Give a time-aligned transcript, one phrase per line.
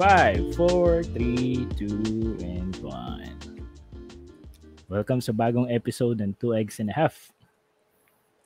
[0.00, 2.88] 5, 4, 3, 2, and 1.
[4.88, 7.28] Welcome sa bagong episode ng 2 Eggs and a Half.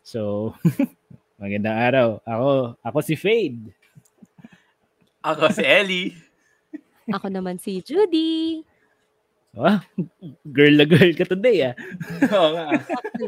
[0.02, 0.50] So,
[1.38, 2.18] magandang araw.
[2.26, 3.70] Ako, ako si Fade.
[5.22, 6.18] Ako si Ellie.
[7.14, 8.66] Ako naman si Judy.
[9.54, 9.78] Oh,
[10.50, 11.74] girl na girl ka today ah.
[12.34, 12.82] Oo nga.
[12.82, 13.22] Sakto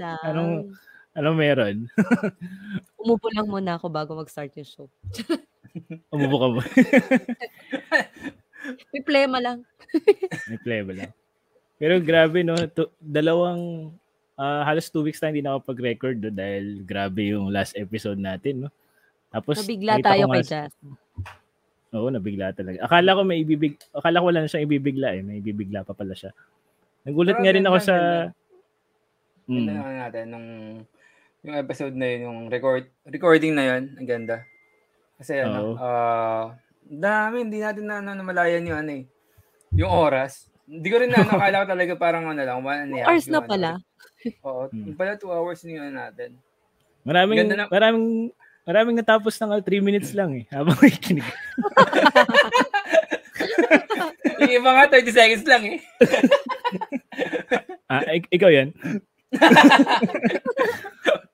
[1.16, 1.76] Anong, anong meron?
[3.00, 4.86] Umupo lang muna ako bago mag-start yung show.
[6.14, 6.60] Umupo ka mo.
[8.92, 9.58] May plema lang.
[10.50, 11.12] May play ba lang?
[11.76, 13.92] Pero grabe no, to, dalawang
[14.34, 18.70] ah, halos two weeks na hindi nakapag-record no, dahil grabe yung last episode natin no.
[19.30, 20.72] Tapos Nabigla tayo kay nga- Jazz.
[21.94, 22.82] Oo, nabigla talaga.
[22.84, 26.12] Akala ko may ibibig, akala ko wala na siyang ibibigla eh, may ibibigla pa pala
[26.12, 26.34] siya.
[27.06, 27.96] Nagulat Pero nga rin ako sa
[29.46, 29.62] Mm.
[29.70, 30.48] na natin nung
[31.46, 34.42] yung episode na yun, yung record recording na yun, ang ganda.
[35.16, 35.46] Kasi Oo.
[35.46, 36.44] ano, ah
[36.82, 39.04] dami, hindi natin na, na namalayan yung ano eh,
[39.72, 40.50] yung oras.
[40.66, 43.08] Hindi ko rin na nakala ko talaga parang ano lang, one and a half.
[43.14, 43.46] Hours na ano.
[43.46, 43.70] pala.
[44.42, 44.98] Oo, Hmm.
[44.98, 46.30] pala two hours na yun natin.
[47.06, 48.34] Maraming Ganda na- maraming
[48.66, 51.22] maraming natapos ng 3 minutes lang eh habang nakikinig.
[54.42, 55.78] yung iba nga 30 seconds lang eh.
[57.92, 58.74] ah, ik- ikaw 'yan.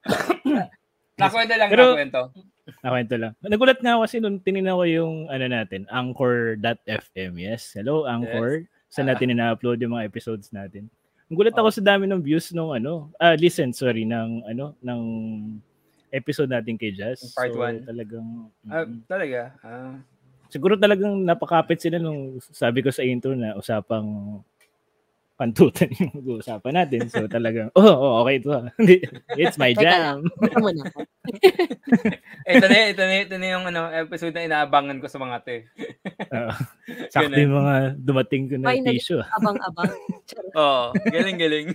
[1.21, 2.23] Nakwento lang, Pero- nakwento.
[2.81, 3.33] Nakwento lang.
[3.41, 7.33] Nagulat nga ako kasi nung tinignan ko yung ano natin, anchor.fm.
[7.37, 7.75] Yes.
[7.75, 8.67] Hello Anchor.
[8.87, 9.15] Saan Ah.
[9.15, 10.87] natin ina-upload yung mga episodes natin.
[11.27, 11.75] Nagulat ako Oh.
[11.75, 15.01] sa dami ng views nung ano, ah listen, sorry, ng ano, ng
[16.11, 17.33] episode natin kay Jazz.
[17.33, 17.83] Part So, one.
[17.83, 18.29] talagang
[18.69, 19.41] Ah, talaga.
[19.65, 19.97] Ah,
[20.47, 24.39] siguro talagang napakapit sila nung sabi ko sa intro na usapang
[25.43, 27.11] pantutan yung mag-uusapan natin.
[27.11, 28.55] So talagang, oh, oh okay ito.
[29.35, 30.17] It's my Teka jam.
[30.39, 31.01] Ito muna ako.
[32.55, 35.57] ito na, ito na, ito na yung ano, episode na inaabangan ko sa mga te.
[36.31, 36.53] Oo.
[37.11, 39.03] Sakto yung mga dumating ko na Finally.
[39.03, 39.23] tissue.
[39.35, 39.91] Abang-abang.
[40.55, 41.67] Oo, galing, galing.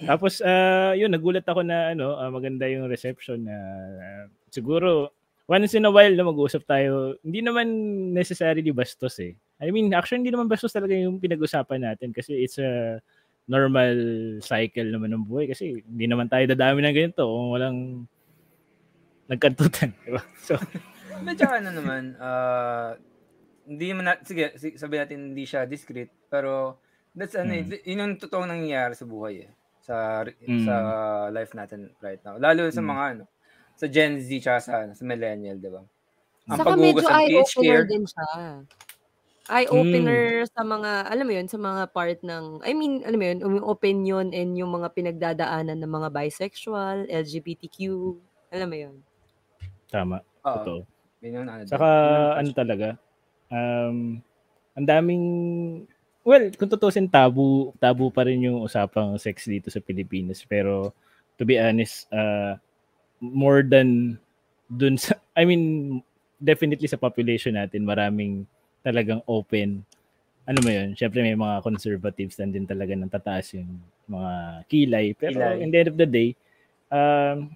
[0.00, 3.56] Tapos, ah, yun, nagulat ako na ano, ah, maganda yung reception na
[4.00, 5.12] ah, siguro,
[5.48, 7.66] once in a while na mag-uusap tayo, hindi naman
[8.12, 9.32] necessarily bastos eh.
[9.58, 13.00] I mean, actually, hindi naman bastos talaga yung pinag-usapan natin kasi it's a
[13.48, 13.96] normal
[14.44, 17.78] cycle naman ng buhay kasi hindi naman tayo dadami ng ganito kung walang
[19.26, 19.92] nagkantutan.
[20.04, 20.22] Diba?
[20.38, 20.56] So,
[21.26, 22.94] Medyo ano naman, ah,
[23.66, 26.78] hindi naman, na, sige, si- sabihin natin hindi siya discreet, pero
[27.10, 27.74] that's ano, Mm.
[27.82, 29.50] yun yung totoong nangyayari sa buhay eh.
[29.82, 30.62] Sa, Mm.
[30.62, 30.74] sa
[31.34, 32.38] life natin right now.
[32.38, 32.88] Lalo sa Mm.
[32.88, 33.24] mga ano,
[33.78, 35.86] sa Gen Z tsaka sa, sa millennial, di ba?
[36.50, 38.26] Ang Saka medyo eye-opener care, din siya.
[39.48, 43.38] Eye-opener sa mga, alam mo yun, sa mga part ng, I mean, alam mo yun,
[43.40, 47.78] yung opinion and yung mga pinagdadaanan ng mga bisexual, LGBTQ,
[48.50, 48.94] alam mo yun.
[49.88, 50.20] tama.
[50.44, 50.80] oo, Totoo.
[51.22, 51.64] ano.
[51.64, 51.88] Saka
[52.36, 52.88] ano talaga,
[53.48, 54.20] um,
[54.76, 55.26] ang daming,
[56.26, 60.44] well, kung tutusin tabu, tabu pa rin yung usapang sex dito sa Pilipinas.
[60.44, 60.92] Pero
[61.38, 62.58] to be honest, uh,
[63.20, 64.18] more than
[64.68, 65.98] dun sa, I mean,
[66.38, 68.46] definitely sa population natin, maraming
[68.84, 69.82] talagang open.
[70.48, 70.96] Ano mo yun?
[70.96, 73.68] Siyempre may mga conservatives na din talaga nang tataas yung
[74.08, 74.32] mga
[74.70, 75.06] kilay.
[75.12, 75.60] Pero Kilay.
[75.60, 76.32] in the end of the day,
[76.88, 77.52] um,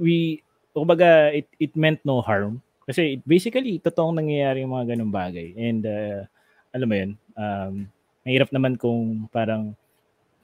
[0.00, 0.40] we,
[0.72, 2.62] kumbaga, it, it meant no harm.
[2.88, 5.52] Kasi it, basically, totoong nangyayari yung mga ganung bagay.
[5.56, 6.20] And, uh,
[6.72, 7.72] alam mo yun, um,
[8.24, 9.76] mahirap naman kung parang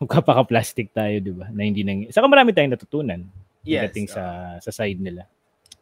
[0.01, 1.49] magkapaka-plastic tayo, di ba?
[1.53, 2.09] Na hindi nang...
[2.13, 3.25] Saka marami tayong natutunan
[3.63, 4.23] Yes, pagdating sa
[4.59, 5.29] sa side nila.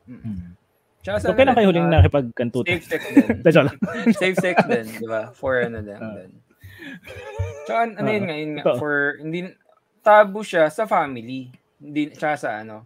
[0.09, 0.21] Mm.
[0.21, 0.51] Hmm.
[0.99, 2.69] Tsaka sa So, kailan kayo huling ah, nakipagkantutan?
[2.75, 3.29] Safe sex din.
[4.21, 5.31] Safe sex din, di ba?
[5.31, 5.95] For ano din.
[5.95, 6.15] Ah.
[6.19, 6.31] din.
[7.65, 8.79] Tsaka ano yun Oo, nga, yun nga, totoo.
[8.83, 9.39] for, hindi,
[10.03, 11.55] tabu siya sa family.
[11.79, 12.83] Hindi, tsaka sa ano.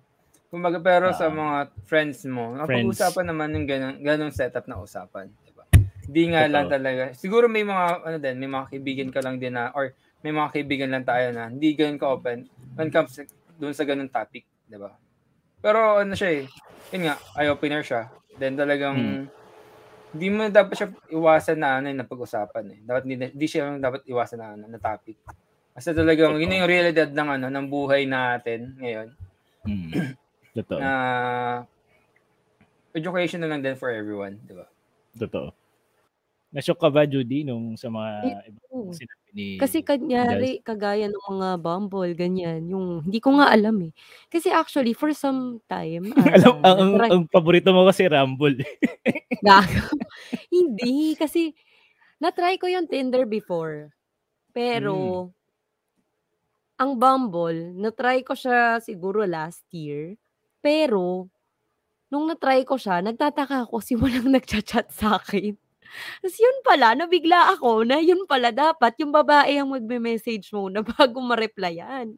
[0.52, 1.32] Kumbaga, pero sa Ah.
[1.32, 1.56] mga
[1.88, 5.32] friends mo, napag-usapan naman yung ganong, ganong setup na usapan.
[5.40, 5.64] Di ba?
[6.04, 7.16] Hindi nga lang talaga.
[7.16, 10.52] Siguro may mga, ano din, may mga kaibigan ka lang din na, or may mga
[10.52, 12.44] kaibigan lang tayo na hindi ganun ka-open
[12.76, 13.16] when it comes
[13.56, 14.44] dun sa ganung topic.
[14.72, 14.88] Di ba?
[15.60, 16.44] Pero ano siya eh,
[16.88, 18.08] yun nga, eye-opener siya.
[18.34, 19.24] Then talagang, Hmm.
[20.12, 22.78] hindi mo dapat siya iwasan na ano yung napag-usapan eh.
[22.80, 25.20] Dapat hindi, hindi siya yung dapat iwasan na ano, na topic.
[25.72, 29.08] Kasi talagang yun yung realidad ng ano ng buhay natin ngayon
[29.62, 29.88] Hmm.
[30.56, 30.80] Totoo.
[30.80, 30.92] na
[32.92, 34.68] education na lang din for everyone, di ba?
[35.16, 35.54] Totoo.
[36.52, 38.10] Nashock ka ba, Judy, nung sa mga
[38.52, 39.88] ibang sinabi ni Kasi Jazz?
[39.96, 43.92] kanyari, kagaya ng mga Bumble, ganyan, yung hindi ko nga alam eh.
[44.28, 48.60] Kasi actually, for some time, Alam, ah, ang, ang, natry- ang paborito mo kasi Rumble.
[49.44, 49.96] Gago.
[50.52, 51.52] Hindi, kasi
[52.22, 53.90] na-try ko yung Tinder before.
[54.54, 55.28] Pero,
[56.76, 60.14] ang Bumble, na-try ko siya siguro last year.
[60.62, 61.28] Pero,
[62.12, 65.56] nung na-try ko siya, nagtataka ako kasi walang nagchat-chat sa akin.
[66.20, 71.18] Tapos yun pala, nabigla ako na yun pala dapat yung babae ang magme-message muna bago
[71.20, 72.14] ma-replyan.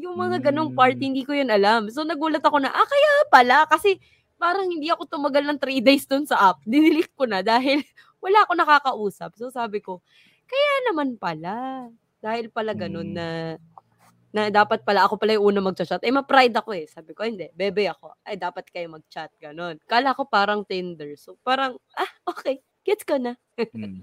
[0.00, 1.04] Yung mga ganong part, Hmm.
[1.12, 1.92] hindi ko yun alam.
[1.92, 4.00] So nagulat ako na, ah kaya pala, kasi
[4.40, 6.58] parang hindi ako tumagal ng 3 days dun sa app.
[6.64, 7.84] Dinilit ko na dahil
[8.24, 9.30] wala ako nakakausap.
[9.36, 10.00] So sabi ko,
[10.48, 11.88] kaya naman pala.
[12.20, 13.16] Dahil pala ganun Hmm.
[13.16, 13.26] na
[14.30, 16.06] na dapat pala ako pala yung una magchat-chat.
[16.06, 16.86] Eh, ma-pride ako eh.
[16.86, 18.14] Sabi ko, hindi, bebe ako.
[18.22, 19.26] Ay, dapat kayo mag-chat.
[19.42, 19.74] Ganon.
[19.90, 21.18] Kala ko parang Tinder.
[21.18, 22.62] So, parang, ah, okay.
[22.90, 23.38] Gets ko na.
[23.70, 24.02] Hmm.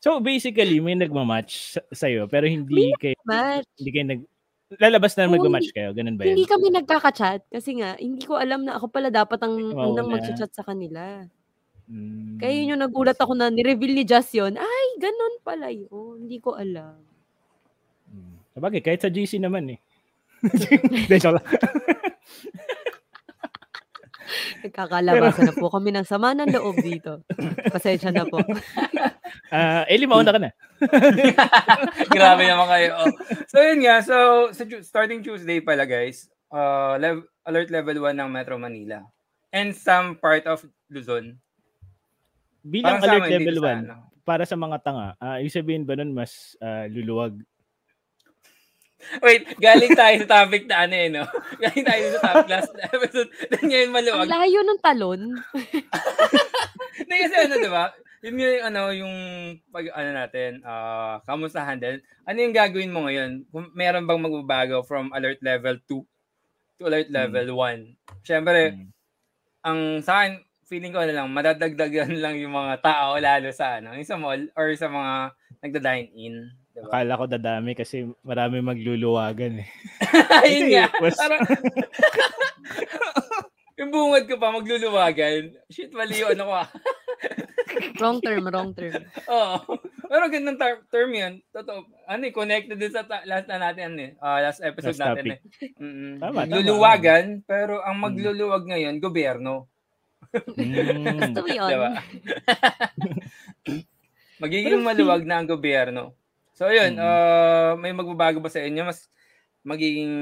[0.00, 3.68] So basically, may nagmamatch sa- sa'yo pero hindi kayo Match.
[3.76, 4.22] hindi kayo nag
[4.80, 6.32] lalabas na magmamatch kayo, ganun ba 'yan?
[6.32, 10.12] Hindi kami nagkaka-chat kasi nga, hindi ko alam na ako pala dapat ang unang na.
[10.16, 11.28] magchat sa kanila.
[11.92, 12.40] Hmm.
[12.40, 14.56] Kaya yun yung nagulat ako na ni-reveal ni Jazz yun.
[14.56, 16.24] Ay, ganun pala yun.
[16.24, 16.96] Hindi ko alam.
[18.08, 18.40] Hmm.
[18.56, 19.78] Sabagay, kahit sa GC naman eh.
[20.88, 21.44] Hindi, lang.
[24.64, 27.22] Nagkakalabasan na po kami ng sama ng loob dito.
[27.70, 28.40] Pasensya na po.
[29.52, 30.48] Ah, Eli, mauna ka na.
[32.16, 33.04] Grabe naman kayo.
[33.04, 33.12] Oh.
[33.52, 34.48] So yun nga, so
[34.80, 39.04] starting Tuesday pala guys, uh, lev- alert level 1 ng Metro Manila.
[39.52, 41.36] And some part of Luzon.
[42.64, 43.94] Bilang Parang sa alert level dito sa 1, ano.
[44.24, 47.36] para sa mga tanga, ah, ibig sabihin ba nun mas ah, luluwag?
[49.18, 51.24] Wait, galing tayo sa topic na ano eh, no?
[51.62, 53.28] Galing tayo sa topic last episode.
[53.48, 54.28] Then ngayon Ang maluwag.
[54.28, 55.20] layo ng talon.
[56.98, 57.84] Hindi kasi ano, di ba?
[58.22, 59.14] Yun yung ano, yung
[59.68, 61.98] pag ano natin, ah kamusta handle.
[62.22, 63.42] Ano yung gagawin mo ngayon?
[63.48, 66.06] Kung meron bang magbabago from alert level 2
[66.78, 67.98] to alert level 1?
[68.22, 68.88] Siyempre, Hmm.
[69.60, 73.92] ang sa akin, feeling ko ano lang, madadagdagan lang yung mga tao lalo sa ano,
[73.92, 75.14] yung sa mall or sa mga
[75.60, 76.36] nagda-dine in.
[76.72, 76.88] Diba?
[76.88, 79.66] Akala ko dadami kasi marami magluluwagan eh.
[80.42, 80.84] Ayun nga.
[80.96, 81.40] Mas- Parang,
[83.76, 85.52] yung bungad ko pa, magluluwagan.
[85.68, 86.68] Shit, mali yung ano ko ah.
[87.98, 89.00] Wrong term, wrong term.
[89.26, 89.56] Oo.
[90.06, 91.32] Pero gandang ter- term yun.
[91.50, 91.82] Totoo.
[92.04, 94.10] Ano eh, connected din sa ta- last na natin, ano eh.
[94.16, 95.38] Ah, last episode Last natin topic.
[95.62, 95.70] eh.
[95.78, 96.12] Mm-mm.
[96.18, 96.50] Tama, tama.
[96.52, 99.66] Luluwagan, pero ang magluluwag ngayon, gobyerno.
[100.32, 101.18] Hmm.
[101.18, 101.68] Gusto mo yun?
[101.68, 101.90] Diba?
[104.38, 106.14] Magiging maluwag na ang gobyerno.
[106.52, 106.94] So, yun.
[106.94, 107.00] Mm.
[107.00, 108.84] ah, may magbabago ba sa inyo?
[108.84, 109.08] Mas
[109.62, 110.12] magiging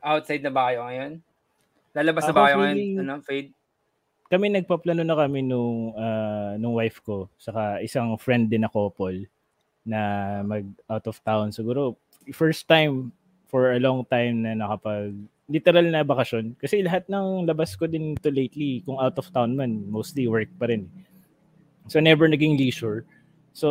[0.00, 1.12] outside na ba kayo ngayon?
[1.94, 2.76] Lalabas na Ako ba kayo ngayon?
[2.76, 3.50] feeling- Ano, fade?
[4.24, 9.28] kami nagpaplano na kami nung ah, nung wife ko saka isang friend din na couple
[9.86, 10.00] na
[10.42, 11.94] mag out of town siguro
[12.32, 13.12] first time
[13.46, 15.12] for a long time na nakapag
[15.46, 19.54] literal na bakasyon kasi lahat ng labas ko din to lately kung out of town
[19.54, 20.88] man mostly work pa rin
[21.86, 23.04] so never naging leisure
[23.54, 23.68] so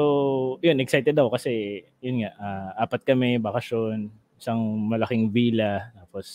[0.59, 4.07] yun excited ako kasi yun nga ah, apat kami bakasyon
[4.39, 6.25] isang malaking villa tapos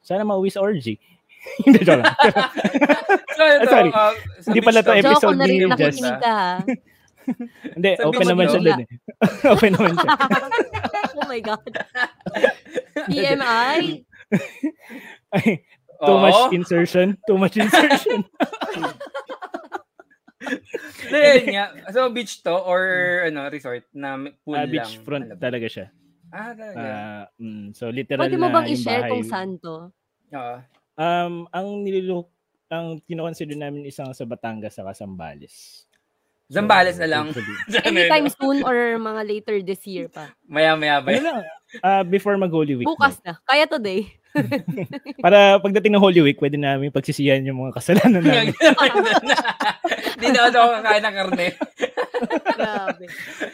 [0.00, 0.94] sana mauwi sa orgy
[1.66, 2.16] hindi joke lang
[3.70, 3.90] sorry.
[3.90, 4.14] sa
[4.46, 5.98] Hindi pala to daw- Joke episode ni Jess.
[5.98, 6.52] nakikinig ka ha.
[7.76, 8.66] Hindi, Sa open naman siya daw.
[8.66, 8.88] dun eh.
[9.52, 10.10] open naman siya.
[11.12, 11.72] oh my God.
[13.04, 13.78] TMI?
[15.28, 15.46] Ay,
[16.00, 16.24] too Oo.
[16.24, 17.20] much insertion.
[17.28, 18.24] Too much insertion.
[21.04, 21.66] Hindi, yun nga.
[21.92, 22.82] So, beach to or
[23.26, 24.72] ano resort na pool Ah, lang?
[24.72, 25.38] beachfront Alam.
[25.40, 25.86] talaga siya.
[26.28, 26.76] Ah, talaga.
[26.76, 29.88] Ah, mm, so literal Pwede mo bang i-share kung saan to?
[30.34, 30.56] Oo.
[30.98, 32.28] Um, ang nililok
[32.68, 35.88] ang kinoconsider namin isang sa Batangas sa Sambales.
[36.48, 37.26] Zambales na lang.
[37.88, 40.32] Anytime soon or mga later this year pa?
[40.48, 41.40] Maya-maya ba Ano lang,
[41.84, 42.88] ah, before mag Holy Week.
[42.88, 43.36] Bukas na.
[43.44, 44.08] Kaya today.
[45.24, 48.54] Para pagdating ng Holy Week, pwede namin pagsisihan yung mga kasalanan namin.
[50.18, 51.46] Hindi na ako kakain ng karne.
[52.58, 53.04] Grabe.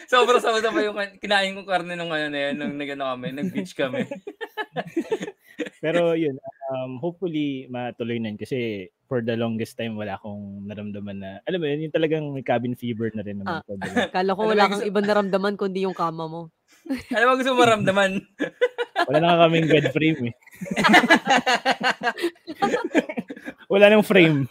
[0.08, 3.76] Sobrang sama pa yung kinain kong karne nung ano na yun, nung nagano kami, nag-beach
[3.76, 4.08] kami.
[5.84, 6.40] Pero yun,
[6.72, 11.60] um, hopefully matuloy na yun kasi for the longest time wala akong naramdaman na, alam
[11.60, 13.60] mo yun, yung talagang may cabin fever na rin naman.
[13.60, 14.08] Ah.
[14.08, 16.48] Kala ko wala kang ibang naramdaman kundi yung kama mo.
[16.84, 18.20] Alam mo gusto mo maramdaman?
[19.08, 20.34] Wala na kaming bed frame eh.
[23.72, 24.46] wala nang frame.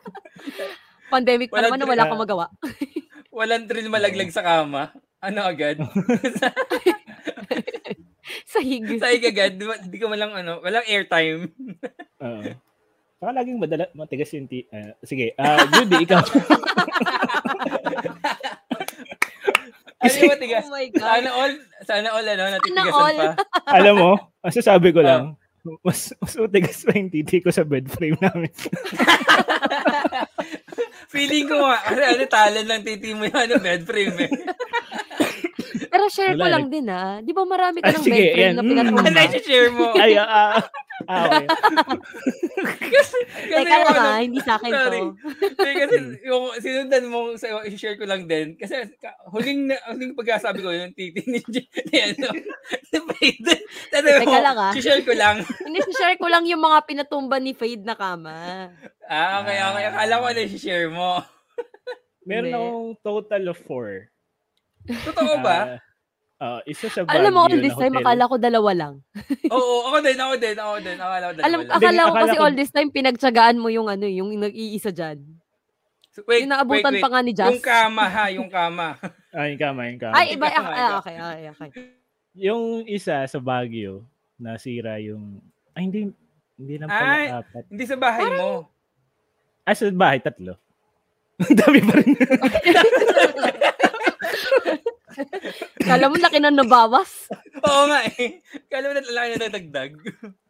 [1.12, 2.08] Pandemic pa Walang naman na wala ah.
[2.08, 2.46] kang magawa.
[3.34, 4.94] Walang thrill malaglag sa kama.
[5.18, 5.82] Ano agad?
[8.46, 8.86] Sahig.
[9.02, 9.58] Sahig agad.
[9.58, 11.50] Di, ba- di ko malang ano, walang airtime.
[12.22, 12.42] Oo.
[13.20, 16.24] Saka laging madala, matigas yung ti- ah, sige, ah Judy, ikaw.
[20.00, 20.64] Ano yung matigas?
[20.64, 21.02] Oh my God.
[21.02, 21.52] Sana all,
[21.84, 23.16] sana all ano, natitigasan all.
[23.16, 23.28] pa.
[23.76, 25.06] alam mo, masasabi ko Ah.
[25.06, 25.22] lang,
[25.84, 28.50] mas, mas matigas pa yung titi ko sa bed frame namin.
[31.12, 34.30] Feeling ko nga, kasi ano, talent lang titi mo yung ano, bed frame eh.
[35.86, 37.18] Pero share ko lang din ah.
[37.18, 38.54] Di ba marami ka Ah, ng sige, yan.
[38.54, 38.70] na Mm.
[38.70, 39.04] pinatulog?
[39.04, 39.86] Ano yung share mo?
[39.94, 40.60] Ay, ah,
[41.02, 41.46] Ah, okay.
[42.92, 43.16] kasi
[43.48, 45.00] Teka lang ano, ah, hindi sa akin sorry.
[45.00, 45.16] to.
[45.40, 48.52] Hindi, kasi yung sinundan mo sa i-share ko lang din.
[48.52, 51.40] Kasi ka- huling huling pagkasabi ko yung titi ni,
[51.96, 52.28] ano,
[52.84, 53.52] ni Fade.
[53.90, 54.72] Teka lang, ah.
[54.76, 55.40] share ko lang.
[55.64, 58.68] Hindi, share ko lang yung mga pinatumba ni Fade na kama.
[59.08, 59.84] Ah, okay, okay.
[59.88, 61.24] Akala ko na i-share mo.
[62.22, 64.12] Meron akong total of four.
[64.88, 65.80] Totoo ba?
[66.40, 68.94] Ah, isa sa Baguio Alam mo, all this time, akala ko dalawa lang.
[69.52, 70.96] Oo, ako din, ako din, ako din.
[70.96, 71.76] Akala ko dalawa Alam, lang.
[71.76, 75.20] akala ko kasi ko- all this time, pinagtsagaan mo yung ano, yung nag-iisa dyan.
[76.16, 77.04] So, wait, yung naabutan wait, wait.
[77.04, 77.52] pa nga ni Jazz.
[77.52, 78.96] Yung kama ha, yung kama.
[79.30, 80.14] Ah, yung kama, yung kama.
[80.18, 80.46] Ay, iba.
[80.50, 81.70] Ah, okay, okay, okay.
[82.34, 84.02] Yung isa sa Baguio,
[84.34, 85.38] nasira yung...
[85.70, 86.10] Ay, hindi.
[86.58, 87.26] Hindi lang pala Ay.
[87.30, 87.64] apat.
[87.70, 88.66] Hindi sa bahay mo.
[89.62, 90.58] Ah, sa bahay, tatlo.
[91.46, 92.10] Ang dami pa rin.
[95.88, 97.30] Kala mo laki na nabawas.
[97.66, 98.40] Oo nga eh.
[98.70, 99.92] Kala mo na lalaki na nadagdag.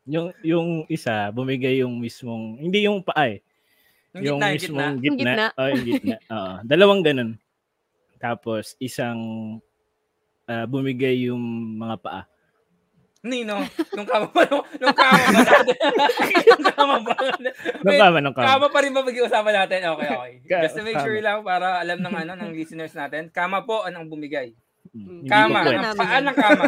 [0.04, 2.60] yung, yung isa, bumigay yung mismong...
[2.60, 3.40] Hindi yung paa eh.
[4.16, 4.58] Yung gitna, yung gitna.
[4.58, 5.34] mismong Yung gitna.
[5.34, 5.46] gitna.
[5.54, 6.16] Oh, yung gitna.
[6.34, 6.52] Oo.
[6.66, 7.30] Dalawang ganun.
[8.20, 9.20] Tapos, isang
[10.50, 11.42] ah, bumigay yung
[11.78, 12.22] mga paa.
[13.20, 13.60] Nino,
[13.92, 15.76] nung kama pa, nung, nung kama pa natin.
[16.48, 17.14] nung kama pa.
[17.84, 18.46] Nung kama, nung kama.
[18.48, 19.78] Kama pa rin ba pag-iusapan natin?
[19.92, 20.32] Okay, okay.
[20.48, 21.04] Ka- Just to make kama.
[21.04, 23.28] sure lang para alam ng ano ng listeners natin.
[23.28, 24.56] Kama po anong bumigay.
[24.90, 25.68] Hmm, Kama.
[25.68, 26.64] namin Paan ng kama?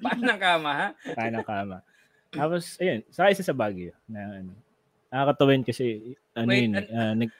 [0.00, 0.88] Paan ng kama, ha?
[1.12, 1.76] Kaya ng kama.
[2.32, 3.92] Tapos, ayun, sa isa sa Baguio.
[4.08, 4.56] Na, ano,
[5.12, 7.30] nakakatawin kasi, ano Wait, yun, eh, ah, nag,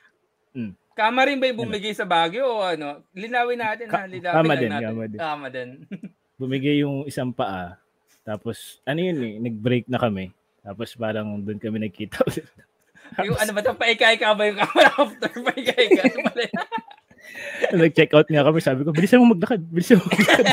[0.92, 3.00] Kama rin ba yung bumigay sa Baguio o ano?
[3.16, 4.04] Linawin natin ha.
[4.04, 4.84] Ka- Linawin kama din, natin.
[4.84, 5.18] kama din.
[5.18, 5.68] Kama din.
[6.36, 7.80] bumigay yung isang paa.
[8.22, 10.30] Tapos, ano yun eh, nag-break na kami.
[10.62, 12.46] Tapos parang doon kami nagkita ulit.
[13.26, 13.74] yung ano ba ito?
[13.74, 15.30] Paika-ika ba yung kama after?
[15.42, 16.02] Paika-ika.
[17.82, 18.58] Nag-check out nga kami.
[18.62, 19.62] Sabi ko, bilisan mo maglakad.
[19.66, 20.46] Bilisan mo maglakad.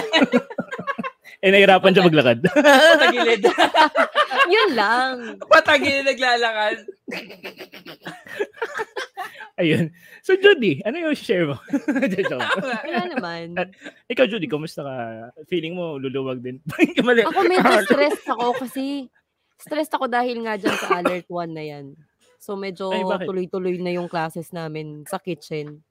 [1.45, 2.39] eh, nahirapan siya maglakad.
[2.49, 3.41] Patagilid.
[4.49, 5.13] Yun lang.
[5.45, 6.77] Patagilid naglalakad.
[9.59, 9.91] Ayun.
[10.23, 11.59] So, Judy, ano yung share mo?
[12.87, 13.59] Wala naman.
[14.07, 14.95] Ikaw, Judy, kumusta ka?
[15.51, 16.63] Feeling mo, luluwag din.
[17.05, 17.27] Mali.
[17.27, 19.11] Ako medyo stressed ako kasi
[19.59, 21.85] stressed ako dahil nga dyan sa alert 1 na yan.
[22.39, 23.27] So medyo Ay, bakit?
[23.27, 25.83] tuloy-tuloy na yung classes namin sa kitchen.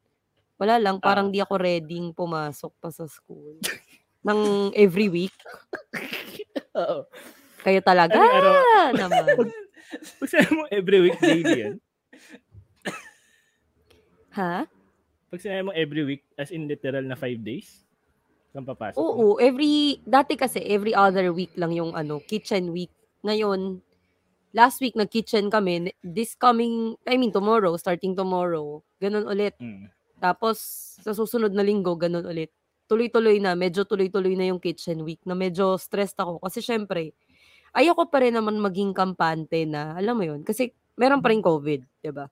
[0.56, 1.32] Wala lang, parang Ah.
[1.32, 3.60] di ako ready pumasok pa sa school.
[4.18, 4.40] ng
[4.74, 5.36] every week.
[6.74, 7.06] Oo.
[7.60, 8.50] Kayo talaga Ano,
[8.96, 9.46] naman.
[10.18, 11.74] Pag sinabi mo every week daily yan,
[14.38, 14.70] Ha?
[15.28, 17.84] pag sinabi mo every week, as in literal na five days,
[18.56, 18.96] kang papasok.
[18.96, 19.04] mo?
[19.04, 22.88] Oo, every, dati kasi every other week lang yung ano, kitchen week.
[23.20, 23.84] Ngayon,
[24.56, 25.92] last week nag-kitchen kami.
[26.00, 29.52] This coming, I mean tomorrow, starting tomorrow, ganun ulit.
[29.60, 29.92] Mm.
[30.16, 30.58] Tapos,
[31.04, 32.48] sa susunod na linggo, ganun ulit.
[32.88, 36.40] Tuloy-tuloy na, medyo tuloy-tuloy na yung kitchen week na medyo stressed ako.
[36.40, 37.12] Kasi syempre,
[37.76, 41.84] ayoko pa rin naman maging kampante na, alam mo yun, kasi meron pa rin COVID,
[42.02, 42.26] 'di ba?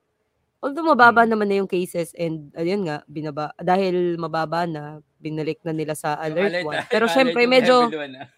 [0.59, 1.31] Although mababa Mm.
[1.31, 4.83] naman na yung cases and ayun nga, binaba, dahil mababa na,
[5.21, 6.75] binalik na nila sa alert alert, 1.
[6.75, 6.87] ah.
[6.89, 8.29] Pero syempre, medyo, ah.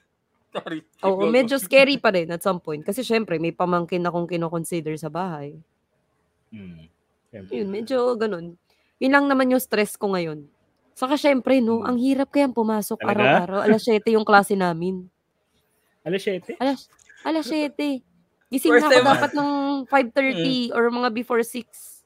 [0.59, 0.81] Sorry.
[1.05, 2.83] oo, medyo scary pa rin at some point.
[2.83, 5.55] Kasi syempre, may pamangkin akong kinoconsider sa bahay.
[6.51, 6.89] Mm.
[7.31, 7.53] Siyempre.
[7.55, 8.57] Yun, medyo ganun.
[8.99, 10.49] Yun lang naman yung stress ko ngayon.
[10.99, 11.87] Saka syempre, no, Mm.
[11.87, 13.15] ang hirap kayang pumasok Talaga?
[13.47, 13.61] araw-araw.
[13.63, 15.07] Alas 7 yung klase namin.
[16.03, 16.57] Alas 7?
[16.59, 16.89] Alas,
[17.23, 18.03] alas 7.
[18.49, 19.09] Gising First na ako ah.
[19.13, 19.51] dapat ng
[19.87, 21.98] 5.30 or mga before 6.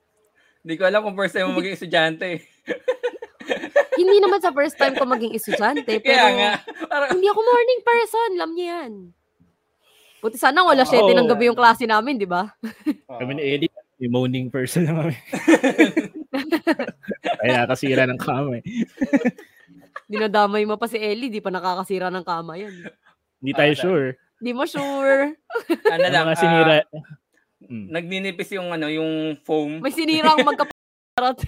[0.63, 2.39] Hindi ko alam kung first time mo maging estudyante.
[3.99, 6.53] Hindi naman sa first time ko maging estudyante, pero Kaya nga.
[6.87, 8.31] Parang, hindi ako morning person.
[8.39, 8.93] Alam niya yan.
[10.23, 11.31] Buti sana alas 7 ng Oo.
[11.35, 12.47] gabi yung klase namin, di ba?
[13.21, 15.15] Kami ni Eddie, may moaning person na kami.
[17.43, 18.65] Kaya nakasira ng kama eh.
[20.11, 22.75] Dinadamay mo pa si Ellie, di pa nakakasira ng kama yan.
[23.43, 24.07] Hindi tayo sure.
[24.43, 25.39] Di mo sure.
[25.91, 26.75] ano Ang lang, mga sinira.
[27.69, 27.87] Mm.
[27.91, 29.79] nagninipis yung ano, yung foam.
[29.81, 31.39] May sinirang magkaparot.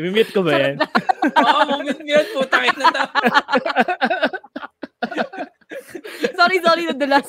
[0.00, 0.76] I-mute ko ba yan?
[1.44, 2.24] Oo, moment yun.
[2.32, 3.04] Putang ina to.
[6.32, 7.28] sorry, sorry, nadulas.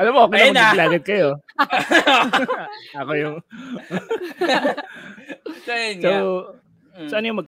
[0.00, 0.72] Alam mo, okay Ayun na na.
[0.72, 1.28] maglagat kayo.
[3.04, 3.36] Ako yung...
[5.60, 6.10] so, yun So.
[6.94, 7.08] Mm.
[7.10, 7.48] saan yung mag...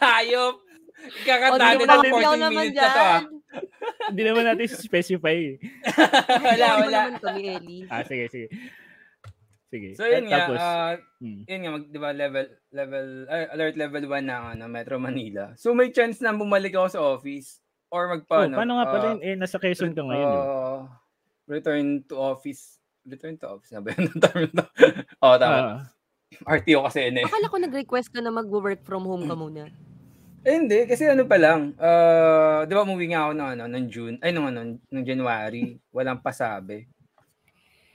[0.00, 0.67] Hayop.
[1.08, 1.88] Ikaw 14
[2.38, 3.20] naman minutes na to ah.
[4.12, 5.36] Hindi naman natin specify.
[5.36, 5.56] eh.
[6.40, 7.00] wala, wala.
[7.88, 8.48] Ah, sige, sige.
[9.68, 9.92] Sige.
[10.00, 11.42] So yun At nga, Tapos, ah, mm.
[11.44, 15.52] yun nga, mag, di ba, level, level, ay, alert level 1 na ano, Metro Manila.
[15.60, 17.60] So may chance na bumalik ako sa office
[17.92, 19.20] or oh, magpa, ano, paano nga pala ah, yun?
[19.20, 20.24] Eh, nasa Quezon ka ngayon.
[20.32, 20.40] eh.
[20.40, 20.80] ah,
[21.44, 22.80] return to office.
[23.04, 24.08] Return to office na ba yun?
[24.56, 24.64] Na?
[25.20, 25.56] Oo, tama.
[25.60, 25.80] Ah,
[26.48, 27.26] RTO kasi yun eh.
[27.28, 29.68] Akala ko nag-request ka na mag-work from home ka muna.
[30.46, 33.84] Eh, hindi, kasi ano pa lang, uh, di ba umuwi nga ako ng, ano, ng
[33.90, 36.86] June, ay, nung, ano, nung January, walang pasabi.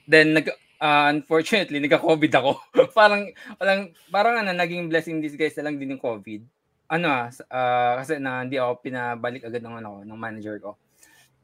[0.03, 0.51] Then, nag,
[0.83, 2.51] uh, unfortunately, nagka-COVID ako.
[2.97, 3.79] parang, parang,
[4.11, 6.43] parang ano, naging blessing disguise na lang din yung COVID.
[6.91, 10.71] Ano ah, uh, kasi na hindi ako pinabalik agad ng, ano, ng manager ko.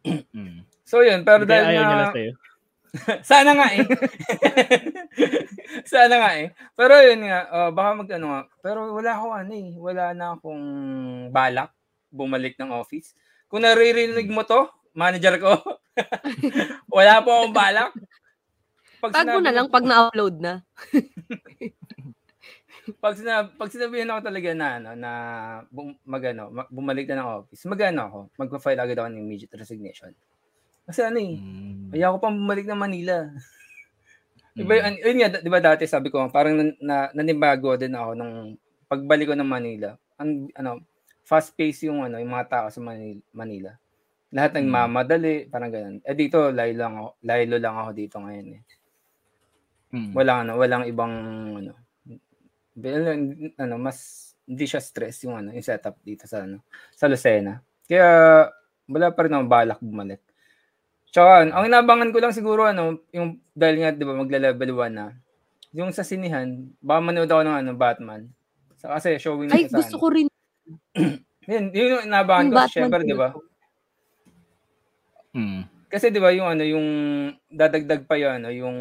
[0.06, 0.68] mm.
[0.90, 1.86] So, yun, pero Hindi dahil ayaw na...
[1.86, 2.34] niya lang sa'yo.
[3.30, 3.86] Sana nga eh.
[5.92, 6.48] Sana nga eh.
[6.74, 8.42] Pero yun nga, uh, baka mag ano nga.
[8.62, 9.70] Pero wala ako ano eh.
[9.78, 10.66] Wala na akong
[11.30, 11.72] balak
[12.10, 13.14] bumalik ng office.
[13.46, 14.66] Kung naririnig mo to,
[14.98, 15.54] manager ko,
[16.98, 17.92] wala po akong balak.
[19.00, 20.54] Pag Tag mo na lang pag na-upload na.
[22.98, 25.12] pag sinab pag sinabihan ako talaga na ano na
[25.70, 30.10] bum, magano bumalik na ng office magano ako magpa-file agad ako ng immediate resignation
[30.90, 31.94] kasi ano eh, mm.
[31.94, 33.30] ayaw ko pang bumalik ng Manila.
[34.58, 35.06] Diba, mm.
[35.06, 38.58] yun nga, di ba dati sabi ko, parang na, na, nanibago din ako nung
[38.90, 39.94] pagbalik ko ng Manila.
[40.18, 40.82] Ang, ano,
[41.22, 43.22] fast pace yung, ano, yung mga tao sa Manila.
[43.30, 43.72] Manila.
[44.34, 44.74] Lahat ng mm.
[44.74, 45.98] mamadali, parang ganun.
[46.02, 48.62] Eh dito, layo lang ako, layo lang ako dito ngayon eh.
[49.94, 50.12] Mm.
[50.18, 51.14] Walang, ano, walang ibang,
[51.62, 51.72] ano,
[53.58, 56.66] ano, mas, hindi siya stress yung, ano, yung setup dito sa, ano,
[56.98, 57.62] sa Lucena.
[57.86, 58.06] Kaya,
[58.90, 60.22] wala pa rin akong balak bumalik.
[61.10, 65.08] Tsaka, ang inabangan ko lang siguro, ano, yung, dahil nga, di ba, magla-level 1 na,
[65.74, 68.30] yung sa sinihan, baka manood ako ng ano, Batman.
[68.78, 70.02] Sa, kasi showing Ay, gusto ano.
[70.02, 70.28] ko rin.
[71.50, 73.34] yun, yun yung inabangan ko, syempre, di ba?
[75.34, 75.66] Hmm.
[75.90, 76.88] Kasi di ba yung ano yung
[77.50, 78.78] dadagdag pa yung ano yung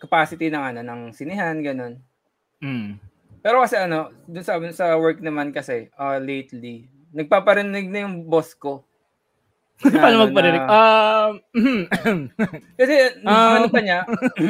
[0.00, 2.00] capacity ng ano ng sinihan ganun.
[2.64, 2.96] Mm.
[3.44, 8.56] Pero kasi ano, dun sa sa work naman kasi uh, lately, nagpaparinig na yung boss
[8.56, 8.88] ko
[9.82, 10.62] Paano ano, magparinig?
[10.62, 11.30] Um,
[12.78, 12.94] kasi
[13.26, 14.00] um, ano pa niya?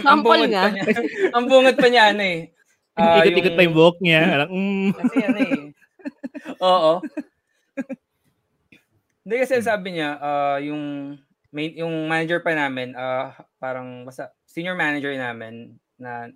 [0.05, 0.85] ang bungot pa niya.
[1.33, 2.41] ang bungot pa niya ano eh.
[2.93, 3.57] Uh, Ikot-ikot yung...
[3.57, 4.45] pa yung buhok niya.
[4.53, 4.93] mm.
[5.01, 5.61] kasi ano eh.
[6.69, 6.93] Oo.
[9.25, 11.17] Hindi kasi sabi niya, uh, yung
[11.57, 16.29] main, yung manager pa namin, uh, parang basta senior manager namin na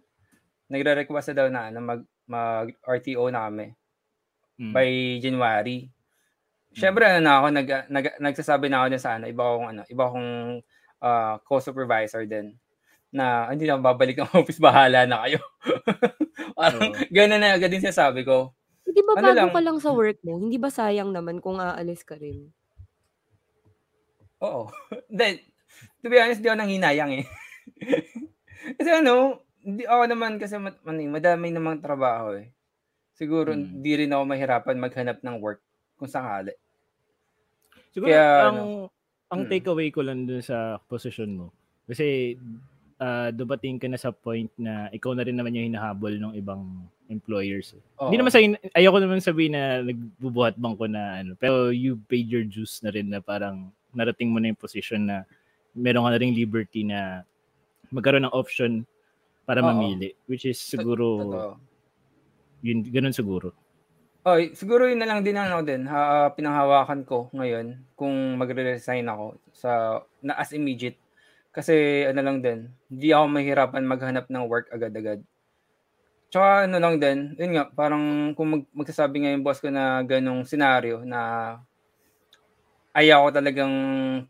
[0.73, 3.77] nagre-request daw na, na mag, mag RTO na kami
[4.57, 4.73] mm.
[4.73, 4.89] by
[5.21, 5.93] January.
[6.77, 9.83] Siyempre ano na ako nag, nag nagsasabi na ako din sa ano, iba akong ano,
[9.89, 10.31] iba akong
[11.01, 12.53] uh, co-supervisor din
[13.09, 15.41] na hindi na babalik ng office bahala na kayo.
[16.59, 18.53] Parang uh, ganun na agad din sinasabi ko.
[18.85, 20.37] Hindi ba ano bago lang, ka lang sa work mo?
[20.37, 22.53] Hindi ba sayang naman kung aalis ka rin?
[24.45, 24.69] Oo.
[25.17, 25.41] Then,
[26.05, 27.27] to be honest, di ako nang hinayang eh.
[28.77, 32.53] kasi ano, di ako naman kasi mat, madami namang trabaho eh.
[33.17, 33.81] Siguro hmm.
[33.81, 35.65] di rin ako mahirapan maghanap ng work
[35.97, 36.53] kung sakali.
[37.97, 38.63] Siguro Kaya, ang ano,
[39.33, 39.49] ang mm.
[39.49, 41.47] takeaway ko lang dun sa position mo.
[41.89, 42.37] Kasi
[43.01, 46.85] uh, dumating ka na sa point na ikaw na rin naman yung hinahabol ng ibang
[47.09, 47.73] employers.
[47.97, 48.13] Oh.
[48.13, 48.43] Hindi naman sa
[48.77, 52.93] ayoko naman sabihin na nagbubuhat bang ko na ano, pero you paid your dues na
[52.93, 55.25] rin na parang narating mo na yung position na
[55.73, 57.25] meron ka na ring liberty na
[57.89, 58.85] magkaroon ng option
[59.47, 59.73] para Oo.
[59.73, 61.55] mamili which is siguro Totoo.
[62.61, 63.55] yun ganun siguro.
[64.27, 69.39] Oh, siguro yun na lang din ano din, ha, pinanghawakan ko ngayon kung magre-resign ako
[69.55, 70.99] sa na as immediate.
[71.55, 75.23] Kasi ano lang din, hindi ako mahirapan maghanap ng work agad-agad.
[76.31, 80.03] Tsaka ano lang din, yun nga, parang kung mag, magsasabi nga yung boss ko na
[80.03, 81.21] ganong senaryo na
[82.95, 83.75] ayaw ko talagang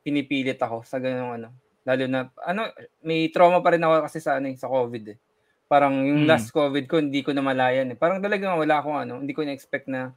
[0.02, 1.48] pinipilit ako sa ganong ano.
[1.86, 2.66] Lalo na, ano,
[3.06, 5.18] may trauma pa rin ako kasi sa, ano, eh, sa COVID eh.
[5.66, 6.30] Parang yung mm.
[6.30, 7.90] last COVID ko, hindi ko na malayan.
[7.90, 7.98] Eh.
[7.98, 10.14] Parang talagang wala akong ano, hindi ko na-expect na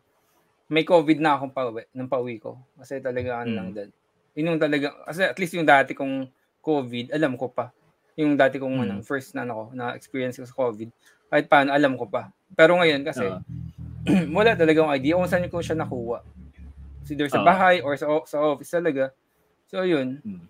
[0.69, 2.61] may COVID na akong pauwi, ng pauwi ko.
[2.77, 3.57] Kasi talaga ano mm.
[3.57, 3.89] lang din.
[4.37, 6.29] Yun yung talaga, kasi at least yung dati kong
[6.61, 7.73] COVID, alam ko pa.
[8.13, 8.83] Yung dati kong mm.
[8.85, 10.89] ano, first na ano, na experience ko sa COVID,
[11.33, 12.29] kahit paano, alam ko pa.
[12.53, 13.41] Pero ngayon kasi, uh.
[14.37, 16.21] wala talagang idea kung saan ko siya nakuha.
[17.09, 17.45] Either sa uh.
[17.45, 19.09] bahay or sa, sa office talaga.
[19.65, 20.21] So, yun.
[20.21, 20.45] Mm.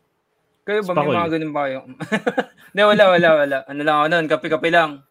[0.69, 1.79] Kayo ba, may mga ganun ba kayo?
[2.69, 3.57] Hindi, wala, wala, wala.
[3.65, 5.01] Ano lang ako nun, kape-kape lang.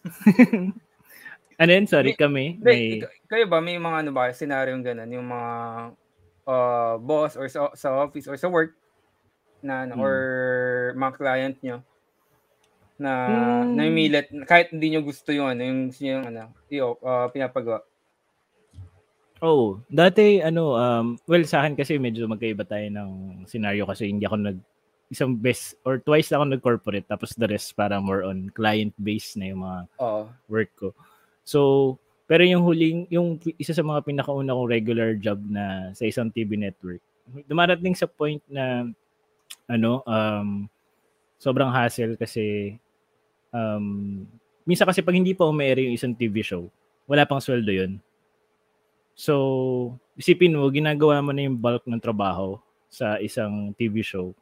[1.60, 1.84] ano yun?
[1.84, 2.44] Sorry, may, kami.
[2.64, 3.04] May...
[3.28, 5.52] Kayo ba, may mga ano ba, scenario ganun, yung mga
[6.48, 8.72] uh, boss or sa, sa office or sa work
[9.60, 10.04] na ano, hmm.
[10.08, 10.16] or
[10.96, 11.84] mga client nyo
[12.96, 13.76] na hmm.
[13.76, 17.84] namimilit kahit hindi nyo gusto yung ano yung yung ano yung uh, pinapagawa.
[19.44, 23.10] Oh, dati ano um well sa akin kasi medyo magkaiba tayo ng
[23.50, 24.58] scenario kasi hindi ako nag
[25.14, 29.38] isang best or twice lang ako nag-corporate tapos the rest para more on client base
[29.38, 30.26] na yung mga uh.
[30.50, 30.88] work ko.
[31.46, 31.60] So,
[32.26, 36.58] pero yung huling, yung isa sa mga pinakauna kong regular job na sa isang TV
[36.58, 36.98] network,
[37.46, 38.90] dumarating sa point na
[39.70, 40.66] ano, um,
[41.38, 42.76] sobrang hassle kasi
[43.52, 44.24] um,
[44.64, 46.68] minsan kasi pag hindi pa umere yung isang TV show,
[47.04, 48.00] wala pang sweldo yun.
[49.14, 52.58] So, isipin mo, ginagawa mo na yung bulk ng trabaho
[52.90, 54.34] sa isang TV show,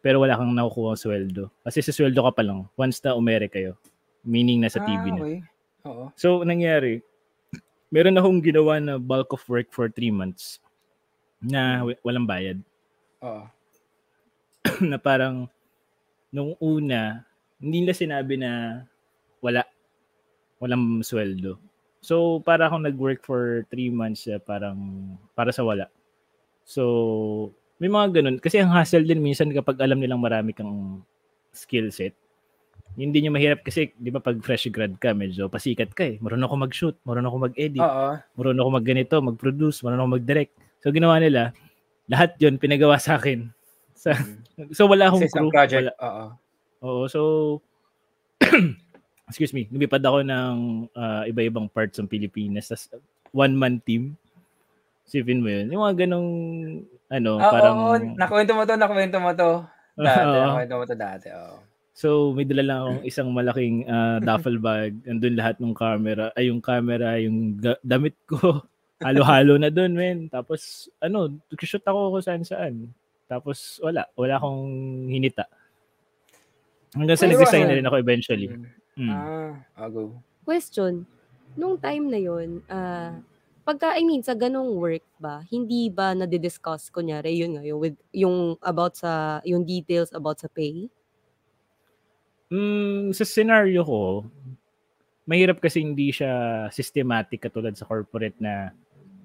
[0.00, 1.52] pero wala kang nakukuha sweldo.
[1.64, 3.76] Kasi sa sweldo ka pa lang, once na umere kayo.
[4.24, 5.20] Meaning na sa TV ah, na.
[5.20, 5.38] okay.
[5.88, 6.04] Oo.
[6.16, 7.00] So, nangyari,
[7.92, 10.60] meron akong ginawa na bulk of work for three months
[11.40, 12.60] na walang bayad.
[13.24, 13.44] Oo.
[14.90, 15.48] na parang,
[16.32, 17.24] nung una,
[17.60, 18.84] hindi nila sinabi na
[19.40, 19.64] wala,
[20.60, 21.56] walang sweldo.
[22.00, 24.76] So, para akong nag-work for three months, parang,
[25.36, 25.92] para sa wala.
[26.64, 28.36] So, may mga ganun.
[28.36, 31.00] Kasi ang hassle din minsan kapag alam nilang marami kang
[31.50, 32.12] skill set,
[32.94, 36.16] hindi nyo mahirap kasi, di ba, pag fresh grad ka, medyo pasikat ka eh.
[36.20, 38.08] Marunong ako mag-shoot, marunong ako mag-edit, Oo.
[38.36, 40.52] marunong ako mag-ganito, mag-produce, marunong ako mag-direct.
[40.84, 41.56] So, ginawa nila,
[42.10, 43.48] lahat yon pinagawa sa akin.
[44.00, 44.16] Sa,
[44.72, 45.52] so, wala akong crew.
[45.52, 45.92] project.
[45.92, 46.24] Wala, Oo.
[46.80, 47.20] Oo, so
[49.28, 50.54] excuse me, lumipad ako ng
[50.96, 52.72] ah, iba-ibang parts ng Pilipinas.
[52.72, 52.88] Tas
[53.30, 54.16] one-man team.
[55.06, 55.70] Sipin mo yun.
[55.70, 56.30] Yung mga ganong,
[57.10, 57.76] ano, Ah, parang...
[57.76, 59.50] oo, nakwento mo to, nakwento mo to.
[60.00, 60.44] Dati, Oo.
[60.54, 61.28] nakwento mo to dati.
[61.34, 61.54] Oo.
[61.92, 64.96] So, may dala lang akong isang malaking ah, duffel bag.
[65.04, 66.32] Andun lahat ng camera.
[66.32, 68.64] Ay, yung camera, yung ga- damit ko.
[69.04, 70.30] Halo-halo na dun, men.
[70.30, 71.28] Tapos, ano,
[71.60, 72.74] shoot ako kung saan-saan.
[73.28, 74.08] Tapos, wala.
[74.16, 74.64] Wala akong
[75.12, 75.44] hinita.
[76.96, 78.48] Hanggang sa Pero nag-design ano, na rin ako eventually.
[78.48, 78.66] Mm.
[79.00, 79.10] Mm.
[79.12, 80.02] Ah, I'll go.
[80.44, 81.04] Question,
[81.54, 83.14] nung time na yun, ah,
[83.70, 87.96] pagka, I mean, sa ganong work ba, hindi ba nade-discuss, kunyari, yun nga, yung, with,
[88.10, 90.90] yung about sa, yung details about sa pay?
[92.50, 94.26] Mm, sa scenario ko,
[95.22, 98.74] mahirap kasi hindi siya systematic katulad sa corporate na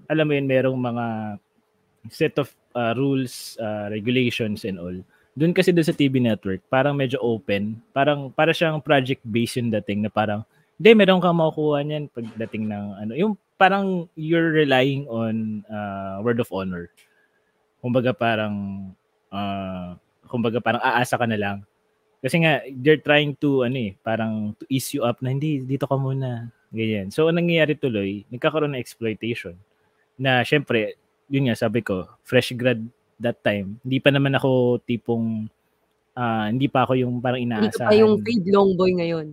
[0.06, 1.06] alam mo yun, merong mga
[2.14, 4.94] set of uh, rules, uh, regulations and all.
[5.34, 7.82] Doon kasi doon sa TV network, parang medyo open.
[7.98, 10.46] Parang para siyang project-based yung dating na parang
[10.78, 13.12] hindi, meron kang makukuha niyan pagdating ng ano.
[13.18, 16.92] Yung parang you're relying on uh, word of honor.
[17.80, 18.90] Kumbaga parang
[19.32, 19.96] uh,
[20.28, 21.58] kumbaga parang aasa ka na lang.
[22.26, 25.86] Kasi nga, they're trying to, ano eh, parang to ease you up na hindi, dito
[25.86, 26.50] ka muna.
[26.74, 27.14] Ganyan.
[27.14, 29.54] So, ang nangyayari tuloy, nagkakaroon ng exploitation.
[30.18, 30.98] Na, syempre,
[31.30, 32.82] yun nga, sabi ko, fresh grad
[33.22, 33.78] that time.
[33.86, 35.46] Hindi pa naman ako tipong,
[36.18, 37.92] ah, hindi pa ako yung parang Hindi ka inaasahan.
[37.94, 39.28] pa yung fade long boy ngayon.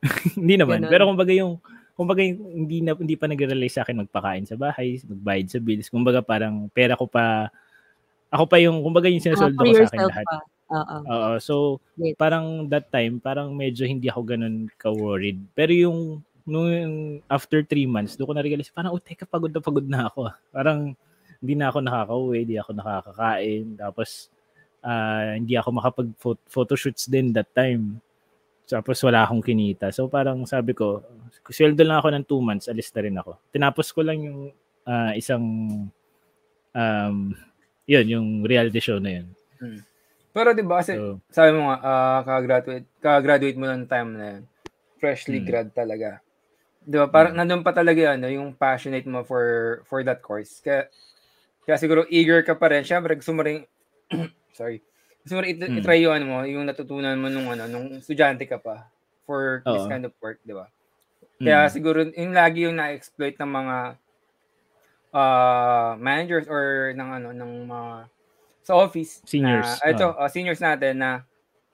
[0.40, 0.88] hindi naman.
[0.88, 0.92] Ganon.
[0.96, 1.60] Pero kumbaga yung,
[1.96, 5.88] kumbaga hindi, na, hindi pa nag-rely sa akin magpakain sa bahay, magbayad sa bills.
[5.90, 7.48] Kumbaga parang pera ko pa,
[8.32, 10.26] ako pa yung, kumbaga yung Ah, sinasoldo for ko sa akin lahat.
[10.28, 10.36] pa.
[10.72, 10.96] Oo.
[11.08, 11.32] Oo.
[11.40, 11.54] So,
[11.96, 12.14] Yes.
[12.18, 15.40] parang that time, parang medyo hindi ako ganun ka-worried.
[15.56, 16.00] Pero yung,
[16.46, 16.70] nung
[17.30, 20.30] after three months, doon ko na-realize, parang, oh, teka, pagod na pagod na ako.
[20.56, 20.94] Parang,
[21.42, 23.64] hindi na ako nakaka-uwi, hindi ako nakakakain.
[23.78, 24.30] Tapos,
[24.84, 28.00] ah, hindi ako makapag-photoshoots din that time.
[28.66, 29.90] Tapos, wala akong kinita.
[29.94, 31.02] So, parang sabi ko,
[31.50, 33.38] sweldo lang ako ng two months, alis na rin ako.
[33.50, 34.40] Tinapos ko lang yung
[34.86, 35.42] ah, isang,
[36.72, 37.16] um,
[37.86, 39.26] yun, yung reality show na yun.
[40.36, 44.26] Pero 'di ba kasi So, sabi mo nga ah, kaka-graduate, kaka-graduate mo ng time na
[44.36, 44.42] yun.
[45.00, 45.46] Freshly Mm.
[45.48, 46.20] grad talaga.
[46.84, 47.06] 'Di ba?
[47.08, 47.38] Parang Mm.
[47.40, 50.60] nandun pa talaga yan, no, yung passionate mo for for that course.
[50.60, 50.92] Kaya
[51.64, 52.84] kaya siguro eager ka pa rin.
[52.84, 53.64] Syempre gusto mo rin
[54.58, 54.84] sorry.
[55.24, 55.78] Gusto mo rin it- Mm.
[55.80, 58.86] itry yung ano mo, yung natutunan mo nung ano, nung estudyante ka pa
[59.24, 59.90] for this Oo.
[59.90, 60.68] kind of work, 'di ba?
[61.36, 63.76] Kaya mm, siguro yung lagi yung na-exploit ng mga
[65.12, 67.90] uh, managers or ng ano ng mga
[68.66, 70.18] sa office Seniors, na, ito oo.
[70.18, 71.10] uh, seniors natin na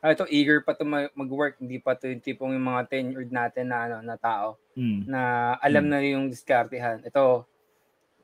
[0.03, 1.57] ito eager pa to ma- mag-work.
[1.63, 5.21] Hindi pa to yung tipong yung mga tenured natin na ano na tao mm, na
[5.63, 5.91] alam Mm.
[5.95, 7.01] na yung diskartehan.
[7.07, 7.47] Ito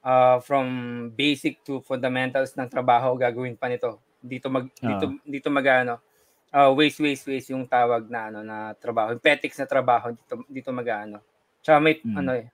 [0.03, 0.67] uh, from
[1.15, 4.03] basic to fundamentals ng trabaho gagawin pa nito.
[4.19, 6.03] Dito mag dito dito magano
[6.53, 10.35] uh, waste waste waste yung tawag na ano na trabaho yung petics na trabaho dito
[10.49, 11.21] dito magano
[11.61, 12.17] tsaka may Mm.
[12.17, 12.47] ano eh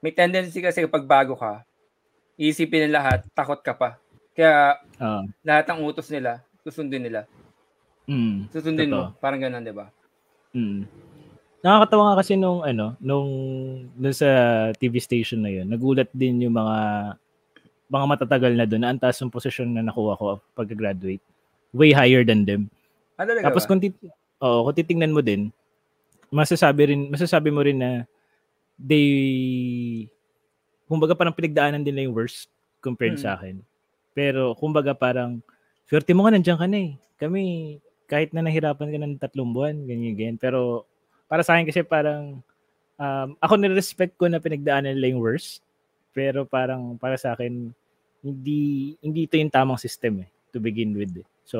[0.00, 1.62] may tendency kasi kapag bago ka
[2.38, 3.98] isipin ng lahat takot ka pa
[4.32, 5.22] kaya oo.
[5.42, 7.22] lahat ng utos nila susundin nila
[8.08, 9.12] Mm, susundin totoo.
[9.12, 9.92] mo parang ganun 'di ba
[10.56, 10.88] Mm.
[11.60, 13.28] Nakakatawa nga kasi nung ano, nung
[13.92, 14.30] dun sa
[14.78, 15.66] TV station na 'yun.
[15.68, 16.76] Nagulat din yung mga
[17.90, 21.20] mga matatagal na doon na ang taas ng posisyon na nakuha ko pagka-graduate.
[21.74, 22.72] Way higher than them.
[23.18, 23.68] Ah Tapos ba?
[23.68, 23.98] kung tit-
[24.38, 25.50] oo, kung titingnan mo din,
[26.30, 27.90] masasabi rin masasabi mo rin na
[28.78, 29.08] they
[30.86, 33.22] kumbaga parang pinagdaanan din nila yung worst compared Mm.
[33.22, 33.58] sa akin.
[34.14, 35.42] Pero kumbaga parang
[35.84, 36.90] swerte mo nga nandiyan ka na eh.
[37.18, 37.42] Kami
[38.08, 40.38] kahit na nahirapan ka ng tatlong buwan, ganyan ganyan.
[40.38, 40.86] Pero
[41.26, 42.40] para sa akin kasi parang
[42.96, 45.60] um, ako nirespect ko na pinagdaanan nila yung worst.
[46.14, 47.74] Pero parang para sa akin
[48.18, 51.12] hindi hindi ito yung tamang system eh to begin with.
[51.44, 51.58] So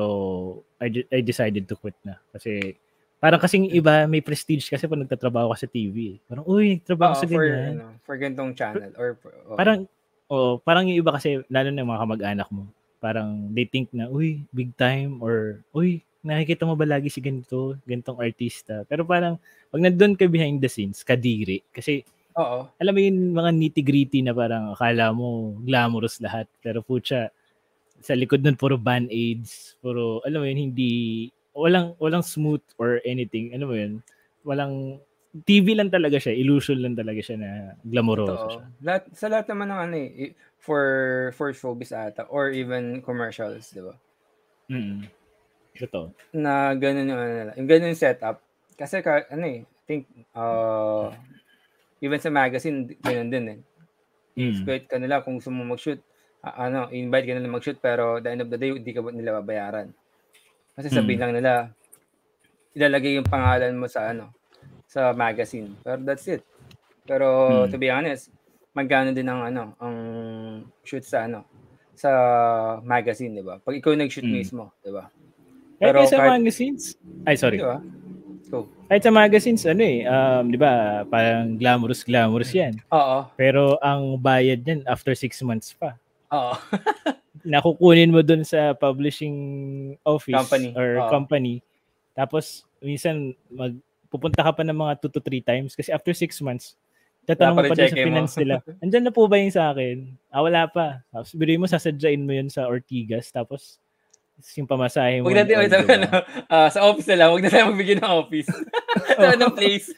[0.77, 2.77] I I decided to quit na kasi
[3.19, 6.15] parang kasing iba may prestige kasi pag nagtatrabaho ka sa TV.
[6.15, 6.17] eh.
[6.23, 7.73] Parang uy, nagtrabaho ka sa for ganyan.
[7.75, 9.55] ano, for gantong channel or oo.
[9.57, 9.85] Parang
[10.29, 12.69] Oo, parang yung iba kasi, lalo na yung mga kamag-anak mo,
[13.01, 17.73] parang they think na, uy, big time, or, uy, nakikita mo ba lagi si ganito,
[17.81, 18.85] ganitong artista?
[18.85, 19.41] Pero parang,
[19.73, 21.65] pag nandun ka behind the scenes, kadiri.
[21.73, 22.05] Kasi,
[22.37, 22.69] Oo.
[22.77, 26.45] alam mo yung mga nitty-gritty na parang akala mo glamorous lahat.
[26.61, 27.33] Pero putya,
[27.99, 30.91] sa likod nun puro band-aids, puro, alam mo yun, hindi,
[31.51, 33.51] walang, walang smooth or anything.
[33.55, 33.99] Ano mo yun?
[34.47, 34.99] Walang,
[35.45, 37.51] TV lang talaga siya, illusion lang talaga siya na
[37.85, 38.65] glamoroso siya.
[38.81, 40.83] Lahat, sa lahat naman ng ano eh, for,
[41.37, 43.93] for showbiz ata, or even commercials, di ba?
[44.71, 45.05] Mm.
[45.77, 46.11] Totoo.
[46.33, 47.51] Na ganun yung ano nila.
[47.55, 48.41] Yung ganun yung setup.
[48.73, 51.13] Kasi, ka, ano eh, I think, uh,
[52.01, 53.59] even sa magazine, ganun din eh.
[54.39, 54.55] Mm.
[54.55, 55.99] exploit ka nila kung gusto mo mag-shoot.
[56.41, 59.39] Ah, ano, invite ka nila mag-shoot pero the end of the day, hindi ka nila
[59.39, 59.91] babayaran.
[60.73, 61.23] Kasi sabihin Mm.
[61.25, 61.51] lang nila,
[62.71, 64.31] ilalagay yung pangalan mo sa ano,
[64.85, 65.75] sa magazine.
[65.81, 66.41] Pero that's it.
[67.03, 67.27] Pero
[67.65, 67.69] Mm.
[67.69, 68.31] to be honest,
[68.71, 69.95] magkano din ang ano, ang
[70.81, 71.43] shoot sa ano,
[71.93, 72.09] sa
[72.79, 73.59] magazine, di ba?
[73.59, 74.35] Pag ikaw nag-shoot Mm.
[74.35, 75.11] mismo, di ba?
[75.75, 77.59] Pero sa kahit- magazines, ay sorry.
[77.59, 77.79] Di ba?
[78.49, 78.65] Go.
[78.89, 82.73] Kahit sa magazines, ano eh, um, di ba, parang glamorous, glamorous yan.
[82.89, 83.29] Oo.
[83.37, 85.93] Pero ang bayad niyan after six months pa.
[86.33, 86.53] Oo.
[87.53, 89.37] Nakukunin mo dun sa publishing
[90.03, 91.09] office Company, or oo.
[91.09, 91.63] company.
[92.13, 93.73] Tapos, minsan, mag,
[94.11, 96.75] pupunta ka pa ng mga 2 to 3 times kasi after 6 months,
[97.23, 98.05] tatanong pa dun sa mo.
[98.09, 100.09] finance nila, andyan na po ba yung sa akin?
[100.33, 101.05] Ah, wala pa.
[101.13, 103.31] Tapos, biruin mo, sasadyain mo yun sa Ortigas.
[103.31, 103.79] Tapos,
[104.55, 105.27] yung pamasahe mo.
[105.27, 105.95] Huwag natin, wait, diba?
[105.99, 106.09] ano,
[106.47, 108.49] ah, sa office na lang, huwag na tayo magbigay ng office.
[109.19, 109.91] Sa ng place.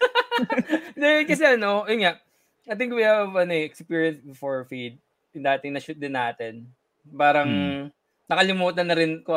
[1.30, 2.18] Kasi ano, yun nga,
[2.66, 4.98] I think we have ano, eh, experience before feed,
[5.34, 6.68] yung dating na-shoot din natin.
[7.08, 7.84] Parang, Hmm.
[8.28, 9.36] nakalimutan na rin ko,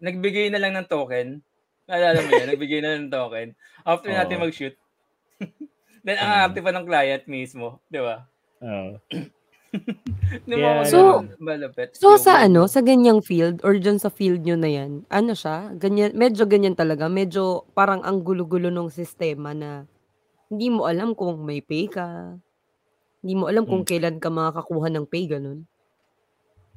[0.00, 1.40] nagbigay na lang ng token.
[1.86, 3.48] Naalala mo yan, nagbigay na lang ng token.
[3.86, 4.44] After natin Oo.
[4.48, 4.74] mag-shoot.
[6.06, 6.42] Then, ang Oo.
[6.50, 8.26] arte pa ng client mismo, di ba?
[8.62, 8.98] Oo.
[10.46, 10.80] Yeah.
[10.80, 10.88] ba?
[10.88, 11.96] So- malapit.
[11.96, 15.74] So sa ano, sa ganyang field or dyan sa field nyo na yan, ano siya?
[15.76, 17.10] Ganyan, medyo ganyan talaga.
[17.10, 19.84] Medyo parang ang gulo-gulo ng sistema na
[20.48, 22.38] hindi mo alam kung may pay ka.
[23.26, 25.66] Hindi mo alam kung kailan ka makakakuha ng pay, ganun.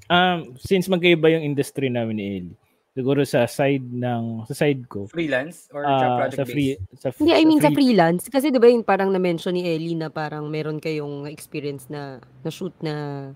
[0.10, 2.54] Um, since magkaiba yung industry namin ni Eli,
[2.98, 7.38] siguro sa side ng sa side ko, freelance or ah, project sa free sa, Hindi,
[7.38, 8.26] I mean sa free- freelance.
[8.26, 12.74] Kasi di ba yung parang na-mention ni Ellie na parang meron kayong experience na na-shoot
[12.82, 13.30] na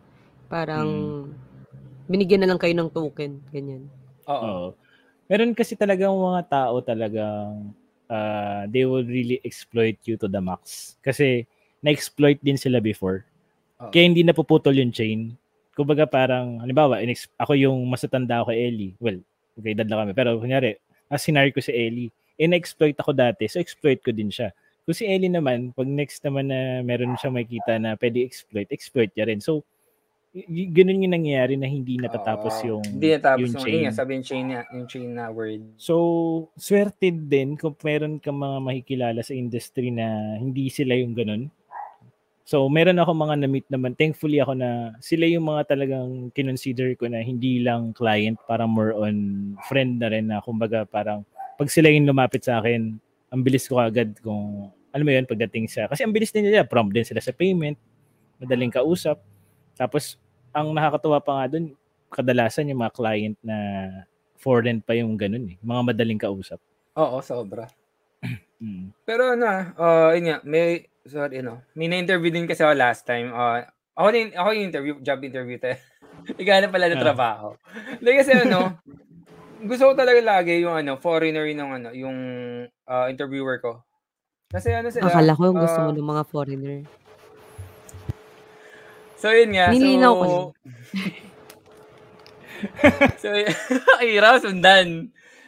[0.50, 1.30] parang
[2.10, 3.46] binigyan na lang kayo ng token.
[3.54, 3.86] Ganyan.
[4.26, 4.74] Oo.
[5.30, 7.70] Meron kasi talagang mga tao talagang
[8.10, 10.98] ah, they will really exploit you to the max.
[11.06, 11.46] Kasi
[11.84, 13.28] na-exploit din sila before.
[13.84, 13.92] Oo.
[13.92, 15.36] Kaya hindi napuputol yung chain.
[15.76, 17.04] Kumbaga parang, halimbawa,
[17.36, 18.94] ako yung masatanda ko kay Ellie.
[18.98, 19.20] Well,
[19.60, 20.14] okay, edad lang kami.
[20.16, 20.80] Pero kunyari,
[21.12, 24.50] as sinari ko si Ellie, in-exploit ako dati, so exploit ko din siya.
[24.84, 29.12] Kung si Ellie naman, pag next naman na meron siya makita na pwede exploit, exploit
[29.16, 29.40] niya rin.
[29.40, 29.64] So,
[30.36, 32.68] y- ganun yung nangyayari na hindi natatapos Oo.
[32.68, 33.74] yung, Hindi natapos yung yung, chain.
[33.74, 35.62] yun nga, sabi yung chain na, yung chain na word.
[35.80, 35.94] So,
[36.60, 41.48] swerte din kung meron ka mga makikilala sa industry na hindi sila yung ganun.
[42.44, 43.96] So, meron ako mga na-meet naman.
[43.96, 48.92] Thankfully ako na sila yung mga talagang kinonsider ko na hindi lang client, parang more
[48.92, 49.16] on
[49.72, 51.24] friend na rin na kumbaga parang
[51.56, 53.00] pag sila yung lumapit sa akin,
[53.32, 56.68] ang bilis ko agad kung alam mo yun, pagdating sa, kasi ang bilis din nila,
[56.70, 57.74] prompt din sila sa payment,
[58.38, 59.18] madaling kausap.
[59.74, 60.22] Tapos,
[60.54, 61.74] ang nakakatuwa pa nga dun,
[62.14, 63.58] kadalasan yung mga client na
[64.38, 65.58] foreign pa yung ganun eh.
[65.66, 66.62] Mga madaling kausap.
[66.98, 67.66] Oo, sobra.
[68.64, 68.96] Mm.
[69.04, 73.32] Pero ano, uh, yun nga, may, sorry, ano, may na-interview din kasi ako last time.
[73.32, 73.64] Uh,
[73.94, 75.78] ako, din, ako yung interview, job interview tayo.
[76.42, 77.06] Ikaw pala ng Ah.
[77.12, 77.48] trabaho.
[78.00, 78.80] Hindi kasi ano,
[79.64, 82.18] gusto ko talaga lagi yung ano, foreigner yung ano, yung
[82.88, 83.84] ah, interviewer ko.
[84.52, 85.10] Kasi ano sila.
[85.10, 86.80] Akala ko gusto mo ah, ng mga foreigner.
[89.18, 89.72] So yun nga.
[89.72, 90.52] Nilinaw ko so, lang.
[93.20, 93.28] so,
[94.00, 94.88] ang hirap sundan.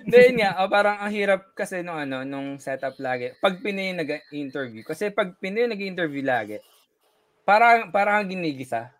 [0.05, 3.33] Then nga, oh, parang ang hirap kasi nung ano, nung setup lagi.
[3.41, 4.85] Pag Pinoy nag-interview.
[4.85, 6.61] Kasi pag Pinoy nag-interview lagi,
[7.41, 8.93] parang, parang ang ginigisa.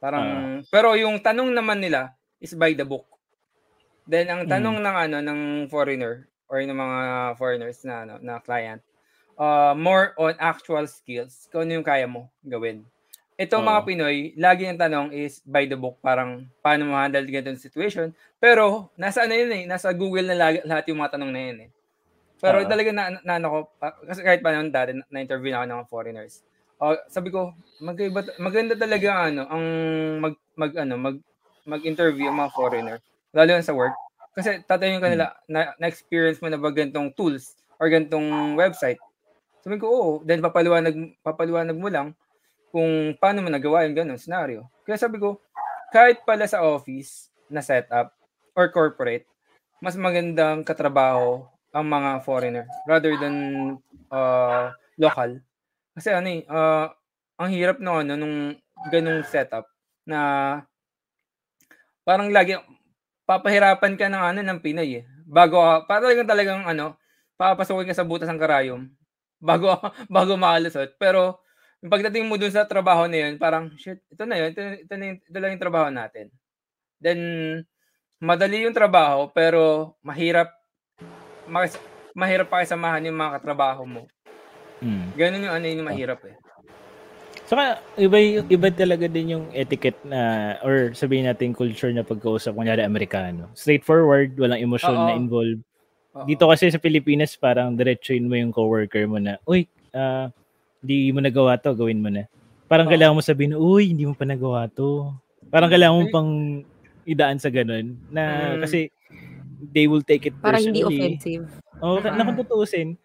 [0.00, 3.04] Parang, pero yung tanong naman nila is by the book.
[4.08, 7.00] Then ang tanong ng ano ng foreigner or ng mga
[7.36, 8.80] foreigners na ano, na client,
[9.36, 11.44] uh, more on actual skills.
[11.52, 12.88] Kung ano yung kaya mo gawin.
[13.38, 13.86] Itong mga Oo.
[13.86, 18.10] Pinoy, lagi yung tanong is by the book, parang paano mo handle ganitong situation.
[18.42, 21.58] Pero, nasa ano yun eh, nasa Google na lagi, lahat yung mga tanong na yun
[21.62, 21.70] eh.
[22.42, 22.70] Pero Oo.
[22.70, 23.58] talaga na, na, ano ko,
[24.10, 26.34] kasi kahit pa naman dati, na-interview na ako ng mga foreigners.
[26.82, 29.64] Oh, sabi ko, maganda, maganda talaga ano, ang
[30.18, 31.16] mag, mag ano, mag,
[31.66, 32.98] mag-interview ang mga foreigner,
[33.34, 33.94] lalo na sa work.
[34.34, 38.98] Kasi tatanungin ka nila, na, na-experience mo na ba ganitong tools or ganitong website?
[39.62, 40.12] Sabi ko, oo.
[40.26, 42.14] Then papaliwanag, papaliwanag mo lang
[42.68, 44.68] kung paano mo nagawa yung ganun scenario.
[44.84, 45.40] Kaya sabi ko,
[45.92, 48.12] kahit pala sa office na setup
[48.52, 49.24] or corporate,
[49.80, 53.36] mas magandang katrabaho ang mga foreigner rather than
[54.10, 55.38] uh, local.
[55.94, 56.86] Kasi ano eh, uh,
[57.38, 58.56] ang hirap no, ano, nung
[58.90, 59.66] ganung setup
[60.02, 60.62] na
[62.02, 62.56] parang lagi
[63.28, 65.04] papahirapan ka ng ano ng Pinoy eh.
[65.28, 66.96] Bago para talagang talagang ano,
[67.36, 68.88] papasukin ka sa butas ng karayom
[69.38, 69.76] bago
[70.16, 70.96] bago makalusot.
[70.96, 71.44] Pero
[71.78, 74.94] yung pagdating mo dun sa trabaho na yun, parang shit, ito na yun, ito, ito,
[74.98, 76.26] na yung, ito lang yung trabaho natin.
[76.98, 77.20] Then
[78.18, 80.50] madali yung trabaho pero mahirap
[81.46, 81.78] mas,
[82.12, 84.02] mahirap pakisamahan yung mga katrabaho mo.
[84.82, 85.06] Mm.
[85.14, 86.34] Ganun yung ano yung mahirap eh.
[87.48, 92.84] Saka iba iba talaga din yung etiquette na or sabihin natin culture na pagkausap kunyari
[92.84, 93.48] Amerikano.
[93.56, 95.64] Straightforward, walang emosyon na involved.
[96.28, 99.64] Dito kasi sa Pilipinas parang diretsuin mo yung coworker mo na, "Uy,
[99.94, 100.28] uh,
[100.82, 102.26] di mo nagawa to, gawin mo na."
[102.68, 102.92] Parang Oo.
[102.92, 105.12] kailangan mo sabihin, "Uy, hindi mo pa nagawa to."
[105.48, 106.30] Parang kailangan mo pang
[107.08, 108.60] idaan sa ganun na mm.
[108.68, 108.92] kasi
[109.72, 110.44] they will take it personally.
[110.44, 111.44] Para hindi offensive.
[111.80, 112.14] Oh, uh-huh.
[112.14, 112.98] na kung tutuusin,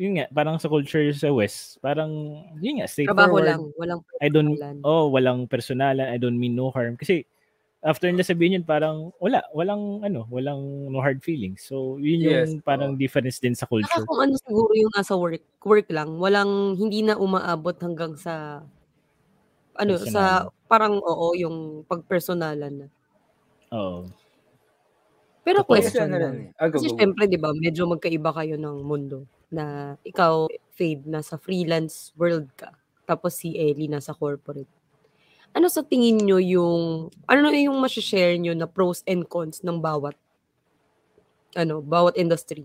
[0.00, 2.10] yun nga, parang sa culture sa West, parang,
[2.58, 3.28] yun nga, straightforward.
[3.28, 6.96] Trabaho lang, walang I don't, oh, walang personalan, I don't mean no harm.
[6.96, 7.28] Kasi,
[7.82, 11.66] after nila sabihin yun, parang, wala, walang, ano, walang no hard feelings.
[11.66, 12.50] So, yun yung yes.
[12.62, 12.98] parang oh.
[12.98, 13.90] difference din sa culture.
[13.90, 18.62] Saka kung ano siguro yung nasa work, work lang, walang, hindi na umaabot hanggang sa,
[19.74, 20.14] ano, Personal.
[20.14, 20.22] sa,
[20.70, 22.88] parang, oo, yung pagpersonalan na.
[23.74, 24.06] Oo.
[25.42, 26.54] Pero question lang.
[26.54, 32.14] Ah, Kasi syempre, di ba, medyo magkaiba kayo ng mundo na ikaw, Fade, nasa freelance
[32.14, 32.72] world ka.
[33.04, 34.70] Tapos si Ellie nasa corporate.
[35.52, 39.78] Ano sa tingin nyo yung, ano na yung share nyo na pros and cons ng
[39.84, 40.16] bawat,
[41.52, 42.64] ano, bawat industry?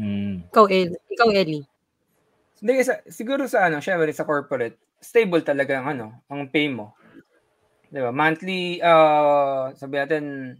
[0.00, 0.48] Mm.
[0.48, 1.00] Ikaw, Ellie.
[1.12, 1.64] Ikaw, Ellie.
[2.60, 6.92] Hindi, sa, siguro sa ano, syempre sa corporate, stable talaga ang ano, ang pay mo.
[7.90, 8.12] 'Di ba?
[8.14, 10.54] Monthly uh sabi natin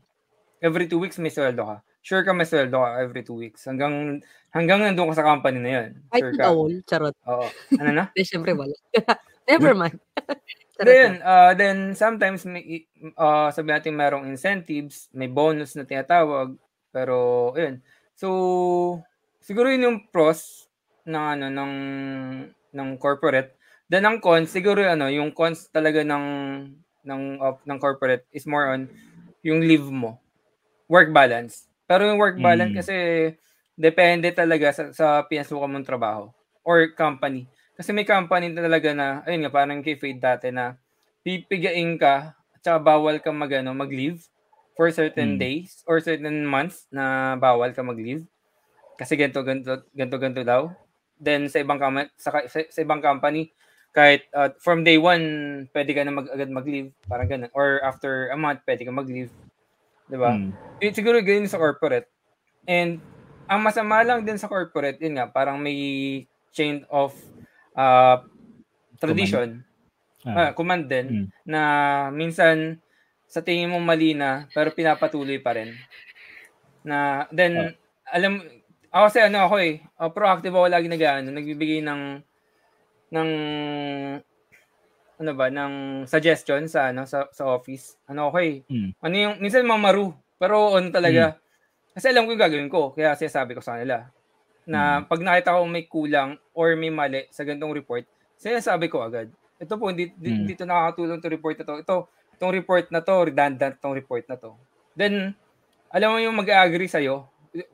[0.64, 3.64] every two weeks may sweldo ka sure ka may sweldo ka every two weeks.
[3.68, 5.88] Hanggang hanggang nandun ka sa company na yun.
[6.16, 6.44] Sure ka.
[6.48, 7.16] All, charot.
[7.28, 7.46] Oo.
[7.76, 8.04] Ano na?
[8.12, 8.74] Hindi, syempre wala.
[9.48, 9.98] Never mind.
[10.86, 12.86] then, uh, then sometimes may,
[13.18, 16.56] uh, sabi natin merong incentives, may bonus na tinatawag,
[16.90, 17.82] pero yun.
[18.16, 18.28] So,
[19.40, 20.68] siguro yun yung pros
[21.08, 21.74] ng ano ng
[22.76, 23.56] ng corporate.
[23.90, 26.24] Then ang cons, siguro ano, yung cons talaga ng
[27.02, 28.86] ng of, ng corporate is more on
[29.42, 30.20] yung leave mo.
[30.86, 31.66] Work balance.
[31.88, 32.78] Pero yung work balance mm.
[32.78, 32.96] kasi
[33.74, 36.28] depende talaga sa, sa pinasukan mong trabaho
[36.62, 37.48] or company.
[37.80, 40.76] Kasi may company talaga na, ayun nga, parang kay Fade dati na
[41.24, 44.20] pipigain ka at saka bawal kang mag, ano, mag-leave
[44.76, 45.40] for certain mm.
[45.40, 48.28] days or certain months na bawal ka mag-leave.
[49.00, 50.68] Kasi ganito, ganito, ganito, ganito daw.
[51.16, 51.80] Then sa ibang,
[52.20, 53.48] sa, sa, sa ibang company,
[53.96, 56.92] kahit uh, from day one, pwede ka na mag, agad mag-leave.
[57.08, 57.50] Parang ganun.
[57.56, 59.32] Or after a month, pwede ka mag-leave.
[60.06, 60.36] 'Di ba?
[60.36, 60.52] Mm.
[60.94, 62.06] Siguro ganyan sa corporate.
[62.70, 63.02] And
[63.50, 65.74] ang masama lang din sa corporate, yun nga, parang may
[66.54, 67.14] chain of
[67.74, 68.24] uh,
[69.00, 69.62] tradition.
[69.62, 70.28] Command.
[70.28, 70.36] Ah.
[70.36, 71.26] Uh, command din mm.
[71.48, 71.62] na
[72.12, 72.76] minsan
[73.24, 75.72] sa tingin mo mali na pero pinapatuloy pa rin.
[76.84, 77.72] Na then oh.
[78.12, 78.44] alam
[78.90, 82.02] ako kasi ano ako eh, uh, proactive ako lagi nag ano, nagbibigay ng
[83.10, 83.30] ng
[85.20, 87.96] ano ba ng suggestion sa ano sa, sa office.
[88.10, 88.60] Ano okay?
[88.68, 88.90] Mm.
[89.00, 91.38] Ano yung minsan mamaru pero on talaga.
[91.38, 91.48] Mm.
[91.96, 94.04] Kasi alam ko yung gagawin ko kaya sinasabi ko sa kanila
[94.70, 95.10] na mm.
[95.10, 98.06] pag nakita ko may kulang or may mali sa ganitong report,
[98.38, 99.26] sinasabi ko agad.
[99.58, 100.46] Ito po hindi mm.
[100.46, 101.76] dito nakakatulong to report na to.
[101.82, 101.94] Ito
[102.38, 104.54] tong report na to, redundant tong report na to.
[104.94, 105.34] Then
[105.90, 107.26] alam mo yung mag-agree sa iyo,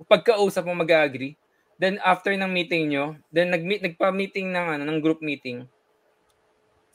[0.09, 1.37] pagkausap mo mag-agree,
[1.77, 5.69] then after ng meeting nyo, then nag-meet nagpa-meeting ng ano ng group meeting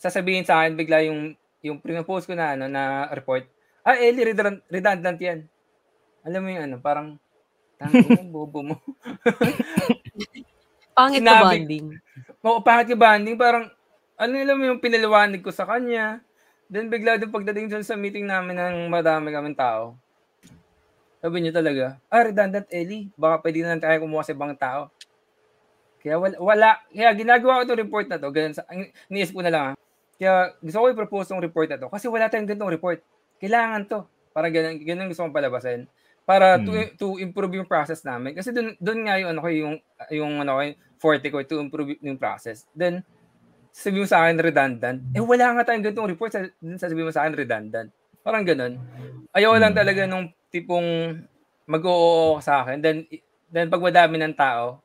[0.02, 3.46] sasabihin sa akin bigla yung yung pinopost ko na ano na report.
[3.86, 5.40] Ah, Eli redundant, redundant 'yan.
[6.26, 7.22] Alam mo yung ano, parang
[7.82, 8.76] tangin bobo mo.
[10.98, 11.88] pangit ka bonding.
[12.46, 13.38] Oo, pangit ka bonding.
[13.42, 13.66] Parang,
[14.22, 16.22] ano alam mo yung pinaliwanag ko sa kanya.
[16.70, 19.98] Then bigla din pagdating dun sa meeting namin ng madami kaming tao.
[21.22, 24.90] Sabi niya talaga, ah, redundant Eli, baka pwede na tayo kumuha sa ibang tao.
[26.02, 28.66] Kaya wala, wala, kaya ginagawa ko itong report na to, ganun, sa,
[29.06, 29.74] niisip ko na lang, ha?
[30.22, 33.02] Kaya gusto ko i-propose tong report na to kasi wala tayong ganitong report.
[33.42, 34.00] Kailangan to.
[34.30, 35.90] Para ganun, ganun gusto kong palabasin.
[36.24, 36.66] Para hmm.
[36.66, 38.38] to, to improve yung process namin.
[38.38, 39.76] Kasi doon doon nga yung ano ko yung
[40.14, 40.62] yung ano ko
[41.02, 42.70] forte ko to improve yung process.
[42.78, 43.02] Then
[43.72, 45.00] sabi mo sa akin redundant.
[45.16, 46.44] Eh wala nga tayong ganitong report, sa,
[46.78, 47.90] sabi mo sa akin redundant.
[48.22, 48.78] Parang ganun.
[49.34, 49.82] Ayaw lang hmm.
[49.82, 51.18] talaga nung tipong
[51.66, 52.84] mag-oo sa akin.
[52.84, 53.08] Then
[53.50, 54.84] then pag madami ng tao,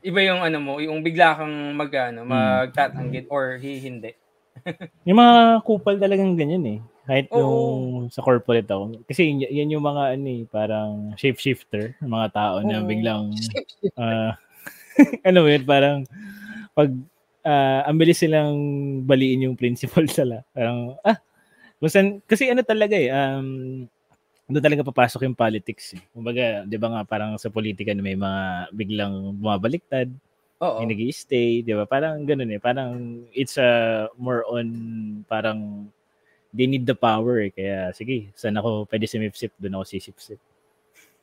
[0.00, 2.32] iba yung ano mo, yung bigla kang mag ano, Hmm.
[2.32, 4.16] magtatanggit or hihindi.
[5.08, 6.78] Yung mga kupal talagang ganyan eh.
[7.08, 7.38] Kahit Oo.
[7.40, 7.60] yung
[8.12, 9.00] sa corporate ako.
[9.08, 12.88] Kasi y- yan yung mga ano eh, parang shapeshifter, mga tao na Oo.
[12.88, 13.32] biglang
[13.96, 14.36] ah
[15.28, 16.04] ano yun, parang
[16.76, 16.90] pag
[17.44, 18.56] ah, ang bilis silang
[19.04, 20.44] baliin yung principle sila.
[20.52, 21.16] Parang, ah,
[21.80, 23.84] kung saan- kasi ano talaga eh, um,
[24.50, 25.94] doon talaga papasok yung politics.
[25.94, 26.02] Eh.
[26.10, 30.10] Kumbaga, di ba nga parang sa politika na may mga biglang bumabaliktad,
[30.60, 30.82] Oo.
[30.82, 31.86] may nag stay di ba?
[31.86, 32.60] Parang ganun eh.
[32.60, 34.68] Parang it's a more on
[35.30, 35.88] parang
[36.50, 37.52] they need the power eh.
[37.54, 40.40] Kaya sige, saan ako pwede sumipsip, doon ako sisipsip.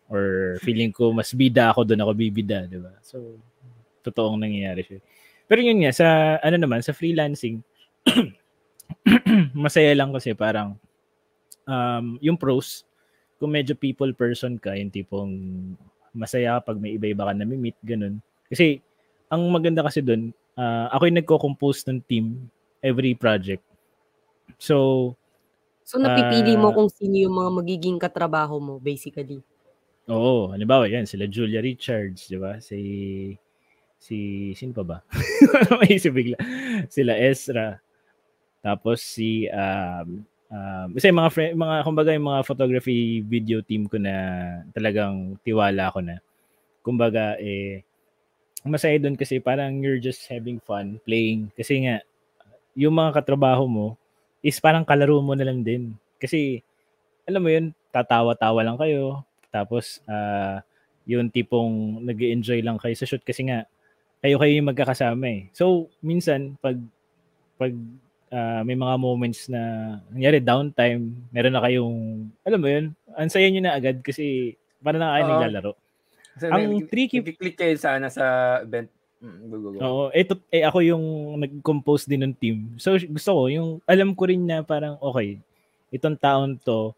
[0.07, 2.95] Or feeling ko mas bida ako, doon ako bibida, di ba?
[3.03, 3.39] So,
[4.07, 4.99] totoong nangyayari siya.
[5.47, 6.07] Pero yun nga, sa
[6.39, 7.59] ano naman, sa freelancing,
[9.67, 10.80] masaya lang kasi parang
[11.67, 12.88] um, yung pros,
[13.38, 15.32] kung medyo people person ka, yung tipong
[16.15, 18.23] masaya pag may iba-iba ka na-meet, ganun.
[18.47, 18.80] Kasi,
[19.28, 22.47] ang maganda kasi doon, uh, ako yung nagko-compose ng team
[22.80, 23.61] every project.
[24.56, 25.16] So,
[25.88, 26.60] So, napipili Ah.
[26.60, 29.39] mo kung sino yung mga magiging katrabaho mo, basically.
[30.08, 32.60] oo, halimbawa yan, sila Julia Richards, di ba?
[32.64, 32.80] Si,
[34.00, 34.18] si,
[34.56, 34.98] sino pa ba?
[35.84, 36.38] may isip bigla.
[36.91, 37.80] Sila Ezra.
[38.64, 43.98] Tapos si, um, um, kasi mga, friend, mga, kumbaga yung mga photography video team ko
[44.00, 44.16] na
[44.76, 46.20] talagang tiwala ko na.
[46.84, 47.84] Kumbaga, eh,
[48.68, 51.52] masaya doon kasi parang you're just having fun playing.
[51.56, 52.04] Kasi nga,
[52.78, 53.88] yung mga katrabaho mo
[54.44, 55.94] is parang kalaro mo na lang din.
[56.22, 56.62] Kasi,
[57.28, 59.22] alam mo yun, tatawa-tawa lang kayo.
[59.52, 60.62] Tapos, ah
[61.08, 63.64] yung tipong nag enjoy lang kayo sa shoot kasi nga,
[64.20, 65.42] kayo-kayo yung magkakasama eh.
[65.56, 66.76] So, minsan, pag,
[67.56, 67.72] pag
[68.28, 72.86] ah, may mga moments na, nangyari, downtime, meron na kayong, alam mo yun,
[73.16, 75.32] ang saya nyo na agad kasi parang na kayo Oo.
[75.32, 75.74] naglalaro.
[76.38, 78.92] So, Ang tricky- click kayo sana sa event.
[79.18, 79.80] Mm, go, go, go.
[79.82, 81.03] Oo, eto, eh ako yung
[81.41, 82.57] nag-compose din ng team.
[82.78, 85.41] So gusto ko, yung alam ko rin na parang okay,
[85.89, 86.93] itong taon to,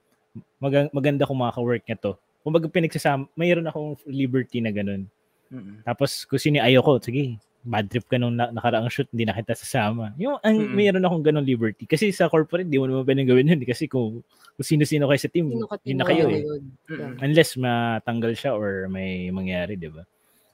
[0.59, 2.13] mag- maganda kung makaka-work niya to.
[2.43, 5.07] Kung baga pinagsasama, mayroon akong liberty na ganun.
[5.47, 5.80] Mm-mm.
[5.82, 9.36] Tapos kung sino ayaw ko, sige, bad trip ka nung na- nakaraang shoot, hindi na
[9.36, 10.11] kita sasama.
[10.20, 10.76] Yung ang, Mm-mm.
[10.76, 11.84] mayroon akong ganun liberty.
[11.84, 13.59] Kasi sa corporate, di mo naman pwedeng gawin yun.
[13.63, 13.67] eh.
[13.67, 14.20] Kasi kung,
[14.55, 16.43] kung sino-sino kayo sa team, Sino ka yun na kayo eh.
[16.43, 16.63] yun?
[16.88, 17.11] Mm-mm.
[17.20, 20.03] Unless matanggal siya or may mangyari, di ba?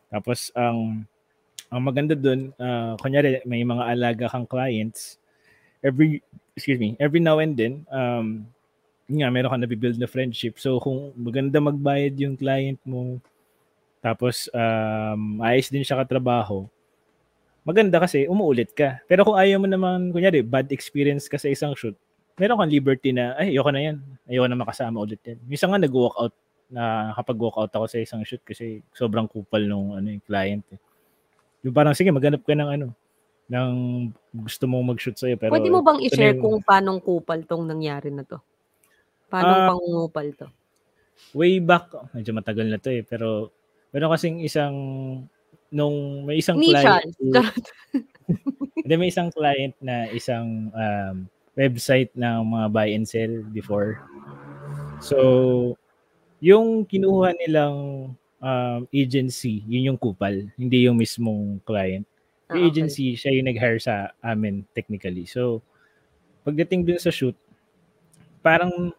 [0.09, 1.05] Tapos, ang
[1.71, 5.17] ang maganda dun, ah, kunyari, may mga alaga kang clients,
[5.83, 6.21] every,
[6.57, 8.45] excuse me, every now and then, um,
[9.05, 10.57] nga, meron ka nabibuild na friendship.
[10.57, 13.21] So, kung maganda magbayad yung client mo,
[14.01, 16.65] tapos, um, ayos din siya katrabaho,
[17.65, 19.01] maganda kasi umuulit ka.
[19.09, 21.97] Pero kung ayaw mo naman, kunyari, bad experience ka sa isang shoot,
[22.37, 23.97] meron kang liberty na, ay, ayoko na yan.
[24.29, 25.41] Ayoko na makasama ulit yan.
[25.49, 26.35] Minsan nga nag-walk out
[26.69, 30.65] na kapag walk out ako sa isang shoot kasi sobrang kupal nung ano, yung client.
[30.73, 30.79] Eh.
[31.65, 32.87] Yung parang, sige, maghanap ka ng ano,
[33.49, 33.71] ng
[34.31, 35.35] gusto mong mag-shoot sa'yo.
[35.35, 38.37] Pero, Pwede mo bang na i-share yung- kung paanong kupal tong nangyari na to?
[39.27, 40.47] Paano Ah, pangungupal to?
[41.31, 43.47] way back, medyo matagal na to eh, pero
[43.89, 44.75] meron kasing isang,
[45.71, 47.15] nung may isang Ni client,
[48.85, 51.15] Hindi, may isang client na isang um,
[51.55, 53.97] website ng mga buy and sell before.
[54.99, 55.17] So,
[56.37, 58.11] yung kinuha nilang
[58.45, 62.05] um, agency, yun yung kupal, hindi yung mismong client.
[62.53, 62.69] Yung Ah, okay.
[62.69, 65.25] agency, siya yung nag-hire sa amin technically.
[65.25, 65.65] So,
[66.45, 67.33] pagdating dun sa shoot,
[68.45, 68.93] parang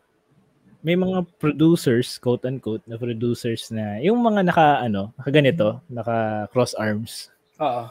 [0.83, 6.75] may mga producers, quote-unquote, na producers na, yung mga naka, ano, naka ganito, naka cross
[6.75, 7.31] arms.
[7.63, 7.87] Oo.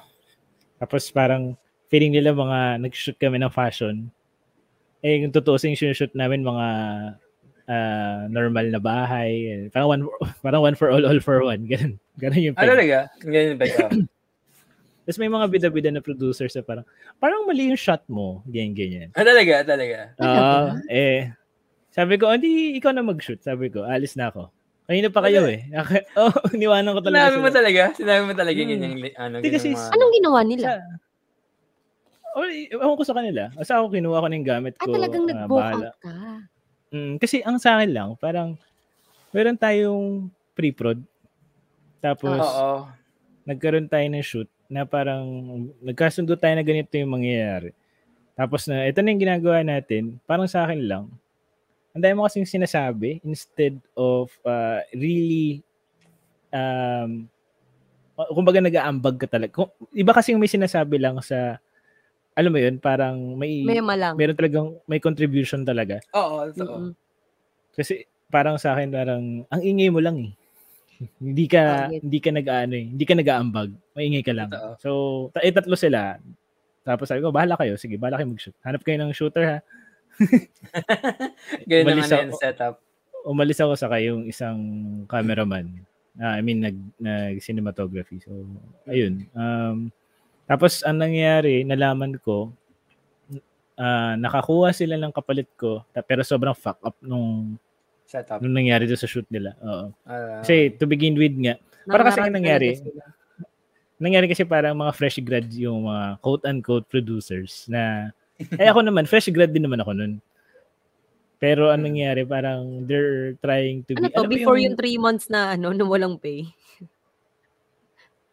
[0.79, 1.55] Tapos parang
[1.87, 4.11] feeling nila mga nag-shoot kami ng fashion.
[4.99, 6.67] Eh, kung tutusin yung shoot namin mga
[7.65, 9.31] ah, normal na bahay.
[9.69, 10.01] Parang one,
[10.41, 11.65] parang one for all, all for one.
[11.65, 11.97] Ganun.
[12.15, 12.69] Ganun yung Ah, peg.
[12.71, 12.97] talaga?
[13.19, 13.85] Ganyan ba ito?
[15.05, 16.85] Tapos may mga bida-bida na producers na parang,
[17.17, 18.41] parang mali yung shot mo.
[18.45, 19.07] Ganyan, ganyan.
[19.11, 19.61] ah, talaga?
[19.61, 19.97] Talaga?
[20.17, 21.29] Ah, eh,
[21.93, 23.37] sabi ko, hindi, ikaw na mag-shoot.
[23.39, 24.49] Sabi ko, alis na ako.
[24.85, 25.65] Kanina pa kayo eh.
[26.21, 27.21] oh, niwanan ko talaga.
[27.29, 27.81] Sinabi mo talaga?
[27.93, 28.69] Sinabi mo talaga Hmm.
[28.69, 29.93] ganyan, ano, Hindi kasi- ganyan mga...
[29.93, 30.65] Anong ginawa nila?
[30.65, 30.73] Sa,
[32.35, 33.41] oh, ewan ko sa kanila.
[33.53, 34.93] Basta ako kinuha ko ng gamit Ah, ko.
[34.93, 35.85] talagang ah, nag-walk bahala.
[35.85, 36.11] out ka.
[36.95, 38.55] Mm, kasi ang sa akin lang, parang
[39.35, 41.03] meron tayong pre-prod.
[41.99, 42.87] Tapos, Oo.
[43.43, 45.27] nagkaroon tayo ng shoot na parang
[45.83, 47.75] nagkasundo tayo na ganito yung mangyayari.
[48.39, 51.05] Tapos na, ito na yung ginagawa natin, parang sa akin lang,
[51.91, 55.63] ang dami mo kasing sinasabi instead of uh, really
[56.51, 57.27] um,
[58.15, 59.67] kumbaga nag-aambag ka talaga.
[59.95, 61.59] Iba kasing may sinasabi lang sa
[62.35, 64.13] alam mo yun, parang may Mema lang.
[64.13, 66.03] meron talagang may contribution talaga.
[66.11, 66.77] Oo, totoo.
[66.81, 66.91] Mm-mm.
[67.71, 70.31] Kasi parang sa akin parang ang ingay mo lang eh.
[71.17, 72.01] Hindi ka Oh, yes.
[72.01, 73.69] hindi ka nag-aano eh, hindi ka nag-aambag.
[73.93, 74.47] Maingay ka lang.
[74.47, 74.71] Totoo.
[74.79, 74.89] So,
[75.29, 76.15] ta- eh, tatlo sila.
[76.81, 77.75] Tapos sabi ko, bahala kayo.
[77.75, 78.55] Sige, bahala kayo mag-shoot.
[78.61, 79.57] Hanap kayo ng shooter ha.
[81.67, 82.75] Ganyan Umalis naman ako- yung setup.
[83.25, 84.59] Umalis ako sa kayong isang
[85.05, 85.81] cameraman.
[86.15, 88.21] Ah, I mean, nag, nag cinematography.
[88.21, 88.31] So,
[88.85, 89.25] ayun.
[89.33, 89.89] Um,
[90.45, 92.49] tapos, ang nangyari, nalaman ko,
[93.75, 97.59] ah, nakakuha sila ng kapalit ko, ta- pero sobrang fuck up nung,
[98.05, 98.39] Setup.
[98.39, 99.57] nung nangyari doon sa shoot nila.
[99.61, 99.89] Oo.
[100.05, 102.81] Ah, Kasi, to begin with nga, Para kasi ang nangyari,
[104.01, 108.09] nangyari kasi parang mga fresh grad yung mga quote-unquote producers na,
[108.57, 110.17] eh ako naman, fresh grad din naman ako nun.
[111.37, 114.97] Pero anong nangyari, parang they're trying to be, Ano to, alam mo before yung three
[114.97, 116.47] months na ano, na walang pay?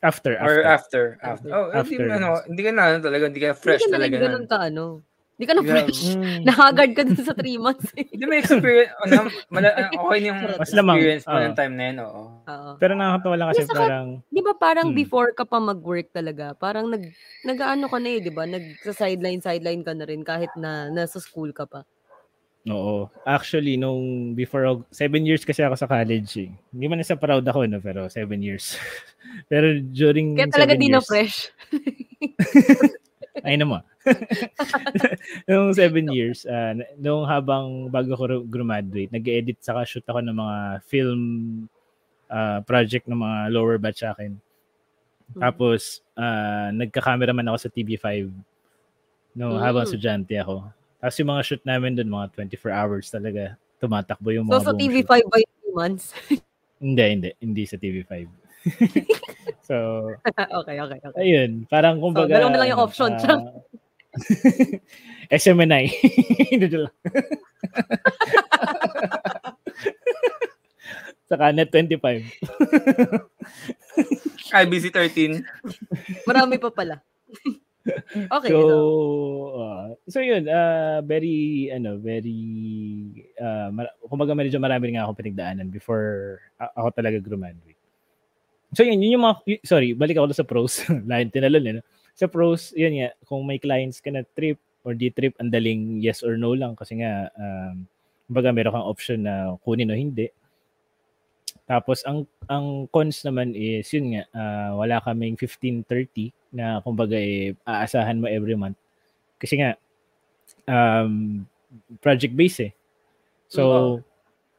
[0.03, 0.64] After, or after.
[0.66, 1.05] after.
[1.22, 1.48] after.
[1.48, 1.48] After.
[1.50, 1.96] Oh, After.
[1.96, 4.16] Hindi, ano, hindi ka na, ano, talaga, hindi ka fresh Hindi ka na talaga.
[4.18, 4.46] na.
[4.46, 4.84] ka, ano.
[5.32, 6.00] Hindi ka na fresh.
[6.12, 6.38] Mm.
[6.46, 7.88] Nahagard ka dun sa three months.
[7.96, 8.05] eh.
[8.05, 11.42] Hindi may experience, ano, mala, okay na yung Mas experience mo ah.
[11.42, 12.22] ng time na yun, oo.
[12.44, 12.70] Oo.
[12.78, 14.98] Pero nakakatawa lang kasi saka- parang, Di ba parang Hmm.
[14.98, 17.03] before ka pa mag-work talaga, parang nag,
[17.42, 18.44] nag-ano ka na eh, di ba?
[18.44, 21.82] Nag-sideline, sideline ka na rin kahit na nasa school ka pa.
[22.71, 23.11] Oo.
[23.27, 26.51] Actually, nung before, seven years kasi ako sa college eh.
[26.71, 27.83] Hindi man sa proud ako, no?
[27.83, 28.79] pero seven years.
[29.51, 31.51] pero during Kaya talaga di na fresh.
[33.47, 33.81] Ay naman.
[35.49, 40.57] Nung seven years, uh, nung habang bago ko graduate, nag-edit saka shoot ako ng mga
[40.85, 41.21] film
[42.29, 44.37] uh, project ng mga lower batch sa akin.
[45.41, 48.29] Tapos, uh, nagka-cameraman ako sa TV5
[49.33, 49.61] no, Mm.
[49.65, 50.69] habang estudyante ako.
[51.03, 54.70] Tapos yung mga shoot namin doon, mga 24 hours talaga, tumatakbo yung So mga sa
[54.70, 55.30] buong TV5 shoot.
[55.34, 56.05] by three months?
[56.82, 57.30] Hindi, hindi.
[57.38, 58.26] Hindi sa TV5.
[59.70, 59.74] so,
[60.59, 61.14] okay, okay, okay.
[61.14, 62.26] Ayun, parang kumbaga...
[62.26, 63.14] dalawa na lang yung ano, option.
[63.22, 63.38] ah,
[65.30, 65.84] SMNI.
[66.50, 66.94] Hindi na lang.
[71.30, 72.18] Saka Net 25.
[74.50, 75.38] IBC 13.
[76.26, 76.98] Marami pa pala.
[78.37, 78.51] okay.
[78.51, 78.61] so,
[79.59, 82.39] ah, so yun, uh, very, ano, very,
[83.39, 87.78] uh, mar- kumbaga medyo marami rin nga akong pinagdaanan before a- ako talaga graduate.
[88.72, 90.80] So yun, yun yung mga, y- sorry, balik ako sa pros.
[91.11, 91.72] Lahat tinalon eh.
[91.78, 91.83] No?
[92.14, 94.57] Sa pros, yun nga, kung may clients ka na trip
[94.87, 97.85] or di trip, ang daling yes or no lang kasi nga, um,
[98.30, 100.33] kumbaga meron kang option na kunin o hindi.
[101.68, 107.57] Tapos ang ang cons naman is yun nga ah, wala kaming 1530 na kumbaga eh,
[107.64, 108.76] aasahan mo every month.
[109.40, 109.74] Kasi nga
[110.68, 111.42] um
[112.05, 112.72] project base eh.
[113.48, 113.98] So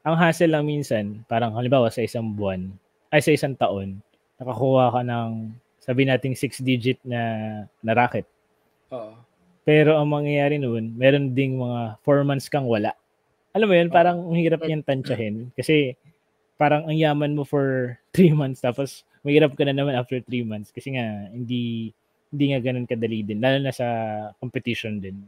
[0.04, 2.74] ang hassle lang minsan parang halimbawa sa isang buwan
[3.14, 4.04] ay sa isang taon
[4.42, 5.32] nakakuha ka ng
[5.84, 7.22] sabi nating 6 digit na
[7.84, 8.28] na racket.
[8.92, 9.16] Oo.
[9.64, 12.92] Pero ang mangyayari noon, meron ding mga 4 months kang wala.
[13.56, 15.52] Alam mo yun, parang ang hirap niyang tansyahin.
[15.56, 15.96] Kasi
[16.60, 20.70] parang ang yaman mo for 3 months tapos mahirap ka na naman after 3 months
[20.70, 21.92] kasi nga hindi
[22.34, 23.88] hindi nga ganun kadali din lalo na sa
[24.38, 25.24] competition din.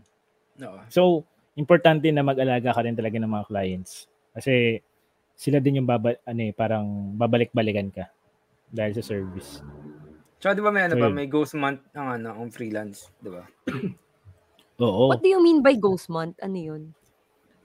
[0.62, 0.80] Oo.
[0.91, 1.02] So,
[1.56, 4.84] importante na mag-alaga ka rin talaga ng mga clients kasi
[5.36, 8.08] sila din yung baba, ano eh, parang babalik-balikan ka
[8.72, 9.60] dahil sa service.
[10.39, 13.30] Tsaka di ba may ano So, ba, may ghost month ang ano, ang freelance, di
[13.32, 13.43] ba?
[14.84, 15.08] Oo.
[15.08, 16.36] what do you mean by ghost month?
[16.43, 16.84] Ano yun?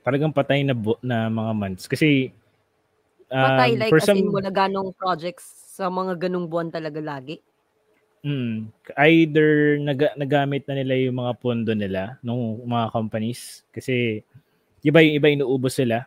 [0.06, 2.30] Talagang patay na bu- na mga months kasi
[3.30, 7.00] um, Patay, like, for as some in wala ganong projects sa mga ganong buwan talaga
[7.00, 7.40] lagi?
[8.20, 8.68] Mm,
[9.00, 14.20] either nag- nagamit na nila yung mga pondo nila nung mga companies kasi
[14.84, 16.04] iba yung iba inuubos sila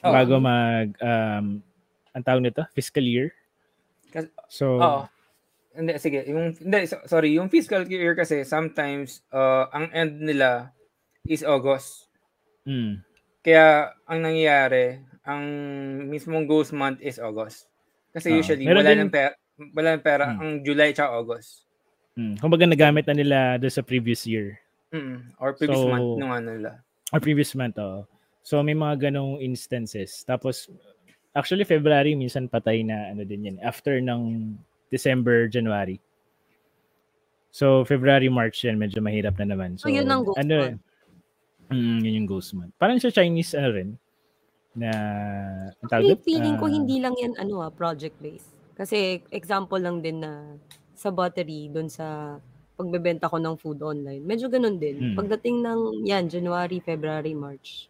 [0.00, 0.08] Oo.
[0.08, 1.60] bago mag um
[2.16, 3.28] ang tawag nito fiscal year.
[4.48, 5.02] So Oo.
[5.74, 6.22] Hindi, sige.
[6.30, 7.34] Yung, hindi, so- sorry.
[7.34, 10.70] Yung fiscal year kasi sometimes uh, ang end nila
[11.26, 12.06] is August.
[12.62, 13.02] mm,
[13.42, 15.42] Kaya ang nangyayari, ang
[16.06, 17.66] mismong ghost month is August.
[18.14, 18.38] Kasi Oo.
[18.38, 19.34] usually, wala din- ng pera,
[19.74, 20.38] wala ng pera Hmm.
[20.38, 21.66] ang July tsaka August.
[22.14, 24.54] mm, kumbaga nagamit na nila doon sa previous year
[24.88, 25.34] Mm.
[25.36, 26.78] Or previous So, month nung ano nila.
[27.10, 28.06] or previous month oh.
[28.40, 30.22] So may mga ganong instances.
[30.22, 30.70] Tapos
[31.32, 34.54] actually February minsan patay na ano din yan after ng
[34.88, 35.98] December, January.
[37.50, 39.74] So February, March yan medyo mahirap na naman.
[39.74, 40.82] So, yun ang ghost ano, month.
[41.66, 42.70] Mm, yun yung ghost month.
[42.76, 43.90] Parang sa Chinese ano rin
[44.74, 44.90] na
[45.80, 48.50] ang tawag Actually, feeling ko Ah, hindi lang yan ano ah, project based.
[48.74, 50.58] Kasi example lang din na
[50.94, 52.38] sa battery doon sa
[52.74, 54.20] pagbebenta ko ng food online.
[54.20, 55.14] Medyo ganun din.
[55.14, 55.16] Mm.
[55.16, 57.86] Pagdating ng yan January, February, March.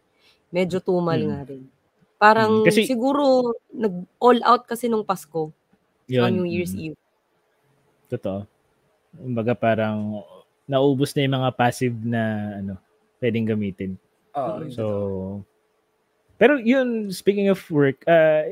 [0.52, 1.28] Medyo tumal Mm.
[1.32, 1.62] nga rin.
[2.20, 3.24] Parang Mm, kasi- siguro
[3.72, 5.48] nag all out kasi nung Pasko
[6.04, 6.98] sa yun, New Year's mm, Eve.
[8.12, 8.44] Totoo.
[9.16, 10.20] Kumbaga parang
[10.68, 12.22] naubos na yung mga passive na
[12.60, 12.76] ano
[13.20, 13.96] pwedeng gamitin.
[14.36, 15.53] Yun So, totoo.
[16.40, 18.42] Pero yun, speaking of work, uh,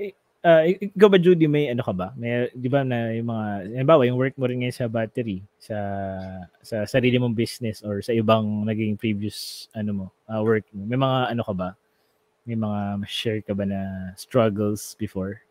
[0.43, 2.11] uh, ikaw ba Judy may ano ka ba?
[2.19, 3.47] May 'di ba na yung mga
[3.79, 5.77] halimbawa yung work mo rin ngayon sa battery sa
[6.61, 10.85] sa sarili mong business or sa ibang naging previous ano mo uh, work mo.
[10.85, 11.69] May mga ano ka ba?
[12.43, 15.47] May mga share ka ba na struggles before?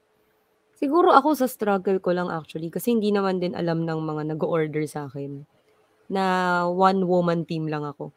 [0.76, 4.84] Siguro ako sa struggle ko lang actually kasi hindi naman din alam ng mga nag-order
[4.90, 5.48] sa akin
[6.12, 6.24] na
[6.68, 8.12] one woman team lang ako.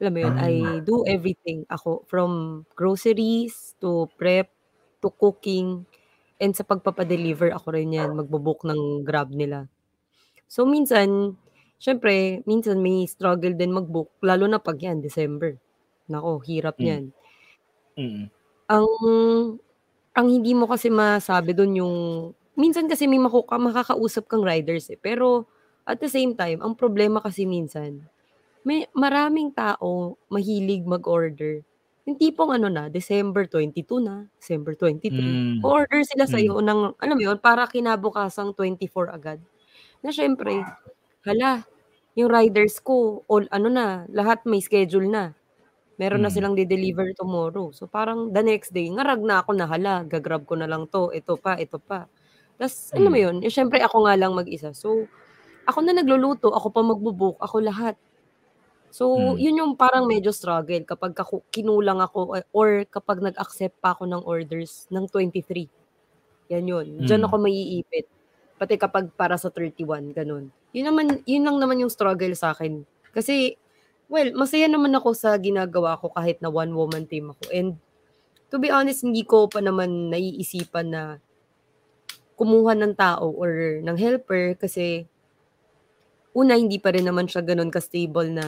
[0.00, 0.86] Alam mo yun, I Hmm.
[0.86, 1.66] do everything.
[1.66, 4.46] Ako from groceries to prep
[5.02, 5.86] to cooking
[6.42, 9.66] and sa pagpapa-deliver ako rin 'yan, magbo-book ng Grab nila.
[10.50, 11.36] So minsan,
[11.80, 15.58] siyempre minsan may struggle din mag-book lalo na 'pag 'yan December.
[16.10, 16.84] Naku, hirap Hmm.
[16.84, 17.14] niyan.
[17.98, 18.30] Mm.
[18.68, 18.84] Ang
[20.12, 21.96] ang hindi mo kasi masabi dun yung
[22.58, 25.48] minsan kasi may maku makakausap kang riders, eh, pero
[25.88, 28.04] at the same time ang problema kasi minsan,
[28.66, 31.62] may maraming tao mahilig mag-order.
[32.08, 35.62] Yung tipong ano na, December 22 na, December 23, Hmm.
[35.62, 36.30] o-order sila Hmm.
[36.30, 39.40] sa'yo ng alam mo yun, para kinabukasang 24 agad.
[40.04, 40.68] Na siyempre,
[41.26, 41.64] hala,
[42.18, 45.34] yung riders ko all ano na, lahat may schedule na.
[46.00, 46.34] Meron na Hmm.
[46.34, 47.70] silang de-deliver tomorrow.
[47.74, 51.10] So parang the next day, ngarag na ako na, hala, ga-Grab ko na lang 'to,
[51.14, 52.08] ito pa, ito pa.
[52.60, 53.22] Tas alam mo Hmm.
[53.22, 54.72] yun, eh, siyempre ako nga lang mag-isa.
[54.76, 55.10] So,
[55.68, 57.96] ako na nagluluto, ako pa magbo-book, ako lahat.
[58.90, 59.40] So, Hmm.
[59.40, 61.12] yun yung parang medyo struggle kapag
[61.52, 65.68] kinulang ako or kapag nag-accept pa ako ng orders ng 23.
[66.52, 67.28] Yan yun, diyan Hmm.
[67.28, 68.06] ako maiipit.
[68.58, 70.48] Pati kapag para sa 31, gano'n.
[70.74, 72.82] Yun naman yun lang naman yung struggle sa'kin.
[73.12, 73.56] Kasi,
[74.08, 77.76] well, masaya naman ako sa ginagawa ko kahit na one woman team ako and
[78.52, 81.02] to be honest, hindi ko pa naman naiisipan na
[82.38, 85.08] kumuha ng tao or ng helper kasi
[86.36, 88.46] una, hindi pa rin naman siya gano'n ka-stable na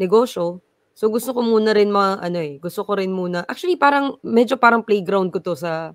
[0.00, 0.64] negosyo.
[0.96, 4.56] So, gusto ko muna rin ma ano, eh, gusto ko rin muna actually parang medyo
[4.60, 5.92] parang playground ko 'to sa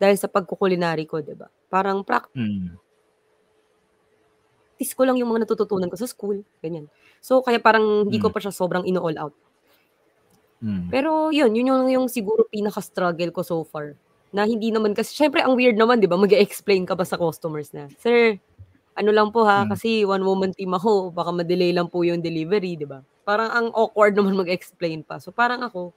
[0.00, 1.48] dahil sa pagko-culinary ko, 'di ba?
[1.72, 2.02] Parang
[2.34, 2.80] Hmm.
[4.78, 6.88] practice ko lang yung mga natututunan ko sa school, ganyan.
[7.20, 8.34] So, kaya parang hindi ko Hmm.
[8.34, 9.34] pa siya sobrang ino-all out.
[10.62, 10.92] Hmm.
[10.92, 13.94] Pero yun, yun yung yung siguro pinaka-struggle ko so far,
[14.34, 17.70] na hindi naman kasi siyempre ang weird naman 'di ba, mag-e-explain ka pa sa customers
[17.74, 18.38] na, "Sir,
[18.98, 19.70] ano lang po ha, Hmm.
[19.70, 23.00] kasi one woman team ako, baka ma-delay lang po yung delivery," 'di ba?
[23.30, 25.22] Parang ang awkward naman mag-explain pa.
[25.22, 25.94] So, parang ako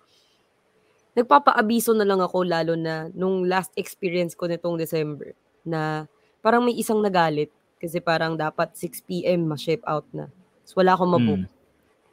[1.18, 5.34] nagpapaabiso na lang ako lalo na nung last experience ko nitong December
[5.66, 6.06] na
[6.46, 7.50] parang may isang nagalit
[7.82, 10.30] kasi parang dapat 6 PM ma-ship out na.
[10.62, 11.42] Tas wala akong ma-book.
[11.50, 11.52] Hmm.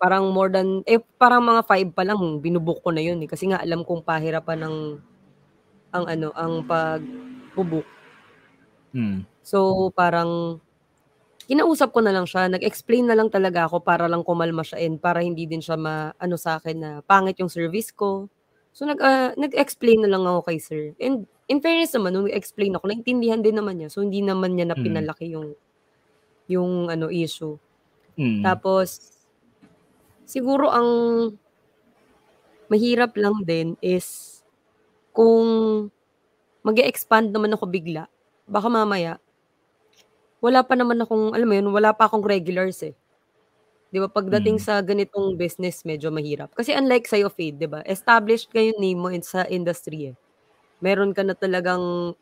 [0.00, 3.52] Parang more than eh, parang mga 5 pa lang binu-book ko na yun, eh, kasi
[3.52, 4.76] nga alam kong pahirapan ng
[5.92, 7.84] ang ano, ang pagbo-book.
[8.96, 9.28] Hmm.
[9.44, 10.64] So, parang
[11.50, 15.02] kinausap ko na lang siya, nag-explain na lang talaga ako para lang kumalma siya and
[15.02, 18.30] para hindi din siya ma-ano sa'kin na pangit yung service ko.
[18.70, 22.78] So, nag ah, nag-explain na lang ako kay sir and in fairness naman nung nag-explain
[22.78, 23.90] ako, naintindihan din naman niya.
[23.90, 24.86] So, hindi naman niya na Hmm.
[24.86, 25.58] pinalaki yung
[26.46, 27.58] yung ano, issue.
[28.14, 28.46] Hmm.
[28.46, 29.18] Tapos
[30.30, 30.90] siguro ang
[32.70, 34.38] mahirap lang din is
[35.10, 35.90] kung
[36.62, 38.06] mag-e-expand naman ako bigla,
[38.46, 39.18] baka mamaya
[40.44, 42.94] wala pa naman akong alam mo yun, wala pa akong regulars, eh.
[43.92, 44.64] 'Di ba pagdating Hmm.
[44.64, 46.52] sa ganitong business medyo mahirap.
[46.56, 50.16] Kasi unlike sa'yo Fade, 'di ba, established ka yung name mo in sa industry, eh.
[50.84, 52.14] Meron ka na talagang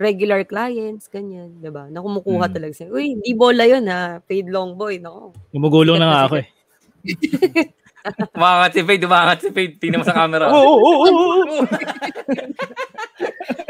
[0.00, 2.56] regular clients, ganyan, 'di ba, na kumukuha Hmm.
[2.56, 2.92] talaga sa'yo.
[2.96, 6.48] "Uy, di bola yun, ha, Fade Longboy, naku, Gumugulong sikat na nga ako, sikat." eh.
[8.36, 9.74] Umangat si Fade, umangat si Fade.
[9.80, 10.48] Tingnan mo sa camera.
[10.48, 11.60] Oo, oo, oo.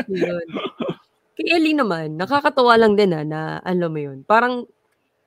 [1.36, 4.64] Kay Ellie naman, nakakatuwa lang din, ah, na alam mo yun, parang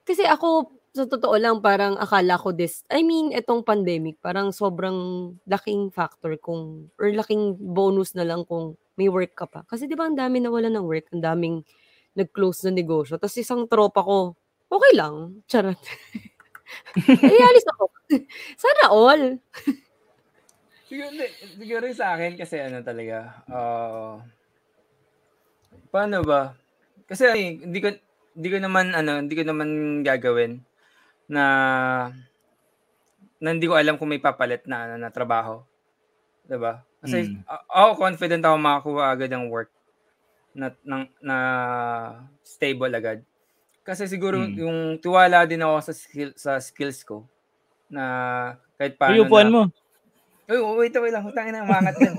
[0.02, 4.98] kasi ako sa totoo lang parang akala ko this I mean itong pandemic parang sobrang
[5.46, 9.62] laking factor kung or laking bonus na lang kung may work ka pa.
[9.70, 11.62] Kasi 'di ba ang dami nawalan ng work, ang daming
[12.18, 14.34] nag-close na negosyo, tas isang tropa ko,
[14.74, 15.78] okey lang, charot.
[17.10, 17.90] Eh, alis ako.
[18.62, 19.24] Sana all.
[20.86, 21.10] Siguro
[21.58, 24.22] siguro yung sa'kin kasi ano talaga, ah
[25.90, 26.54] paano ba?
[27.10, 27.26] Kasi
[27.66, 27.90] hindi ko
[28.38, 29.70] hindi ko naman ano, hindi ko naman
[30.06, 30.62] gagawin
[31.30, 31.44] na
[33.40, 35.64] na hindi ko alam kung may papalit na ano, na trabaho,
[36.46, 36.84] 'di ba?
[37.00, 39.72] Kasi a ako confident ako makakuha agad ng work
[40.52, 41.38] na ng na
[42.44, 43.24] stable agad.
[43.88, 44.54] Kasi siguro Hmm.
[44.60, 47.26] yung tiwala din ako sa skill sa skills ko
[47.90, 48.04] na
[48.78, 49.64] kahit paano upuan na mo.
[50.50, 51.22] Uy, wait, wait lang.
[51.22, 52.14] Putangin na, umangat din.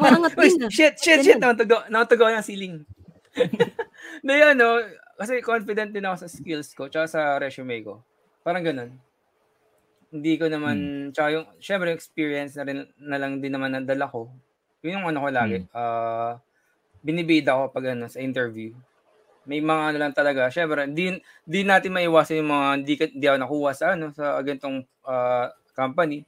[0.00, 0.70] Umaangat Uy, din, ah.
[0.72, 1.36] shit, shit, shit.
[1.36, 2.76] Nakatugaw, nakatugaw ng ceiling.
[4.26, 4.82] Na yun, no?
[5.18, 8.02] Kasi confident din ako sa skills ko tsaka sa resume ko.
[8.46, 8.90] Parang ganun.
[10.08, 11.08] Hindi ko naman, Hmm.
[11.12, 14.32] tsaka yung, syempre yung experience na rin na lang din naman nadala ko.
[14.80, 15.58] Yun yung ano ko lagi.
[15.68, 15.74] Hmm.
[15.76, 16.32] ah
[17.02, 18.74] binibida ako pag ano, sa interview.
[19.48, 20.50] May mga ano lang talaga.
[20.52, 21.16] Syempre, di,
[21.46, 26.26] di natin maiwasan yung mga di, di ako nakuha sa ano sa ganitong uh, company.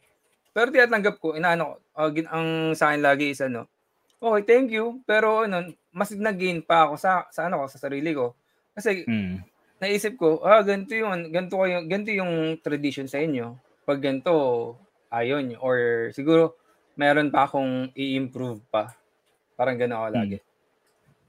[0.57, 3.69] Pero tinatanggap ko, inaano ko, uh, ang sa akin lagi is ano,
[4.23, 5.03] okay, thank you.
[5.05, 8.34] Pero ano, mas nag-gain pa ako sa, sa ano ko, sa sarili ko.
[8.74, 9.36] Kasi mm.
[9.82, 13.59] naisip ko, ah, ganito yung, ganito, kayo, ganito yung tradition sa inyo.
[13.82, 14.34] Pag ganito,
[15.11, 16.55] ayon Or siguro,
[16.95, 18.95] meron pa akong i-improve pa.
[19.59, 20.38] Parang gano'n ako lagi.
[20.38, 20.47] Mm.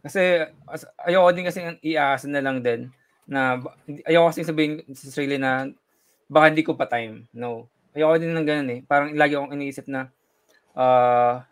[0.01, 0.21] Kasi
[0.65, 2.89] as, ayoko din kasi iasa na lang din
[3.29, 3.61] na
[4.09, 5.69] ayoko kasi sabihin sa sarili na
[6.25, 7.29] baka hindi ko pa time.
[7.37, 7.69] No.
[7.93, 8.79] Ayoko din ng ganun eh.
[8.87, 10.09] Parang lagi akong iniisip na
[10.73, 11.43] uh,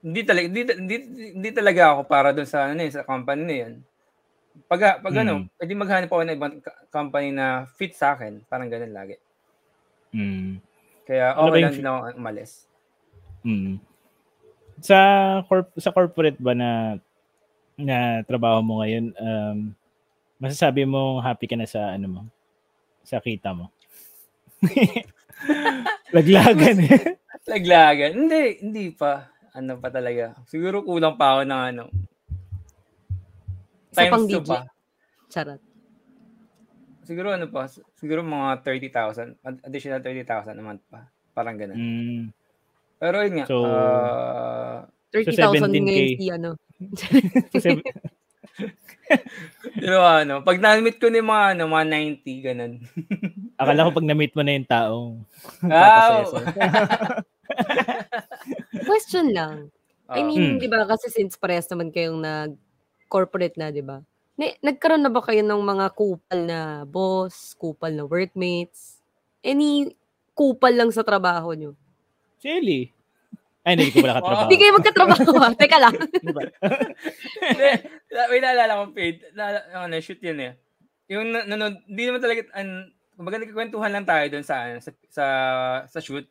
[0.00, 0.96] hindi talaga hindi, hindi,
[1.36, 3.74] hindi talaga ako para doon sa ano eh, sa company na 'yan.
[4.66, 5.22] Pag pag mm.
[5.24, 6.54] ano, edi maghanap ako ng ibang
[6.88, 9.16] company na fit sa akin, parang ganun lagi.
[10.10, 10.58] Mm.
[11.04, 12.50] Kaya okay ano lang din ako umalis.
[13.44, 13.74] Mm.
[14.80, 14.98] Sa
[15.46, 16.96] corp- sa corporate ba na
[17.80, 19.58] na trabaho mo ngayon, um,
[20.40, 22.22] masasabi mo happy ka na sa ano mo?
[23.04, 23.72] Sa kita mo?
[26.16, 27.00] Laglagan eh.
[27.48, 28.12] Laglagan?
[28.14, 29.30] Hindi, hindi pa.
[29.54, 30.38] Ano pa talaga.
[30.46, 31.84] Siguro kulang pa ako ng ano.
[33.90, 34.60] Times pang pa.
[35.30, 35.60] Charot.
[37.02, 37.66] Siguro ano pa,
[37.98, 41.10] siguro mga 30,000, additional 30,000 a month pa.
[41.34, 41.74] Parang ganun.
[41.74, 42.22] Mm.
[43.02, 46.50] Pero yun nga, so, uh, 30,000 so ngayon si ano.
[49.82, 51.86] Pero ano, pag na-meet ko ni mga, ano, mga
[52.22, 52.72] 90, ganun.
[53.58, 55.14] Akala ko pag na-meet mo na yung taong.
[55.66, 56.30] Wow!
[58.84, 59.68] Question lang.
[60.10, 60.58] Uh, I mean, hmm.
[60.58, 64.02] di ba, kasi since parehas naman kayong nag-corporate na, di ba?
[64.40, 69.04] Nagkaroon na ba kayo ng mga kupal na boss, kupal na workmates?
[69.44, 69.92] Any
[70.32, 71.76] kupal lang sa trabaho nyo?
[72.40, 72.88] Si Ellie.
[73.60, 74.42] Ay, hindi ko pala katrabaho.
[74.48, 75.32] Hindi kayo magkatrabaho.
[75.36, 75.52] Ah.
[75.52, 75.94] Teka lang.
[77.52, 77.70] Hindi.
[78.08, 79.16] May naalala ko, paid.
[79.36, 79.44] Na,
[79.84, 80.52] ano, shoot yun eh.
[81.12, 85.24] Yung nanonood, hindi naman talaga, an, kumbaga nagkikwentuhan lang tayo doon sa, sa, sa,
[85.84, 86.24] sa shoot.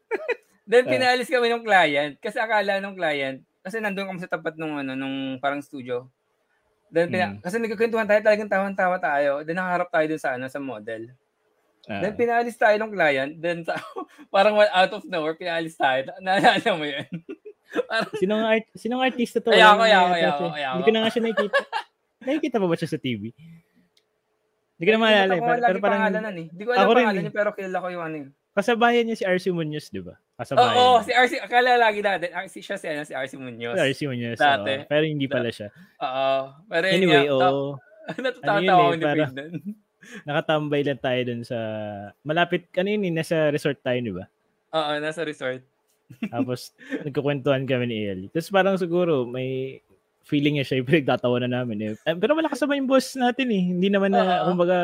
[0.70, 0.92] Then, ah.
[0.94, 2.14] pinalis kami ng client.
[2.22, 6.06] Kasi akala ng client, kasi nandun kami sa tapat nung, ano, nung parang studio.
[6.94, 7.42] Then, pina, hmm.
[7.42, 9.42] kasi nagkikwentuhan tayo, talagang tawan-tawa tayo.
[9.42, 11.10] Then, nakaharap tayo doon sa, ano, sa model.
[11.90, 13.74] Uh, then pinalis tayo ng client, then sa,
[14.34, 16.06] parang out of nowhere pinalis tayo.
[16.22, 17.10] Naalala mo 'yun?
[17.90, 19.50] parang, sinong art sinong artista to?
[19.50, 21.60] Ay ako, ay ako, ay ako, Hindi ko na nga siya nakikita.
[22.30, 23.34] nakikita pa ba siya sa TV?
[24.78, 25.34] Hindi ko na maalala.
[25.34, 26.48] Eh, pero, pero parang pangalan eh.
[26.54, 28.30] Hindi ko alam pangalan niya, pero kilala ko yung ano yun.
[28.58, 30.18] Kasabayan niya si RC Munoz, di ba?
[30.36, 30.74] Kasabayan.
[30.74, 33.78] Oo, oh, oh, si RC, akala lagi natin, RC siya si, ano, si RC Munoz.
[33.78, 34.74] Si RC Munoz, Dati.
[34.74, 35.70] Oh, pero hindi pala siya.
[36.02, 36.38] Oo.
[36.68, 37.40] Pero anyway, oo.
[37.40, 37.70] Oh,
[38.24, 39.44] Natatawa ano ako ni Pete
[40.28, 41.60] nakatambay lang tayo dun sa
[42.24, 44.26] malapit kanina eh, nasa resort tayo, di ba?
[44.74, 45.62] Oo, nasa resort.
[46.34, 46.74] Tapos
[47.06, 48.32] nagkukwentuhan kami ni Ellie.
[48.32, 49.82] Tapos parang siguro may
[50.26, 51.94] feeling niya siya yung pinagtatawanan namin eh.
[52.06, 53.64] eh pero malakas naman yung boss natin eh.
[53.74, 54.46] Hindi naman na, uh-huh.
[54.54, 54.78] kumbaga,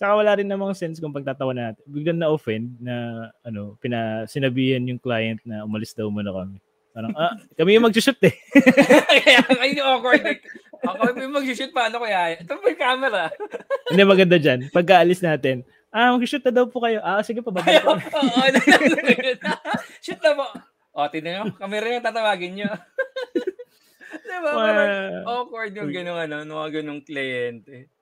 [0.00, 1.84] saka wala rin namang sense kung pagtatawa natin.
[1.84, 6.56] Biglang na-offend na, ano, pina, sinabihan yung client na umalis daw muna kami.
[6.96, 8.32] Parang, ah, kami yung mag-shoot eh.
[9.20, 10.24] Kaya, ay, awkward.
[10.24, 10.40] Eh.
[10.80, 12.40] Ako yung mag-shoot, paano kaya?
[12.40, 13.28] Ito may camera.
[13.92, 14.72] Hindi, maganda dyan.
[14.72, 17.04] Pagkaalis natin, ah, mag-shoot na daw po kayo.
[17.04, 18.00] Ah, sige pa, babalik ko.
[18.00, 18.40] Oo,
[20.04, 20.48] shoot na po.
[20.96, 22.72] O, tinan nyo, rin yung tatawagin nyo.
[24.40, 24.50] diba?
[24.56, 24.90] Parang
[25.28, 27.92] awkward yung ganung ano, mga ganung kliyente.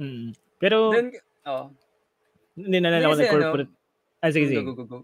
[0.00, 0.32] Mm.
[0.56, 1.12] Pero, Then,
[1.46, 1.70] oh.
[2.58, 3.72] Hindi na lang ako ng corporate.
[3.72, 4.60] Ano, ah, sige, sige.
[4.62, 4.98] Go, go, go.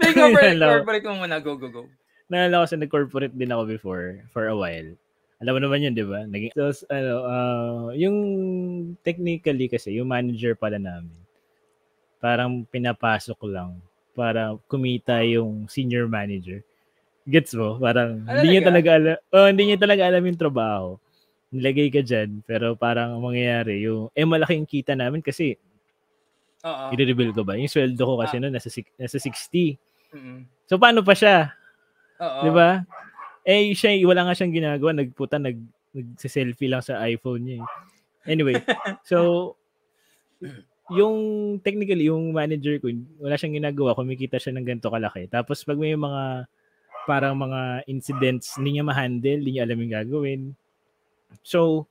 [0.00, 1.36] May corporate, corporate mo muna.
[1.42, 1.82] Go, go, go
[2.30, 4.86] naalala ko sa nag-corporate din ako before for a while.
[5.42, 6.22] Alam mo naman yun, di ba?
[6.24, 8.16] Naging, so, ano, uh, yung
[9.02, 11.18] technically kasi, yung manager pala namin,
[12.22, 13.82] parang pinapasok lang
[14.14, 16.62] para kumita yung senior manager.
[17.26, 17.80] Gets mo?
[17.80, 20.88] Parang ano hindi niya talaga alam, oh, hindi niya talaga alam yung trabaho.
[21.50, 25.58] Nilagay ka dyan, pero parang mangyayari, yung, eh malaking kita namin kasi,
[26.62, 26.94] Oo.
[26.94, 27.58] i-reveal ko ba?
[27.58, 28.46] Yung sweldo ko kasi ah.
[28.46, 29.78] no, nasa, nasa 60.
[30.14, 30.38] Mm-hmm.
[30.70, 31.54] So, paano pa siya?
[32.20, 32.40] Oo.
[32.44, 32.84] 'Di ba?
[33.48, 35.56] Eh siya wala nga siyang ginagawa, nagputa nag
[35.90, 37.58] nagse-selfie lang sa iPhone niya.
[37.64, 37.66] Eh.
[38.36, 38.54] Anyway,
[39.10, 39.52] so
[40.92, 41.16] yung
[41.64, 45.26] technically yung manager ko wala siyang ginagawa, kumikita siya ng ganito kalaki.
[45.32, 46.46] Tapos pag may mga
[47.08, 50.40] parang mga incidents hindi niya ma-handle, hindi niya alam yung gagawin.
[51.42, 51.86] So,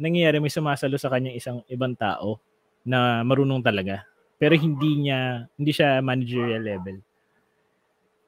[0.00, 2.40] nangyayari may sumasalo sa kanya isang ibang tao
[2.84, 4.08] na marunong talaga.
[4.40, 6.96] Pero hindi niya hindi siya managerial level.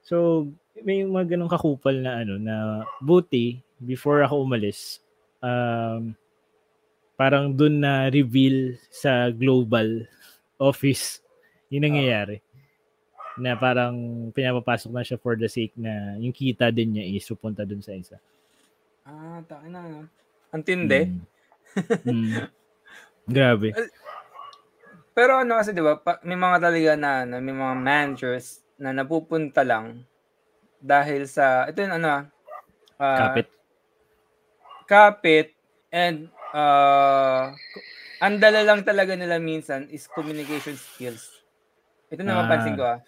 [0.05, 0.47] So,
[0.85, 4.99] may mga ganong kakupal na ano na buti before ako umalis
[5.45, 6.17] um
[7.17, 10.05] parang doon na reveal sa global
[10.61, 11.21] office
[11.73, 12.41] yung nangyayari.
[13.33, 17.65] na parang pinapapasok na siya for the sake na yung kita din niya is pupunta
[17.65, 18.21] dun sa isa.
[19.09, 20.05] Ah, takin na.
[20.53, 21.01] Ang tindi.
[21.09, 21.21] Mm.
[22.05, 22.33] Mm.
[23.25, 23.69] Grabe.
[25.13, 29.61] Pero ano kasi 'di ba, may mga talaga na, na may mga managers na napupunta
[29.65, 30.05] lang
[30.77, 32.29] dahil sa ito yung ano
[32.99, 33.47] ah, Kapit.
[34.85, 35.49] kapit
[35.93, 37.53] and uh,
[38.19, 41.45] ang dala lang talaga nila minsan is communication skills.
[42.09, 42.39] Ito na Ah.
[42.45, 42.99] mapansin ko ah.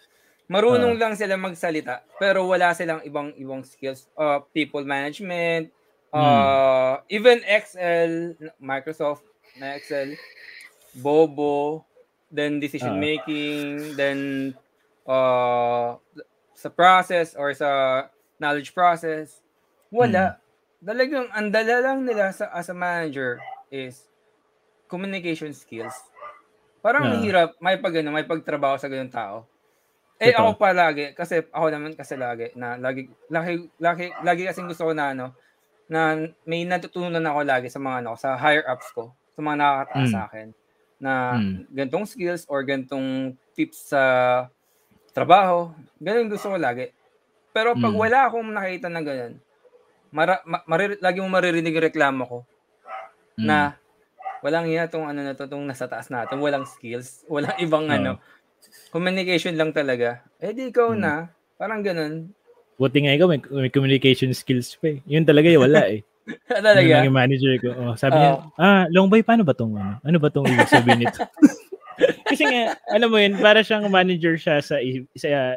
[0.47, 1.01] Marunong Ah.
[1.09, 4.09] lang sila magsalita pero wala silang ibang ibang skills.
[4.15, 5.73] Uh, people management,
[6.15, 9.27] uh, even Excel, Microsoft
[9.59, 10.15] na Excel,
[10.95, 11.83] Bobo,
[12.31, 13.03] then decision Ah.
[13.03, 14.19] making, then
[15.05, 15.99] uh,
[16.55, 18.07] sa process or sa
[18.39, 19.43] knowledge process,
[19.91, 20.39] wala.
[20.85, 23.41] Talagang ang dala lang nila sa as a manager
[23.73, 24.05] is
[24.87, 25.97] communication skills.
[26.79, 27.17] Parang Ah.
[27.17, 29.49] ang hirap may pag ano, may pagtrabaho sa ganung tao.
[30.21, 30.55] Eh Totoo.
[30.55, 34.93] ako palagi kasi ako naman kasi lagi na lagi lagi lagi, lagi kasi gusto ko
[34.95, 35.35] na ano
[35.87, 40.09] na may natutunan ako lagi sa mga ano sa higher ups ko, sa mga nakakataas
[40.09, 40.15] Mm.
[40.15, 40.49] sa akin
[40.97, 41.55] na Mm.
[41.71, 44.03] gantong skills or gantong tips sa
[45.13, 45.71] trabaho,
[46.01, 46.91] ganun gusto ko lagi.
[47.53, 48.01] Pero pag Mm.
[48.01, 49.35] wala akong nakita na ganun,
[50.11, 52.39] mara, ma, mariri- lagi mo maririnig yung reklamo ko
[53.39, 53.47] Mm.
[53.47, 53.59] na
[54.41, 57.95] walang iya tong ano na to, tong nasa taas natin, walang skills, walang ibang Oo.
[57.95, 58.13] ano,
[58.91, 60.25] communication lang talaga.
[60.41, 61.01] Eh di ikaw Mm.
[61.01, 61.13] na,
[61.55, 62.33] parang ganun.
[62.75, 64.99] Buti nga ikaw, may, may communication skills pa eh.
[65.07, 66.01] Yun talaga yung wala eh.
[66.51, 67.05] Yun lang talaga.
[67.05, 67.69] yung manager ko.
[67.77, 70.01] Oh, sabi niya, ah, long boy, paano ba tong ano?
[70.03, 71.21] Ano ba tong ibig sabihin nito?
[72.31, 75.55] Kasi nga, alam mo yun, para siyang manager siya sa isa,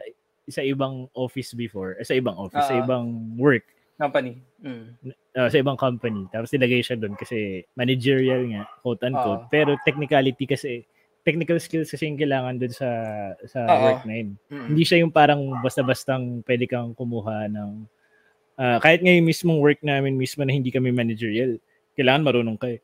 [0.48, 2.84] sa ibang office before, eh, sa ibang office, sa Oo.
[2.86, 3.06] ibang
[3.40, 3.66] work,
[3.98, 4.38] Company.
[4.62, 4.94] Mm.
[5.34, 6.30] uh, sa ibang company.
[6.30, 9.50] Tapos nilagay siya doon kasi managerial nga, quote unquote.
[9.50, 9.50] Oo.
[9.50, 10.86] Pero technicality kasi,
[11.28, 12.90] technical skills kasi yung kailangan doon sa
[13.44, 13.84] sa Oo.
[13.84, 14.30] work na yun.
[14.48, 14.68] Mm.
[14.72, 17.84] Hindi siya yung parang basta-bastang pwede kang kumuha ng
[18.56, 21.60] ah, kahit nga yung mismong work namin mismo na hindi kami managerial,
[22.00, 22.80] kailangan marunong ka eh.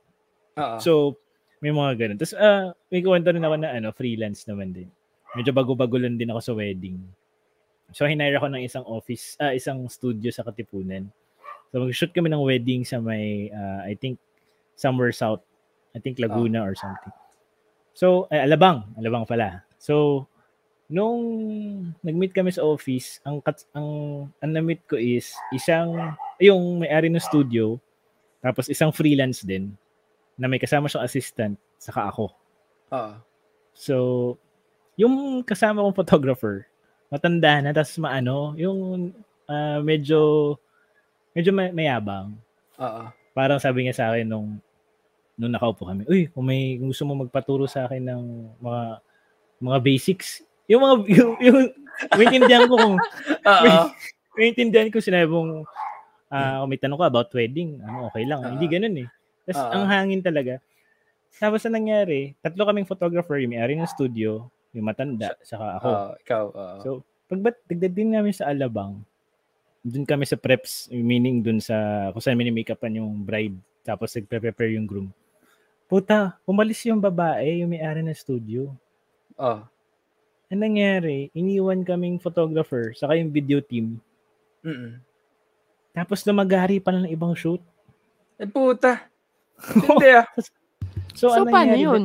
[0.60, 0.78] Oo.
[0.84, 0.92] So,
[1.64, 2.18] may mga ganun.
[2.20, 4.90] Tapos, ah, may kwento rin ako na ano, freelance naman din.
[5.34, 7.00] Medyo bago-bago lang din ako sa wedding.
[7.96, 11.10] So, hinire ako ng isang office, ah, isang studio sa Katipunan.
[11.74, 14.22] So, mag-shoot kami ng wedding sa may, ah, I think,
[14.78, 15.42] somewhere south.
[15.94, 17.14] I think Laguna or something.
[17.94, 18.90] So, ay, Alabang.
[18.98, 19.62] Alabang pala.
[19.78, 20.26] So,
[20.90, 21.22] nung
[22.02, 23.88] nag-meet kami sa office, ang kat- ang
[24.38, 27.78] ang na-meet ko is isang yung may-ari ng studio,
[28.44, 29.74] tapos isang freelance din
[30.38, 32.34] na may kasama siyang assistant saka ako.
[32.94, 33.14] Oo.
[33.74, 33.96] So,
[34.98, 36.70] yung kasama kong photographer,
[37.10, 39.12] matanda na, tapos maano, yung
[39.50, 40.54] ah, medyo
[41.34, 42.38] medyo may, mayabang.
[42.78, 43.04] Oo.
[43.34, 44.62] Parang sabi niya sa akin nung
[45.38, 48.22] nung nakaupo kami, uy, kung may kung gusto mo magpaturo sa akin ng
[48.62, 48.82] mga
[49.64, 51.60] mga basics, yung mga yung, yung
[52.14, 52.96] maintindihan ko kung
[53.50, 53.84] Oo.
[54.38, 55.66] maintindihan ko sinabi mong
[56.34, 58.42] ah, kung may tanong ka about wedding, ano, okay lang.
[58.42, 58.52] Oo.
[58.58, 59.08] Hindi ganun eh.
[59.46, 59.72] Tapos Oo.
[59.74, 60.58] ang hangin talaga.
[61.38, 65.90] Tapos ang nangyari, tatlo kaming photographer, yung may-ari ng studio, yung matanda, saka ako.
[65.90, 66.44] Oo, ikaw.
[66.54, 66.78] Oo.
[66.82, 66.90] So,
[67.30, 69.02] pagbat din namin sa Alabang,
[69.84, 74.88] dun kami sa preps, meaning dun sa kung saan mini-makeupan yung bride, tapos nagpe-prepare yung
[74.88, 75.10] groom.
[75.94, 78.74] Puta, umalis yung babae, yung may-ari ng studio.
[79.38, 79.62] Oo.
[80.50, 84.02] Ang nangyari, iniwan kaming photographer, saka yung video team,
[84.66, 84.98] Mm-mm.
[85.94, 87.62] tapos lumagari pa ng ibang shoot.
[88.42, 89.06] Eh, puta.
[89.86, 90.26] Hindi ah.
[91.14, 92.04] So, So, ang paano nangyari, yun?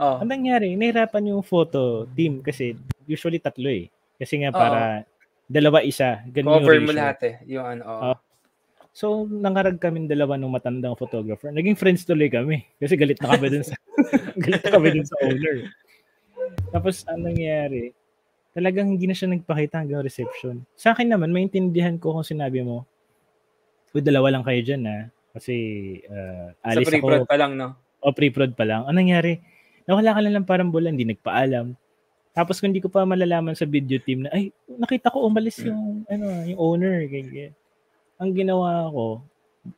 [0.00, 0.16] Oo.
[0.24, 2.72] Ang nangyari, nahirapan yung photo team kasi
[3.04, 3.92] usually tatlo eh.
[4.16, 4.56] Kasi nga Oo.
[4.56, 5.04] para
[5.44, 6.96] dalawa isa, ganun yung Cover mo ratio.
[6.96, 7.34] lahat eh.
[7.44, 7.82] Yung ano.
[7.84, 8.00] oo.
[8.08, 8.16] Oo.
[8.92, 11.48] So, nangarag kami dalawa ng matandang photographer.
[11.48, 12.68] Naging friends tuloy kami.
[12.76, 13.74] Kasi galit na kami dun sa
[14.44, 15.56] galit na kami dun sa owner.
[16.68, 17.96] Tapos, ang nangyari,
[18.52, 20.60] talagang hindi na siya nagpakita hanggang reception.
[20.76, 22.84] Sa akin naman, maintindihan ko kung sinabi mo,
[23.92, 24.98] Uy, dalawa lang kayo dyan ha.
[25.36, 25.54] Kasi,
[26.08, 27.28] uh, Sa alis pre-prod ako.
[27.28, 27.76] pa lang, no?
[28.04, 28.84] O pre-prod pa lang.
[28.88, 29.40] Ang nangyari,
[29.88, 31.76] nawala ka na lang parang bulan, hindi nagpaalam.
[32.32, 36.04] Tapos kung hindi ko pa malalaman sa video team na, ay, nakita ko umalis yung,
[36.08, 37.04] ano, yung owner.
[37.08, 37.52] Ganyan.
[38.22, 39.26] Ang ginawa ko,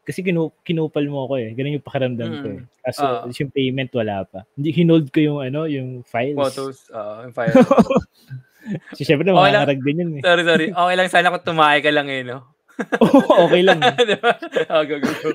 [0.05, 1.53] kasi kinu kinupal mo ako eh.
[1.53, 2.61] Ganun yung pakiramdam ko eh.
[2.81, 3.29] Kaso Ah.
[3.29, 4.45] yung payment wala pa.
[4.57, 6.37] Hindi hinold ko yung ano, yung files.
[6.37, 6.89] Photos.
[6.93, 7.53] Oo, yung fire.
[8.93, 9.69] Kasi syempre Okay lang.
[9.69, 10.23] mga din yun eh.
[10.25, 10.67] sorry, sorry.
[10.73, 12.49] Okay lang sana kung tumahay ka lang eh, no?
[12.97, 13.77] Oo, okay lang.
[14.09, 14.33] Diba?
[14.73, 15.31] Oh, go, go, go.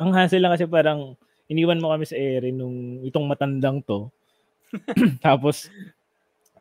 [0.00, 1.12] Ang hassle lang kasi parang
[1.52, 4.08] iniwan mo kami sa ere nung itong matandang to.
[5.20, 5.68] Tapos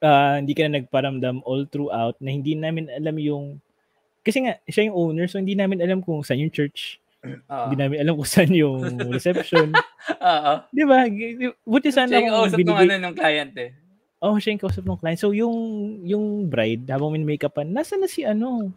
[0.04, 3.64] ah, hindi ka na nagparamdam all throughout na hindi namin alam yung
[4.22, 7.02] kasi nga siya yung owner so hindi namin alam kung saan yung church.
[7.26, 7.66] Oo.
[7.70, 8.82] Hindi namin alam kung saan yung
[9.16, 9.74] reception.
[10.22, 10.54] Oo.
[10.74, 11.06] Di ba?
[11.66, 13.72] Buti sana Siya yung kung usap ng ano ng client eh.
[14.22, 15.18] Oh, siya yung kausap ng client.
[15.18, 15.58] So, yung,
[16.06, 18.70] yung bride, habang min-makeupan, nasa na si ano?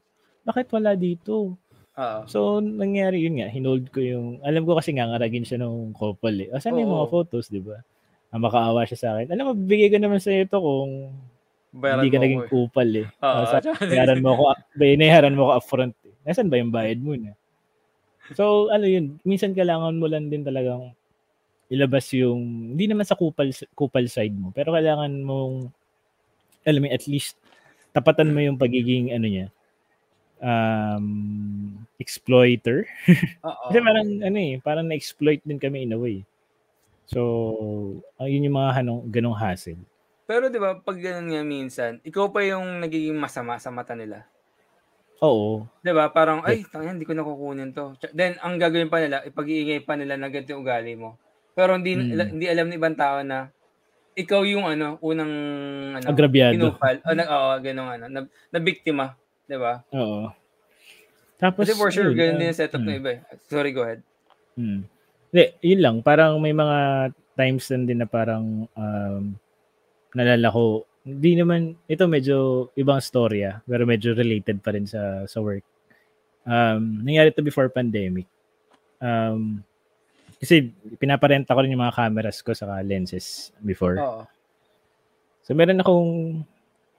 [0.48, 1.60] Bakit wala dito?
[2.00, 2.20] Oo.
[2.24, 6.32] So, nangyari yun nga, hinold ko yung, alam ko kasi nga, ngaragin siya nung couple
[6.40, 6.48] eh.
[6.48, 7.76] O, saan yung mga photos, di ba?
[8.32, 9.36] Ah, makaawa siya sa akin.
[9.36, 11.12] Alam mo, bibigay ko naman sa ito kung
[11.74, 12.50] Bayaran hindi ka naging eh.
[12.50, 13.06] kupal eh.
[13.18, 14.42] Oo, Ah, tsaka- bayaran mo ako,
[14.78, 16.14] binayaran mo ako upfront eh.
[16.22, 17.34] Nasaan ba yung bayad mo na?
[18.32, 20.94] So, ano yun, minsan kailangan mo lang din talagang
[21.68, 25.68] ilabas yung, hindi naman sa kupal, kupal side mo, pero kailangan mong,
[26.64, 27.36] alam mo, at least,
[27.92, 29.46] tapatan mo yung pagiging, ano niya,
[30.40, 32.88] um, exploiter.
[33.68, 36.24] Kasi parang, ano eh, parang na-exploit din kami in a way.
[37.04, 37.20] So,
[38.16, 39.76] ah, yun yung mga hanong, ganong hassle.
[40.24, 44.24] Pero 'di ba, pag ganun nga minsan, ikaw pa yung nagiging masama sa mata nila.
[45.20, 45.68] Oo.
[45.84, 46.08] 'Di ba?
[46.08, 47.96] Parang ay, tangina, hindi ko nakukunin 'to.
[48.16, 51.20] Then ang gagawin pa nila, ipag-iingay pa nila na ganito ugali mo.
[51.52, 52.34] Pero hindi Hmm.
[52.40, 53.52] hindi alam ng ibang tao na
[54.14, 55.32] ikaw yung ano, unang
[55.98, 56.54] ano, Agrabyado.
[56.54, 57.02] kinupal.
[57.02, 59.84] O, nag, oo, ganun ano, na, na biktima, 'di ba?
[59.92, 60.30] Oo.
[61.34, 62.88] Tapos, Kasi for sure, ganun ah, din yung setup hmm.
[62.88, 63.10] ng iba.
[63.18, 63.20] eh.
[63.50, 64.00] Sorry, go ahead.
[64.56, 64.86] Hmm.
[65.34, 65.96] Hindi, yun lang.
[66.00, 69.34] Parang may mga times din na parang um,
[70.14, 75.38] nalala ko, hindi naman, ito medyo ibang storya, pero medyo related pa rin sa sa
[75.44, 75.66] work.
[76.48, 78.24] Um, nangyari to before pandemic.
[79.02, 79.60] Um,
[80.40, 84.00] kasi pinaparenta ko rin yung mga cameras ko sa lenses before.
[84.00, 84.24] Oo.
[85.44, 86.40] So meron akong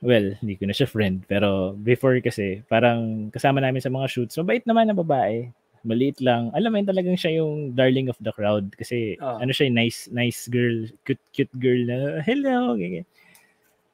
[0.05, 4.37] well, hindi ko na siya friend, pero before kasi parang kasama namin sa mga shoots,
[4.37, 5.49] mabait naman na babae.
[5.85, 6.49] Maliit lang.
[6.51, 9.37] Alam mo yun talagang siya yung darling of the crowd kasi Ah.
[9.37, 12.73] ano siya, nice nice girl, cute cute girl na hello.
[12.73, 13.05] ganyan.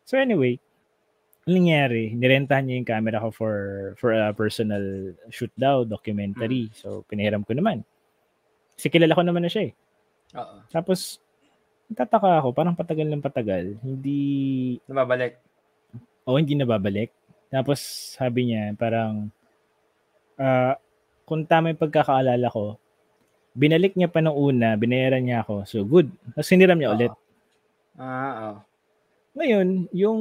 [0.08, 0.56] So anyway,
[1.44, 3.56] ang nangyari, nirentahan niya yung camera ko for
[3.96, 4.82] for a personal
[5.28, 6.72] shoot daw, documentary.
[6.72, 7.84] So pinahiram ko naman.
[8.74, 9.74] Kasi kilala ko naman na siya eh.
[10.32, 10.64] Oo.
[10.72, 11.20] Tapos,
[11.92, 13.78] tataka ako, parang patagal ng patagal.
[13.78, 15.38] Hindi, Nababalik.
[16.24, 17.12] o hindi nababalik.
[17.52, 17.84] Tapos,
[18.16, 19.28] sabi niya, parang,
[20.40, 20.80] ah,
[21.32, 22.76] kung tama yung pagkakaalala ko,
[23.56, 25.64] binalik niya pa nung una, binayaran niya ako.
[25.64, 26.12] So, good.
[26.36, 27.14] Tapos, hiniram niya ulit.
[27.96, 28.54] Ah, oo.
[29.40, 30.20] Ngayon, yung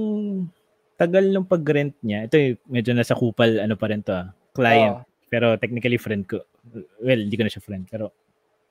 [0.95, 5.03] tagal ng pag-rent niya, ito medyo nasa kupal, ano pa rin to ah, client.
[5.03, 5.07] Oo.
[5.27, 6.47] Pero technically friend ko.
[7.03, 7.91] Well, hindi ko na siya friend.
[7.91, 8.15] Pero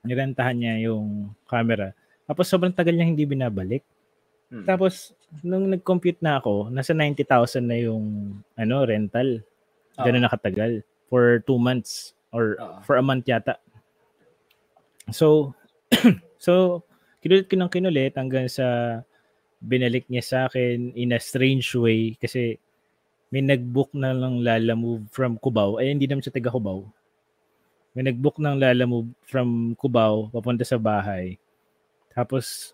[0.08, 1.92] nirentahan niya yung camera.
[2.24, 3.84] Tapos sobrang tagal niya hindi binabalik.
[4.52, 4.64] Hmm.
[4.68, 5.12] Tapos,
[5.44, 9.44] nung nag-compute na ako, nasa 90,000 na yung ano rental.
[10.00, 10.28] Ganun Oo.
[10.28, 10.72] nakatagal.
[11.10, 12.14] For two months.
[12.30, 12.80] Or Oo.
[12.86, 13.58] for a month yata.
[15.10, 15.58] So,
[16.38, 16.84] so,
[17.20, 19.00] kinulit ko ng kinulit hanggang sa
[19.60, 22.56] binalik niya sa akin in a strange way kasi
[23.30, 25.78] may nag-book na ng Lala Move from Cubao.
[25.78, 26.90] Ay, hindi naman siya taga Cubao.
[27.94, 31.38] May nag-book ng Lala Move from Cubao papunta sa bahay.
[32.10, 32.74] Tapos,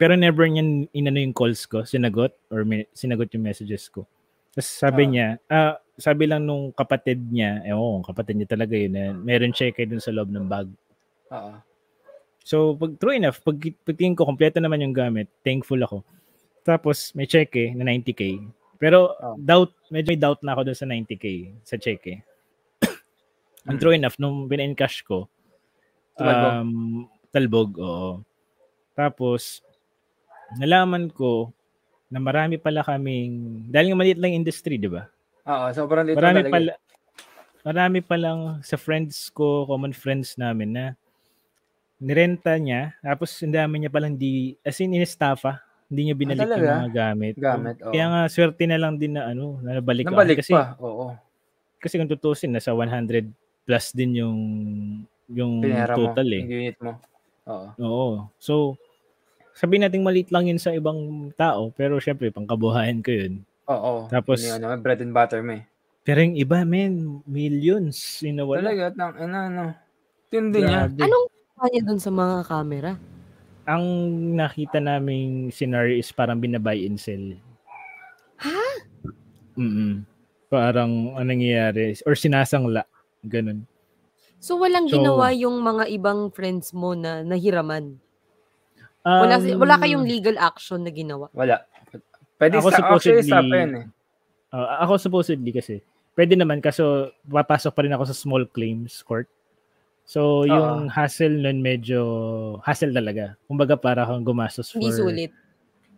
[0.00, 4.08] pero never niya inano yung calls ko, sinagot, or may, sinagot yung messages ko.
[4.54, 5.10] Tapos sabi Ah.
[5.10, 9.50] niya, ah, sabi lang nung kapatid niya, eh oo, kapatid niya talaga yun, na meron
[9.54, 10.70] checker dun sa loob ng bag.
[11.30, 11.54] Oo.
[12.44, 16.04] So, pag true enough, pag, pagtingin ko, kompleto naman yung gamit, thankful ako.
[16.62, 18.38] Tapos, may cheque na 90k.
[18.78, 19.34] Pero, Oh.
[19.38, 21.26] doubt, medyo may doubt na ako dun sa 90k,
[21.64, 22.20] sa cheque.
[23.66, 23.82] And Mm.
[23.82, 25.26] true enough, nung bin-encash ko,
[26.20, 28.20] um, talbog, oo.
[28.94, 29.64] Tapos,
[30.60, 31.50] nalaman ko
[32.14, 35.10] na marami pala kaming, dahil nga maliit lang industry, di ba?
[35.50, 36.54] Oo, sobrang lito Marami talaga.
[36.54, 36.72] pala,
[37.66, 40.84] marami palang sa friends ko, common friends namin na
[41.98, 45.58] nirenta niya, tapos ang dami niya palang di, as in, in-staffa,
[45.90, 46.74] hindi niya binalik yung Ah, talaga?
[46.86, 47.34] mga gamit.
[47.34, 47.90] Gamit, oo.
[47.90, 50.14] Kaya nga, swerte na lang din na ano, na nabalik, ako.
[50.14, 50.78] Nabalik kasi, pa.
[50.78, 51.14] Oo.
[51.82, 53.26] Kasi kung tutusin, nasa 100
[53.66, 54.38] plus din yung
[55.24, 56.12] yung Pinera mo.
[56.12, 56.42] total eh.
[56.44, 56.92] Yung unit mo.
[57.48, 57.66] Oo.
[57.80, 58.08] Oo.
[58.38, 58.76] So,
[59.54, 63.32] sabi natin maliit lang yun sa ibang tao, pero syempre, pangkabuhayan ko yun.
[63.70, 64.10] Oo.
[64.10, 65.64] Tapos- Yun yung ano, bread and butter mo eh.
[66.04, 68.60] Pero yung iba, men, millions, inawala.
[68.60, 69.62] Talaga, tang, ano, ano.
[70.28, 70.90] Tindi niya.
[70.90, 72.92] Anong ginawa niya dun sa mga camera?
[73.64, 73.84] Ang
[74.36, 77.32] nakita naming scenario is parang binabay and sell.
[78.44, 78.60] Ha?
[79.56, 80.04] Mm
[80.52, 82.84] Parang anong nangyayari, or sinasangla.
[83.24, 83.64] Ganun.
[84.36, 87.96] So, walang So- ginawa yung mga ibang friends mo na nahiraman?
[89.04, 91.28] Wala, si- Um, wala kayong legal action na ginawa?
[91.36, 91.60] Wala.
[92.40, 94.56] Pwede Ako sa, actually supposedly- sa eh.
[94.56, 95.84] uh, ako supposedly kasi,
[96.16, 99.28] pwede naman kaso papasok pa rin ako sa small claims court.
[100.04, 102.00] So, yung hassle nun medyo
[102.60, 103.40] hassle talaga.
[103.48, 104.80] Kumbaga para kang gumastos for...
[104.80, 105.30] Hindi sulit.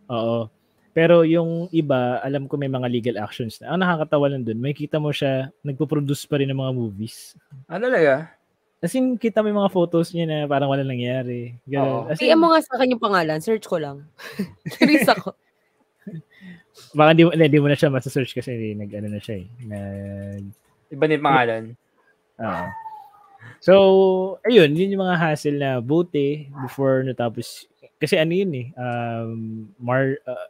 [0.07, 0.47] Oo.
[0.95, 3.75] Pero yung iba, alam ko may mga legal actions na.
[3.75, 7.35] Ang nakakatawa lang dun, may kita mo siya, nagpo-produce pa rin ng mga movies.
[7.69, 8.31] Ah, talaga?
[8.77, 11.57] As in, kita mo yung mga photos niya na parang wala nangyari.
[11.65, 12.13] Ganun.
[12.13, 13.41] As in, mo nga sa akin yung pangalan.
[13.41, 14.05] Search ko lang.
[14.77, 15.33] Curious ako.
[16.97, 19.47] Baka di, hindi mo na siya masa-search kasi nag, ano na siya eh.
[19.65, 20.41] Nag,
[20.93, 21.63] Iba na yung pangalan.
[22.37, 22.65] Oo.
[23.57, 23.73] So,
[24.45, 27.65] ayun, yun yung mga hassle na buti before natapos.
[27.97, 30.47] Kasi ano yun eh, um, Mar, uh,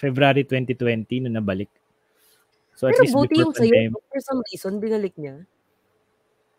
[0.00, 1.68] February 2020 na nabalik.
[2.76, 5.44] So at Pero least buti yung sa'yo, for some reason, binalik niya.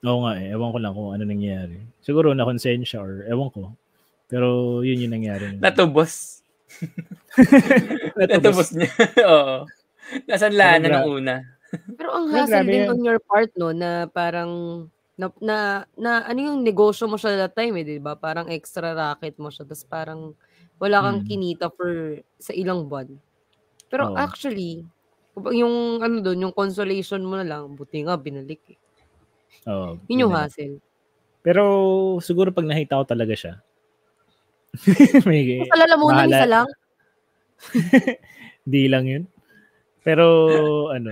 [0.05, 1.81] Oo nga eh, ewan ko lang kung ano nangyari.
[2.05, 3.73] Siguro na konsensya or ewan ko.
[4.29, 5.57] Pero yun yung nangyari.
[5.57, 6.43] Natubos.
[8.17, 8.29] Natubos.
[8.29, 8.91] Natubos niya.
[9.31, 9.55] Oo.
[10.29, 11.35] Nasaan lana Pero gra- ng una.
[11.97, 12.91] Pero ang hassle din yan.
[12.93, 14.51] on your part, no, na parang,
[15.19, 15.57] na, na,
[15.99, 18.15] na ano yung negosyo mo siya that time, eh, di ba?
[18.15, 20.31] Parang extra racket mo siya, tapos parang
[20.77, 21.27] wala kang Mm.
[21.27, 23.09] kinita for sa ilang buwan.
[23.89, 24.15] Pero Oo.
[24.15, 24.85] actually,
[25.51, 28.79] yung ano doon, yung consolation mo na lang, buti nga, binalik eh.
[29.65, 30.45] Oo, Yun yung yun na.
[30.45, 30.77] hassle.
[31.41, 31.63] Pero
[32.19, 33.53] siguro pag nakita ko talaga siya.
[35.25, 36.67] may, Mas alalamunan bahala- isa lang.
[38.67, 39.23] Di lang yun.
[40.03, 40.25] Pero
[40.89, 41.11] ano,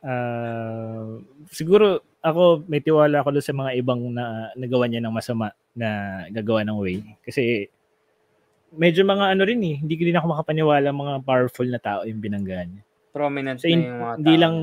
[0.00, 1.16] ah,
[1.48, 5.88] siguro ako may tiwala ako doon sa mga ibang na nagawa niya ng masama na
[6.30, 7.04] gagawa ng way.
[7.20, 7.68] Kasi
[8.72, 12.18] medyo mga ano rin eh, hindi ko din ako makapaniwala mga powerful na tao yung
[12.18, 12.82] binanggaan niya.
[13.12, 14.40] Prominent So, na yung mga hindi tao.
[14.40, 14.54] lang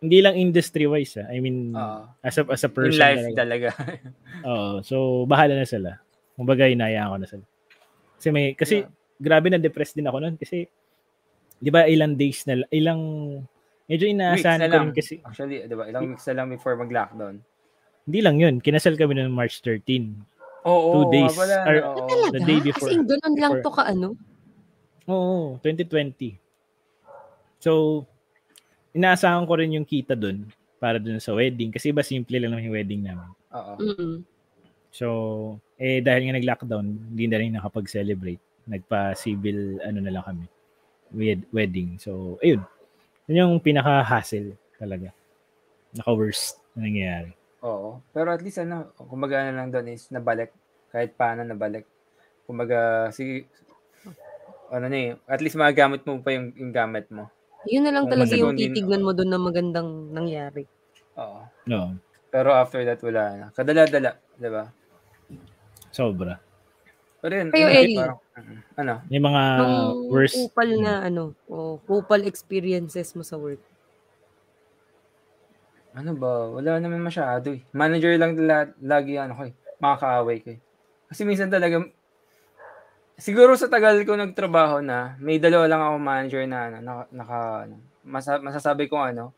[0.00, 1.28] hindi lang industry wise ah.
[1.28, 2.08] I mean Oo.
[2.20, 3.36] as a as a In person life talaga.
[3.36, 3.68] talaga.
[4.48, 6.00] Oo, so bahala na sila.
[6.34, 7.44] Kumbaga inayaan ko na sila.
[8.16, 8.88] Kasi may kasi Yeah.
[9.20, 10.64] grabe na depressed din ako noon kasi
[11.56, 13.00] 'di ba ilang days na ilang
[13.84, 14.84] medyo inaasahan na ko lang.
[14.88, 15.84] rin kasi Actually, di ba?
[15.84, 17.44] Ilang weeks na lang before mag-lockdown.
[18.00, 18.54] hindi lang yun.
[18.58, 20.16] Kinasal kami noong March 13.
[20.62, 21.30] Oo, Two oo, days.
[21.30, 21.84] pala, Or-.
[22.00, 22.32] Talaga?
[22.32, 22.88] The day before.
[22.88, 23.62] As in, ganun lang Before.
[23.62, 24.08] to ka ano?
[25.06, 26.36] Oo, 2020.
[27.58, 28.02] So
[28.94, 30.46] inaasahan ko rin yung kita doon
[30.80, 33.28] para doon sa wedding kasi iba simple lang naman yung wedding namin.
[33.52, 33.74] Oo.
[33.78, 34.14] Mm-mm.
[34.90, 35.06] So,
[35.78, 38.42] eh dahil nga nag-lockdown, hindi na rin nakapag-celebrate.
[38.66, 40.44] Nagpa-civil ano na lang kami.
[41.14, 41.98] Wed- wedding.
[42.02, 42.66] So, ayun.
[43.30, 45.14] Yun yung pinaka-hassle talaga.
[45.94, 47.32] Naka-worst na nangyayari.
[47.62, 48.02] Oo.
[48.10, 50.50] Pero at least ano, kumbaga na lang doon is nabalik.
[50.90, 51.86] Kahit paano nabalik.
[52.48, 53.46] Kumbaga, si
[54.70, 57.26] ano na eh, at least magagamit mo pa yung, yung gamit mo.
[57.68, 60.64] Yun na lang Kung talaga yung titignan mo doon na magandang nangyari.
[61.16, 61.44] Oo.
[61.66, 61.96] No,
[62.30, 63.46] Pero after that, wala na.
[63.50, 64.64] Kadala-dala, di ba?
[65.90, 66.38] sobra.
[67.20, 67.98] Pero yun, Kayo, Ellie?
[67.98, 68.94] parang, mm, ano?
[69.10, 69.76] Yung mga Nung
[70.08, 70.34] worst.
[70.38, 73.60] kupal na ano, o kupal experiences mo sa work.
[75.90, 76.48] Ano ba?
[76.48, 77.60] Wala naman masyado eh.
[77.74, 79.54] Manager lang la- lagi ano ko eh.
[79.82, 80.60] Makakaaway ko eh.
[81.10, 81.82] Kasi minsan talaga,
[83.20, 87.76] siguro sa tagal ko nagtrabaho na, may dalawa lang ako manager na ano, naka, ano,
[88.02, 89.36] masa, masasabi ko ano,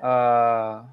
[0.00, 0.88] ah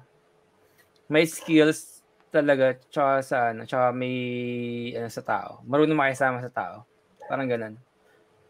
[1.06, 2.02] may skills
[2.34, 4.16] talaga tsaka sa ano, tsaka may
[4.92, 5.62] ano sa tao.
[5.64, 6.76] Marunong makisama sa tao.
[7.30, 7.74] Parang ganun.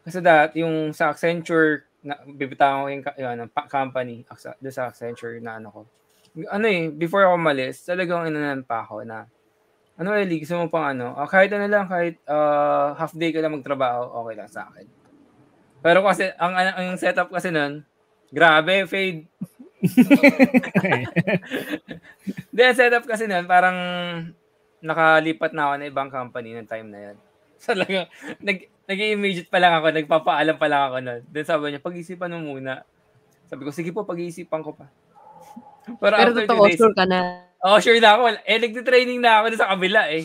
[0.03, 4.25] Kasi that yung sa Accenture na bibitawan ko yung, yung ano, pa- company
[4.71, 5.81] sa Accenture na ano ko.
[6.53, 9.29] Ano eh, before ako malis, talagang inanan pa ako na
[9.97, 13.41] ano Eli, gusto mo pang ano, ah, kahit ano lang, kahit ah, half day ka
[13.41, 14.87] lang magtrabaho, okay lang sa akin.
[15.81, 17.81] Pero kasi, ang, ang, ang setup kasi nun,
[18.29, 19.25] grabe, fade.
[22.51, 23.77] Hindi, ang setup kasi nun, parang
[24.85, 27.17] nakalipat na ako na ibang company ng time na yun.
[27.65, 28.11] Talaga,
[28.45, 31.21] nag, nag-immediate pa lang ako, nagpapaalam pa lang ako nun.
[31.33, 32.85] Then sabi niya, pag-isipan mo muna.
[33.49, 34.87] Sabi ko, sige po, pag-iisipan ko pa.
[36.03, 37.47] Pero, Pero after totoo, days, sure ka na.
[37.67, 38.23] Oh, sure na ako.
[38.41, 40.23] Eh, nagtitraining na ako sa kabila eh.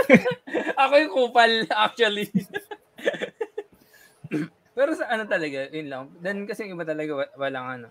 [0.82, 2.30] ako yung kupal, actually.
[4.70, 6.02] Pero sa ano talaga, yun lang.
[6.16, 7.88] Then kasi yung iba talaga wa- walang ano.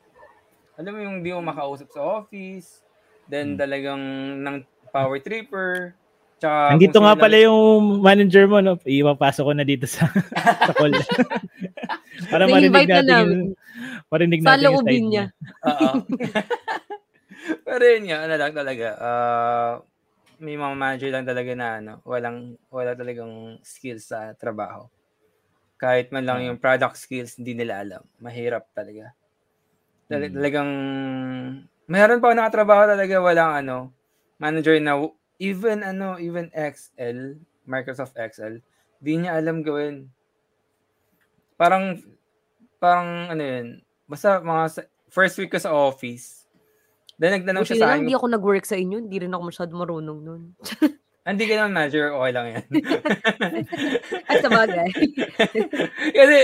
[0.74, 2.80] Alam mo yung di mo makausap sa office,
[3.28, 3.60] then Hmm.
[3.60, 4.02] talagang
[4.40, 4.56] ng
[4.90, 5.94] power tripper,
[6.40, 7.62] tsaka Andito kung nga pala lang- yung
[8.00, 8.80] manager mo, no?
[8.82, 10.08] Ipapasok ko na dito sa,
[10.66, 10.96] sa call.
[12.26, 13.28] Para marinig na natin namin.
[13.38, 13.44] yung,
[14.10, 15.26] marinig Sa natin yung loobin side niya.
[15.62, 15.90] Oo.
[17.68, 19.74] Pero yun nga, ano lang talaga, ah,
[20.40, 24.88] may mga manager lang talaga na ano, walang, wala talagang skills sa trabaho.
[25.80, 26.48] Kahit man lang Oo.
[26.54, 28.04] yung product skills, hindi nila alam.
[28.20, 29.12] Mahirap talaga.
[30.08, 30.36] Tal- Mm.
[30.36, 30.72] Talagang,
[31.90, 33.78] mayroon pa ako nakatrabaho talaga, walang ano,
[34.40, 34.96] manager na,
[35.40, 38.60] even ano, even Excel, Microsoft Excel,
[39.00, 40.10] di niya alam gawin.
[41.60, 42.00] Parang,
[42.80, 43.68] parang ano yun,
[44.08, 46.39] basta mga first week ko sa office,
[47.20, 48.98] then nagtanong Buti siya sa akin, hindi ako nag-work sa inyo.
[48.98, 50.42] Hindi rin ako masyado marunong nun.
[51.28, 52.66] "Ah, hindi ka naman manager, okay lang yan.
[54.26, 54.90] Ay, sa bagay.
[56.10, 56.38] kasi,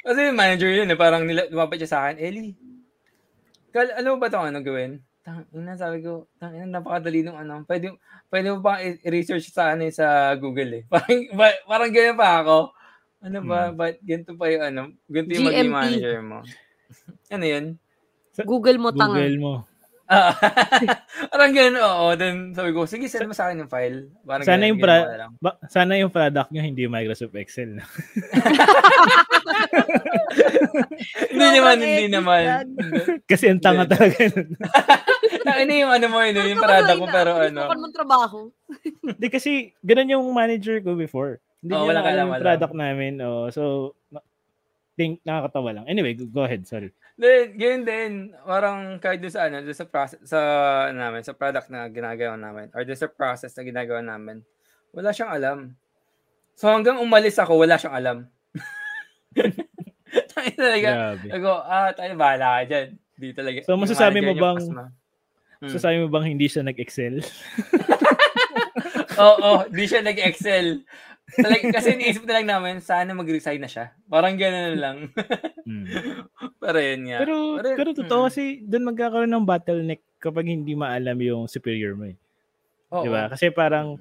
[0.00, 2.54] kasi manager yun, eh, parang nila, lumapit siya sa akin, Ellie,
[3.68, 5.02] kal, alam mo ba itong ano gawin?
[5.20, 7.92] Tang, ina, sabi ko, tang, ina, napakadali nung ano, pwede,
[8.32, 10.82] pwede mo i- i-research sa ano eh, sa Google eh.
[10.92, 12.72] Parang, ba- parang ganyan pa ako.
[13.20, 13.68] Ano ba?
[13.68, 13.76] Hmm.
[13.76, 14.82] Ba't ganito pa yung ano?
[15.04, 16.38] Ganito yung maging manager mo?
[17.36, 17.64] ano yun?
[18.40, 19.20] Google mo tanga.
[19.20, 19.52] Google mo.
[20.10, 20.34] Ah,
[21.30, 22.06] parang ganun, oo.
[22.18, 24.10] Then sabi ko, sige, send mo sa akin yung file.
[24.26, 25.06] Parang Sana ganun, yung pra-.
[25.38, 27.78] Ba, sana yung product nyo hindi Microsoft Excel.
[27.78, 27.84] no?
[31.30, 32.44] Hindi naman, hindi naman.
[33.30, 33.96] Kasi ang tanga Hindi.
[33.96, 34.20] talaga.
[34.36, 34.48] nun.
[35.48, 37.60] ano yung ano mo yun, yung product mo, pero ano.
[37.70, 38.38] Ano mong trabaho?
[39.00, 41.40] Hindi kasi ganun yung manager ko before.
[41.64, 43.12] Hindi Oo, niya walang alam yung product namin.
[43.24, 43.94] Oh, so,
[45.00, 45.84] think, nakakatawa lang.
[45.88, 46.68] Anyway, go ahead.
[46.68, 46.92] Sorry.
[47.20, 48.12] Then, ganyan din.
[48.48, 50.40] Parang kahit doon sa ano, doon sa process, sa
[50.88, 54.40] ano namin, sa product na ginagawa namin, or doon sa process na ginagawa namin,
[54.96, 55.58] wala siyang alam.
[56.56, 58.18] So hanggang umalis ako, wala siyang alam.
[60.32, 60.88] Tayo talaga.
[60.96, 61.28] Grabe.
[61.28, 62.88] Ako, ah, tayo bahala ka dyan.
[63.20, 63.60] Di talaga.
[63.62, 64.90] So, masasabi mo bang-.
[65.60, 65.70] Hmm.
[65.70, 67.20] So, sabi mo bang hindi siya nag-Excel?
[69.20, 70.80] Oo, di siya nag-excel.
[71.36, 73.94] Talaga, kasi iniisip na lang namin, sana mag-resign na siya.
[74.10, 74.98] Parang gano'n lang.
[75.62, 75.86] Hmm.
[76.62, 77.18] pero yun nga.
[77.22, 78.26] Pero, yun, pero totoo mm.
[78.26, 82.16] kasi doon magkakaroon ng bottleneck kapag hindi maalam yung superior mo eh.
[82.92, 83.04] Oo.
[83.06, 83.30] Di ba?
[83.30, 84.00] Kasi parang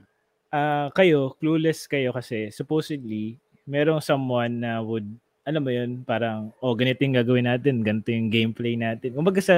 [0.49, 3.37] ah, kayo, clueless kayo kasi supposedly
[3.69, 5.05] merong someone na would
[5.49, 9.17] alam mo yun, parang oh ganito yung gagawin natin, ganito yung gameplay natin.
[9.17, 9.55] Kumbaga sa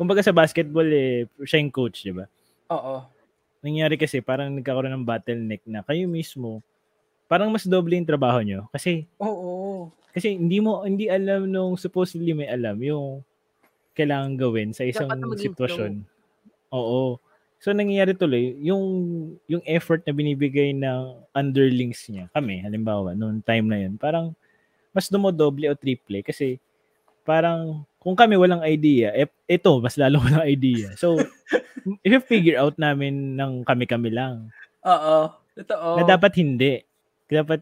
[0.00, 2.24] kumbaga sa basketball eh siya yung coach, di ba?
[2.72, 3.04] Oo.
[3.60, 6.64] Nangyari kasi parang nagkakaroon ng bottleneck na kayo mismo
[7.26, 9.88] parang mas doble yung trabaho nyo kasi Oo.
[10.12, 13.24] kasi hindi mo hindi alam nung supposedly may alam yung
[13.94, 16.02] kailangan gawin sa isang sitwasyon.
[16.74, 17.16] Oo.
[17.62, 18.84] So nangyayari tuloy yung
[19.48, 22.28] yung effort na binibigay ng underlings niya.
[22.34, 24.36] Kami halimbawa noong time na yun, parang
[24.92, 26.60] mas dumodoble o triple kasi
[27.24, 30.92] parang kung kami walang idea, eh, ito mas lalo walang idea.
[31.00, 31.16] So
[32.04, 34.52] if figure out namin ng kami-kami lang
[34.84, 35.32] Oo.
[35.54, 36.02] Totoo.
[36.02, 36.84] na dapat hindi.
[37.34, 37.60] Dapat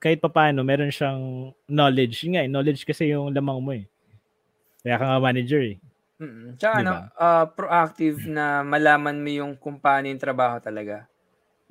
[0.00, 2.24] kahit papaano meron siyang knowledge.
[2.24, 3.84] Yun nga, eh, knowledge kasi yung lamang mo eh.
[4.82, 5.76] Kaya ka nga manager eh.
[6.22, 6.54] Mm.
[6.56, 11.06] Tsaka Di ano, ah, proactive na malaman mo yung kung paano yung trabaho talaga.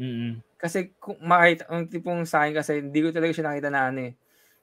[0.02, 0.42] Mm-mm.
[0.58, 4.00] Kasi kung makita, ang tipong sa akin kasi hindi ko talaga siya nakita na ano
[4.12, 4.14] eh,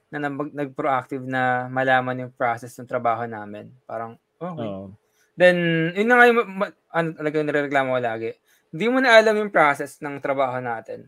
[0.09, 3.69] na nag- nag-proactive na malaman yung process ng trabaho namin.
[3.85, 4.69] Parang, okay.
[4.69, 4.95] Oo.
[5.39, 6.39] Then, yun na nga yung,
[6.91, 8.31] ano talaga nirereklamo ko lagi.
[8.75, 11.07] Hindi mo na alam yung process ng trabaho natin.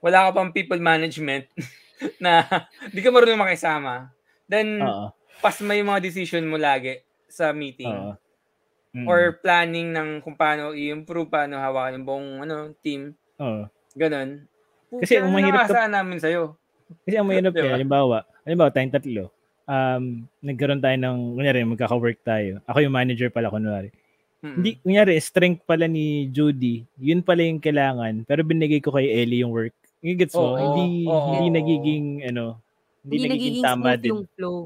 [0.00, 1.46] Wala ka pang people management
[2.24, 2.44] na
[2.90, 4.08] hindi ka marunong makisama.
[4.50, 5.12] Then, Oo.
[5.38, 7.00] pas may mga decision mo lagi
[7.30, 7.88] sa meeting.
[7.88, 8.16] Oo.
[8.90, 9.06] Mm.
[9.06, 13.14] Or planning ng kung paano i-improve, paano hawakan yung buong ano, team.
[13.38, 13.70] Oo.
[13.94, 14.50] Ganun.
[14.98, 16.58] Kasi Kaya ang mahirap ka- namin sa'yo.
[17.06, 17.62] Kasi ang mahirap Di ba?
[17.62, 19.24] kaya, halimbawa, halimbawa tayong tatlo,
[19.70, 22.58] um, nagkaroon tayo ng, kunyari, magkaka-work tayo.
[22.66, 23.94] Ako yung manager pala, kunwari.
[24.42, 24.58] Mm-mm.
[24.58, 29.46] Hindi, kunyari, strength pala ni Judy, yun pala yung kailangan, pero binigay ko kay Ellie
[29.46, 29.76] yung work.
[30.00, 30.56] Yung gets mo?
[30.56, 31.28] Oo, hindi, oo.
[31.36, 32.56] hindi nagiging, ano,
[33.04, 34.10] hindi, Hindi nagiging, nagiging tama din.
[34.16, 34.58] yung flow.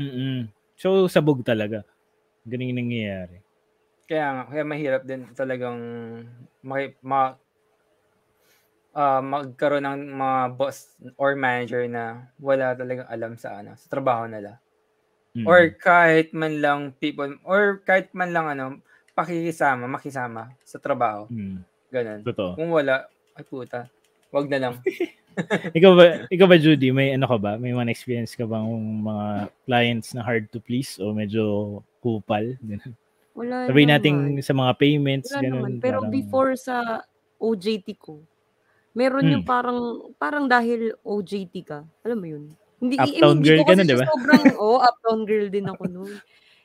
[0.00, 0.38] Mm-mm.
[0.74, 1.86] So, sabog talaga.
[2.42, 3.36] Ganun yung nangyayari.
[4.10, 5.78] Kaya nga, kaya mahirap din talagang
[6.66, 7.38] maki, ma,
[8.90, 14.26] ah, magkaroon ng mga boss or manager na wala talagang alam sa ano, sa trabaho
[14.26, 14.58] nila.
[15.30, 15.46] Mm.
[15.46, 18.82] Or kahit man lang people, or kahit man lang ano,
[19.14, 21.30] pakikisama, makisama sa trabaho.
[21.30, 21.62] Mm.
[21.94, 22.20] Ganun.
[22.26, 22.58] Totoo.
[22.58, 23.06] Kung wala,
[23.38, 23.86] ay puta,
[24.30, 24.74] wag na lang.
[25.78, 27.52] ikaw ba, ikaw ba Judy, may ano ka ba?
[27.54, 28.66] May mga experience ka bang
[29.00, 29.26] mga
[29.64, 31.42] clients na hard to please o medyo
[31.98, 32.54] kupal?
[32.60, 32.92] Ganun.
[33.30, 35.54] Wala Sabihin natin sa mga payments, Wala ganun.
[35.56, 35.72] naman.
[35.78, 37.06] Pero parang- before sa
[37.38, 38.20] OJT ko,
[38.92, 39.32] meron Hmm.
[39.38, 39.78] yung parang,
[40.18, 42.44] parang dahil OJT ka, alam mo yun?
[42.80, 44.04] Hindi, I Uptown mean, girl hindi ko ka nun, kasi di ba?
[44.08, 46.14] sobrang, oh, uptown girl din ako noon.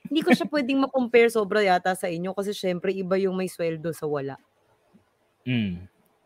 [0.06, 3.90] hindi ko siya pwedeng ma-compare sobra yata sa inyo kasi syempre iba yung may sweldo
[3.90, 4.38] sa wala.
[5.46, 5.82] Mm.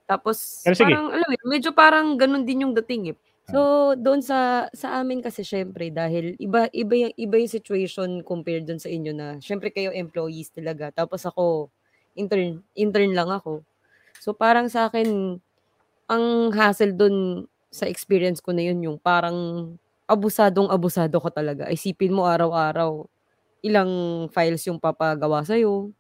[0.10, 0.90] Tapos Pero sige.
[0.90, 3.18] parang alam mo, medyo parang ganun din yung dating eh.
[3.50, 8.66] So doon sa sa amin kasi syempre dahil iba iba yung- iba yung situation compared
[8.66, 11.70] doon sa inyo na syempre kayo employees talaga tapos ako
[12.18, 13.62] intern intern lang ako.
[14.22, 15.38] So parang sa akin
[16.10, 19.72] ang hassle doon sa experience ko na yun yung parang
[20.10, 21.70] abusadong abusado ka talaga.
[21.70, 23.06] Isipin mo araw-araw
[23.62, 23.92] ilang
[24.32, 25.92] files yung papagawa sa'yo.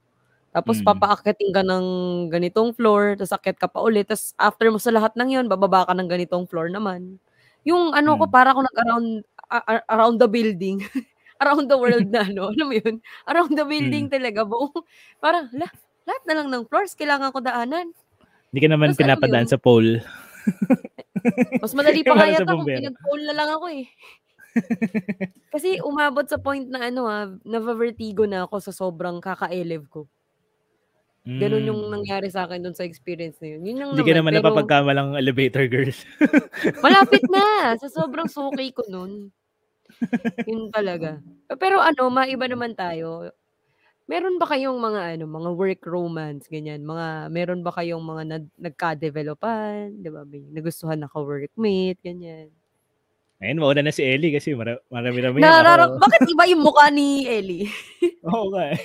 [0.49, 0.85] Tapos Mm.
[0.87, 1.85] papaakyatin ka ng
[2.27, 4.09] ganitong floor, tapos akyat ka pa ulit.
[4.09, 7.21] Tapos after mo sa lahat ng yon, bababa ka ng ganitong floor naman.
[7.63, 8.33] Yung ano ko, Mm.
[8.33, 9.07] para ako nag-around
[9.49, 10.81] a- around the building.
[11.39, 12.51] around the world na, no?
[12.51, 12.99] Alam mo yun?
[13.25, 14.13] Around the building Mm.
[14.13, 14.41] talaga.
[14.43, 14.73] Buong,
[15.23, 15.69] parang, la,
[16.03, 17.93] lahat na lang ng floors, kailangan ko daanan.
[18.49, 20.01] Hindi ka naman Tapos ano pinapadaan sa pole.
[21.61, 22.79] Mas madali pa kaya bumbero.
[22.81, 23.85] pinag-phone na lang ako eh.
[25.49, 30.09] Kasi umabot sa point na ano ah, na-vertigo na ako sa sobrang kaka-elev ko.
[31.37, 31.91] Ganun yung Mm.
[31.93, 33.61] nangyari sa akin dun sa experience na yun.
[33.61, 36.01] Yun lang Hindi ka naman pero napapagkamalang elevator girls.
[36.85, 37.77] malapit na.
[37.77, 39.29] Sa sobrang suki ko nun.
[40.43, 41.21] Yun talaga.
[41.55, 43.29] Pero ano, maiba naman tayo.
[44.09, 46.81] Meron ba kayong mga ano, mga work romance, ganyan?
[46.81, 50.01] Mga, meron ba kayong mga nag, nagka-developan?
[50.01, 50.25] Di ba?
[50.25, 52.49] May nagustuhan na ka-workmate, ganyan.
[53.37, 55.45] Ayun, mauna na si Ellie kasi mara- marami-rami yan.
[55.45, 57.69] Nararap, Ako, bakit iba yung mukha ni Ellie?
[58.27, 58.81] oo nga eh.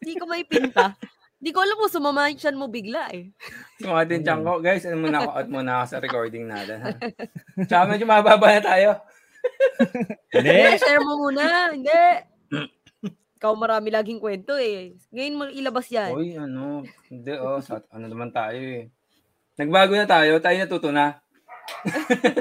[0.00, 0.96] Hindi ko may pinta.
[1.38, 3.30] Hindi ko alam kung sumama yung mo bigla eh.
[3.86, 6.82] Yung ating tiyangko, guys, ano muna ako, out muna ako sa recording natin.
[6.82, 6.90] Ha?
[7.70, 8.90] Tsaka medyo mababa na tayo.
[10.34, 10.50] Hindi.
[10.50, 11.70] Hindi, share mo muna.
[11.70, 12.02] Hindi.
[13.38, 14.98] Ikaw marami laging kwento eh.
[15.14, 16.10] Ngayon mo ilabas yan.
[16.10, 18.90] Uy, ano, hindi, oh, sa, ano naman tayo eh.
[19.54, 21.22] Nagbago na tayo, tayo natuto na.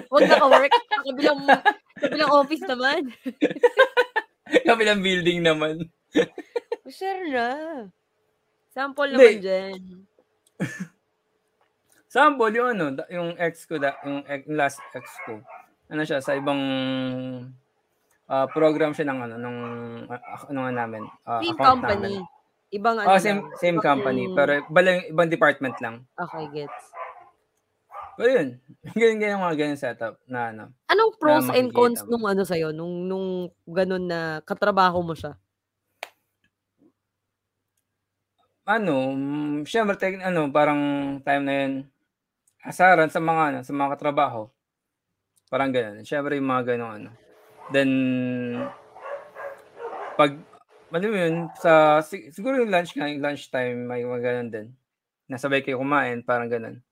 [0.10, 0.74] Huwag na ka-work.
[0.74, 1.40] Sa kabilang,
[2.02, 3.14] kabilang office naman.
[4.66, 5.86] Kabilang building naman.
[6.90, 7.50] Share na.
[8.78, 9.18] Sample Hindi.
[9.18, 9.82] naman dyan.
[12.14, 15.42] Sample, yung ano, yung ex ko, da, yung, ex- yung last ex ko,
[15.90, 16.62] ano siya, sa ibang
[18.30, 19.60] ah, program siya ng ano, nung,
[20.06, 22.22] uh, ano nga namin, ah, Same company.
[22.22, 22.36] namin.
[22.68, 26.04] Ibang ano Oh, same, same company, pero bala, ibang department lang.
[26.20, 26.92] Okay, gets.
[28.20, 28.48] Pero yun,
[28.98, 30.64] ganyan ganyan mga ganyan setup na ano.
[30.92, 32.10] Anong pros and makikita cons mo.
[32.14, 32.76] nung ano sa'yo?
[32.76, 33.28] Nung, nung
[33.66, 35.34] ganun na katrabaho mo siya?
[38.68, 39.64] Ano, mm,
[39.96, 40.82] tek- ano, parang
[41.24, 41.74] time na yun,
[42.60, 44.52] asaran sa mga, ano, sa mga katrabaho.
[45.48, 46.04] Parang ganun.
[46.04, 47.10] Syempre, yung mga ganun, ano.
[47.72, 47.92] Then,
[50.20, 50.36] pag,
[50.92, 54.68] mo yun, sa, sig- siguro yung lunch yung lunch time, may mga ganun din.
[55.32, 56.84] Nasabay kayo kumain, parang ganun.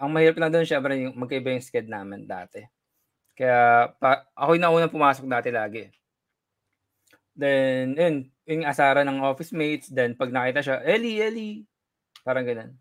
[0.00, 2.64] Ang mahirap lang doon, syempre, yung magkaiba yung sked namin dati.
[3.36, 5.92] Kaya, pa, ako yung naunang pumasok dati lagi.
[7.36, 9.92] Then, yun, yung asara ng office mates.
[9.92, 11.56] Then, pag nakita siya, Ellie, Ellie.
[12.24, 12.72] Parang ganun.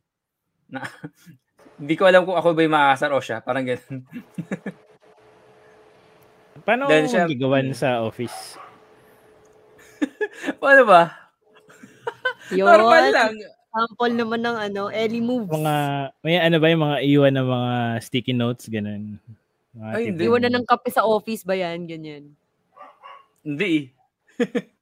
[0.71, 0.87] Na,
[1.79, 3.43] hindi ko alam kung ako ba yung maasar o siya.
[3.43, 4.07] Parang ganun.
[6.65, 8.55] Paano Then siya- gigawan sa office?
[10.63, 11.11] Paano ba?
[12.55, 12.65] Yun.
[12.65, 13.33] Normal lang.
[13.67, 15.53] Sample naman ng ano, Ellie moves.
[15.53, 15.75] Mga,
[16.25, 17.71] may ano ba yung mga iwan na mga
[18.01, 19.19] sticky notes, ganun.
[19.75, 20.23] Mga Ay, hindi.
[20.25, 21.85] Iwan na ng kape sa office ba yan?
[21.85, 22.33] Ganyan.
[23.45, 23.93] Hindi
[24.39, 24.76] eh.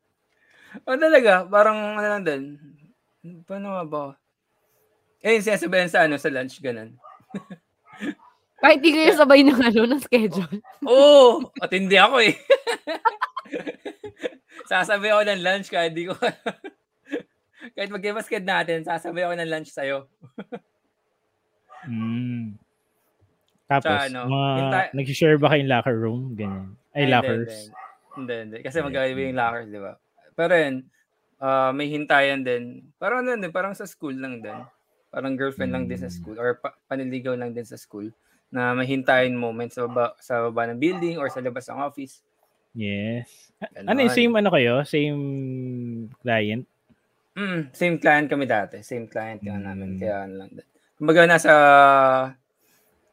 [0.84, 2.43] O talaga, parang ano lang din.
[3.47, 4.03] Paano nga ba?
[5.26, 6.93] Eh, yung sinasabihan sa ano, sa lunch, ganun.
[8.61, 10.57] Kahit di kayo sabay ng ano, ng schedule.
[10.85, 11.47] Oo!
[11.64, 12.34] at hindi ako eh.
[14.72, 16.18] sasabi ako ng lunch kahit di ko
[17.76, 20.10] kahit mag-basket natin, sasabi ako ng lunch sa'yo.
[21.85, 22.57] Mm.
[23.65, 26.22] Tapos, Tsaka ano, mga, hinta- nag-share ba kayong locker room?
[26.38, 26.77] Ganyan.
[26.93, 27.53] Ay, Hindi, lockers.
[28.15, 28.57] Hindi, hindi.
[28.61, 29.93] Kasi magkaiba yung lockers, di ba?
[30.36, 30.76] Pero yun,
[31.40, 32.91] ah, may hintayan din.
[32.95, 34.56] Parang ano din, parang sa school lang din.
[35.10, 36.16] Parang girlfriend lang din sa Mm.
[36.16, 38.12] school or pa- paniligaw lang din sa school
[38.52, 42.20] na may hintayin moment sa baba, sa baba ng building or sa labas ng office.
[42.76, 43.56] Yes.
[43.72, 43.88] Ganon.
[43.88, 44.84] Ano yung same ano kayo?
[44.84, 45.20] Same
[46.20, 46.68] client?
[47.36, 48.84] Mm, same client kami dati.
[48.84, 49.66] Same client yung Mm.
[49.66, 49.90] namin.
[49.95, 50.68] Kaya ano lang din.
[50.95, 51.53] Kumbaga nasa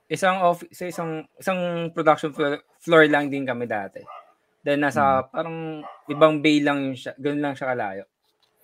[0.07, 4.03] isang office, sa isang isang production floor, floor lang din kami dati.
[4.63, 8.05] Then nasa parang ibang bay lang yung siya, ganun lang siya kalayo.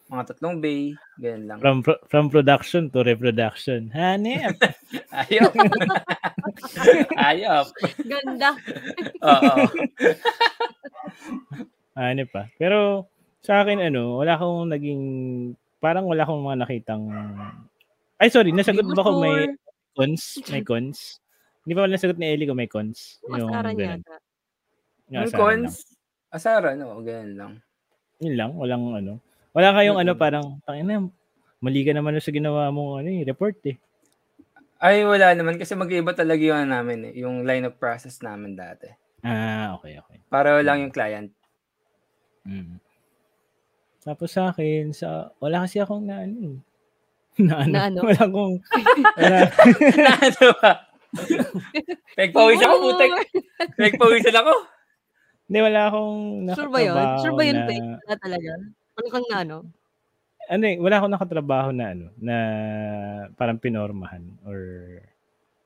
[0.09, 1.59] Mga tatlong bay, ganun lang.
[1.61, 3.91] From pro- from production to reproduction.
[3.93, 4.57] Hanep.
[5.27, 5.53] Ayop.
[7.29, 7.67] Ayop.
[8.07, 8.57] Ganda.
[9.27, 9.55] Oo.
[11.99, 12.47] Hanep pa.
[12.57, 13.11] Pero
[13.43, 15.03] sa akin ano, wala akong naging
[15.83, 17.05] parang wala akong mga nakitang
[18.19, 19.47] Ay sorry, nasagot ba ko may
[19.95, 20.43] cons?
[20.51, 21.23] May cons?
[21.63, 23.23] Hindi ba wala nasagot ni Ellie kung may cons?
[23.23, 23.79] Ganun.
[23.79, 24.28] yata.
[25.09, 25.65] Yung Yung asaran lang.
[25.65, 25.75] cons,
[26.29, 27.01] asara, no?
[27.01, 27.53] Ganun lang.
[28.19, 29.13] Yun lang, walang ano.
[29.53, 30.21] Wala kayong ano Mm-mm.
[30.21, 31.01] parang tangina
[31.59, 33.77] mali ka naman sa ginawa mo ano eh, report eh.
[34.79, 35.59] Ay, wala naman.
[35.59, 37.15] Kasi mag-iba talaga yung ano namin eh.
[37.19, 38.87] Yung line of process namin dati.
[39.27, 40.23] Ah, okay, okay.
[40.31, 41.35] Para lang yung client.
[42.47, 42.79] Mm.
[43.99, 46.37] Tapos sa akin, sa wala kasi akong na ano.
[46.39, 46.59] eh.
[47.43, 47.73] Na ano?
[47.75, 47.99] Na ano?
[48.07, 48.55] Wala akong
[49.19, 49.39] wala,
[50.07, 50.73] na ano ba?
[52.19, 53.11] Pegpawisan ako, putek.
[53.75, 54.53] Pegpawisan ako.
[55.49, 56.19] Hindi wala akong
[56.53, 56.95] Sure ba yun?
[56.95, 57.83] nakatrabaho Sure ba yun, na, Peg?
[57.83, 58.51] Wala talaga?
[58.99, 59.57] Ano kang na ano?
[60.49, 62.37] ano eh, wala akong nakatrabaho na ano, na
[63.37, 64.59] parang pinormahan or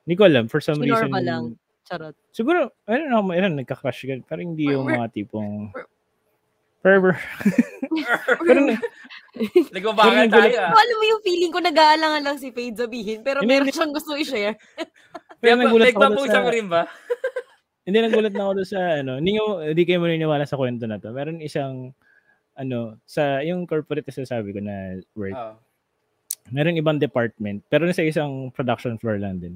[0.03, 1.07] hindi ko alam, for some reason.
[1.07, 1.45] Pinorma lang.
[1.87, 2.15] Charot.
[2.35, 5.71] Siguro, I don't know, meron nagka-crush ka, pero hindi yung mga tipong
[6.83, 7.15] fervor.
[8.43, 8.83] pero na-
[9.75, 10.75] Nagbabagal tayo ah.
[10.75, 14.59] Alam mo yung feeling ko nag-aalangan lang si Fade sabihin, pero meron siyang gusto i-share.
[15.39, 16.91] pero nagulat ako sa, rin ba?
[17.83, 21.03] Hindi nagulat na ako doon sa ano, hindi, nyo, hindi kayo maniniwala sa kwento na
[21.03, 21.11] to.
[21.11, 21.91] Meron isang
[22.55, 25.37] ano, sa yung corporate na sabi ko na work.
[25.37, 25.57] Oo.
[26.51, 29.55] meron ibang department, pero nasa isang production floor lang din.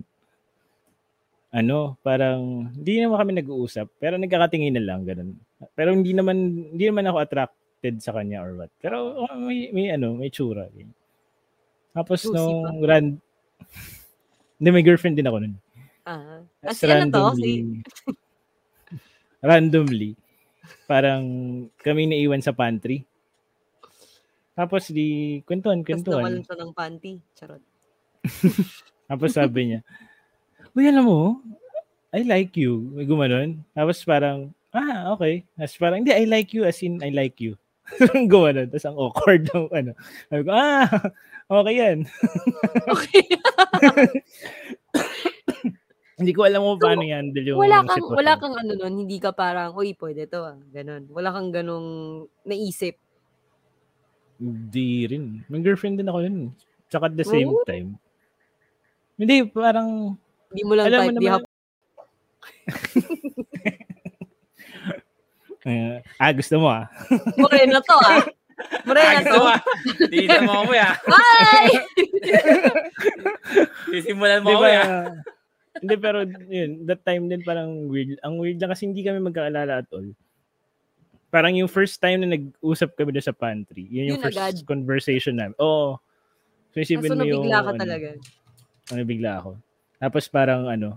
[1.50, 5.34] Ano, parang hindi naman kami nag-uusap, pero nagkakatingin na lang ganun.
[5.74, 6.36] Pero hindi naman
[6.74, 8.70] hindi naman ako attracted sa kanya or what.
[8.78, 10.70] Pero oh, may, may ano, may tsura.
[10.70, 10.94] Ganyan.
[11.96, 13.18] Tapos nung ran
[14.58, 15.54] hindi, may girlfriend din ako nun.
[16.06, 16.46] Ah.
[16.62, 17.24] Tapos As ano to?
[17.34, 17.54] Si, randomly,
[19.42, 20.10] randomly,
[20.86, 21.24] parang
[21.82, 23.02] kami naiwan sa pantry.
[24.54, 26.22] Tapos di, kwentuhan, tapos kwentuhan.
[26.22, 27.12] nawalan siya ng panty.
[27.36, 27.62] Charot.
[29.06, 29.80] Tapos sabi niya,
[30.72, 31.38] Uy, alam mo,
[32.10, 32.90] I like you.
[32.96, 33.60] May gumanon.
[33.76, 35.44] Tapos parang, ah, okay.
[35.54, 37.54] Tapos parang, hindi, I like you as in I like you.
[38.32, 38.72] gumanon.
[38.72, 39.92] Tapos ang awkward ng ano.
[40.32, 40.88] Sabi ko, ah,
[41.52, 41.98] okay yan.
[42.88, 43.24] Okay.
[46.16, 47.28] Hindi ko alam So, paano yan.
[47.36, 48.16] yung wala kang sitwasyon.
[48.16, 50.56] wala kang ano nun, hindi ka parang, uy, pwede to ah.
[50.72, 51.04] Ganon.
[51.12, 51.88] Wala kang ganong
[52.42, 52.96] naisip.
[54.40, 55.44] Hindi rin.
[55.48, 56.56] May girlfriend din ako nun.
[56.88, 57.62] Tsaka at the same Oh.
[57.64, 58.00] time.
[59.16, 60.16] Hindi, parang,
[60.48, 61.42] Hindi mo lang alam mo type, di naman,
[65.66, 66.86] eh, ah, gusto mo ah.
[67.40, 68.22] Morena to ah.
[68.88, 69.42] Morena Agto to.
[69.44, 69.60] ah.
[70.06, 70.96] Dito mo mo ya.
[70.96, 71.66] Hi!
[73.92, 74.56] Sisimulan mo ba?
[74.56, 74.84] mo ya.
[75.82, 78.16] Hindi, pero yun, that time din parang weird.
[78.24, 80.08] Ang weird lang kasi hindi kami magkaalala at all.
[81.28, 84.56] Parang yung first time na nag-usap kami doon sa pantry, yun yung Yun first agad.
[84.64, 85.58] conversation namin.
[85.60, 86.00] Oo.
[86.72, 87.44] So, isipin Kaso mo yung...
[87.50, 88.08] ka ano, talaga.
[88.94, 89.50] Ano, bigla ako.
[89.96, 90.96] Tapos parang ano,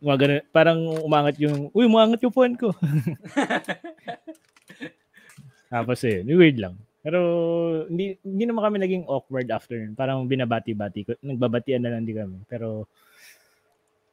[0.00, 2.72] mga ganun, parang umangat yung, uy, umangat yung phone ko.
[5.70, 6.74] Tapos eh, weird lang.
[7.00, 7.18] Pero
[7.88, 9.96] hindi hindi naman kami naging awkward after nun.
[9.96, 11.10] Parang binabati-bati ko.
[11.24, 12.38] Nagbabatian na lang din kami.
[12.44, 12.90] Pero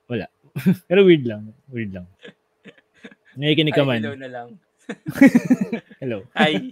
[0.08, 0.26] wala.
[0.90, 1.54] Pero weird lang.
[1.70, 2.08] Weird lang.
[3.38, 4.02] Nakikinig ka man.
[4.02, 4.50] hello na lang.
[6.02, 6.24] Hello.
[6.34, 6.72] Hi.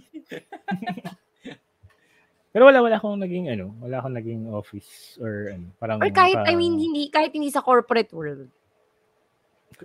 [2.56, 6.40] Pero wala wala akong naging ano, wala akong naging office or ano, parang Or kahit,
[6.40, 8.48] pa- I mean, hindi, kahit hindi sa corporate world.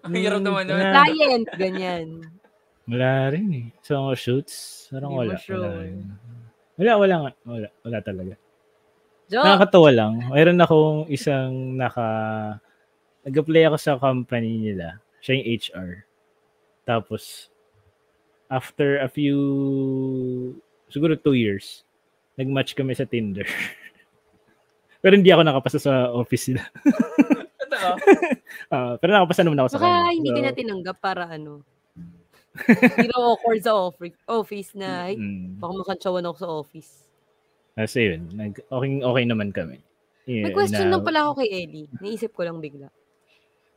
[0.08, 0.80] Ang hirap naman nun.
[0.80, 2.08] Client, ganyan.
[2.88, 3.68] Wala rin eh.
[3.84, 5.36] So, mga shoots, parang wala.
[5.36, 5.60] sure.
[5.60, 6.16] Wala, rin.
[6.80, 7.32] wala, wala, nga.
[7.44, 8.34] wala, wala talaga.
[9.28, 10.14] Jo, Nakakatawa lang.
[10.32, 12.08] Mayroon akong isang naka...
[13.24, 14.98] Nag-apply ako sa company nila.
[15.20, 15.90] Siya yung HR.
[16.84, 17.54] Tapos,
[18.48, 19.38] after a few...
[20.88, 21.86] Siguro two years,
[22.36, 23.46] nag-match kami sa Tinder.
[25.02, 26.66] pero hindi ako nakapasa sa office nila.
[27.58, 27.92] Totoo.
[28.68, 30.12] Ah, pero nakapasa naman ako sa baka kanya.
[30.12, 31.64] hindi So, ka na tinanggap para ano.
[32.68, 36.92] Hindi na awkward sa office, office na, ay, mm, baka makantsawan ako sa office.
[37.74, 39.80] kasi yun, nag, okay, okay naman kami.
[40.24, 41.88] May Yeah, question na- lang pala ako kay Ellie.
[41.98, 42.92] Naisip ko lang bigla.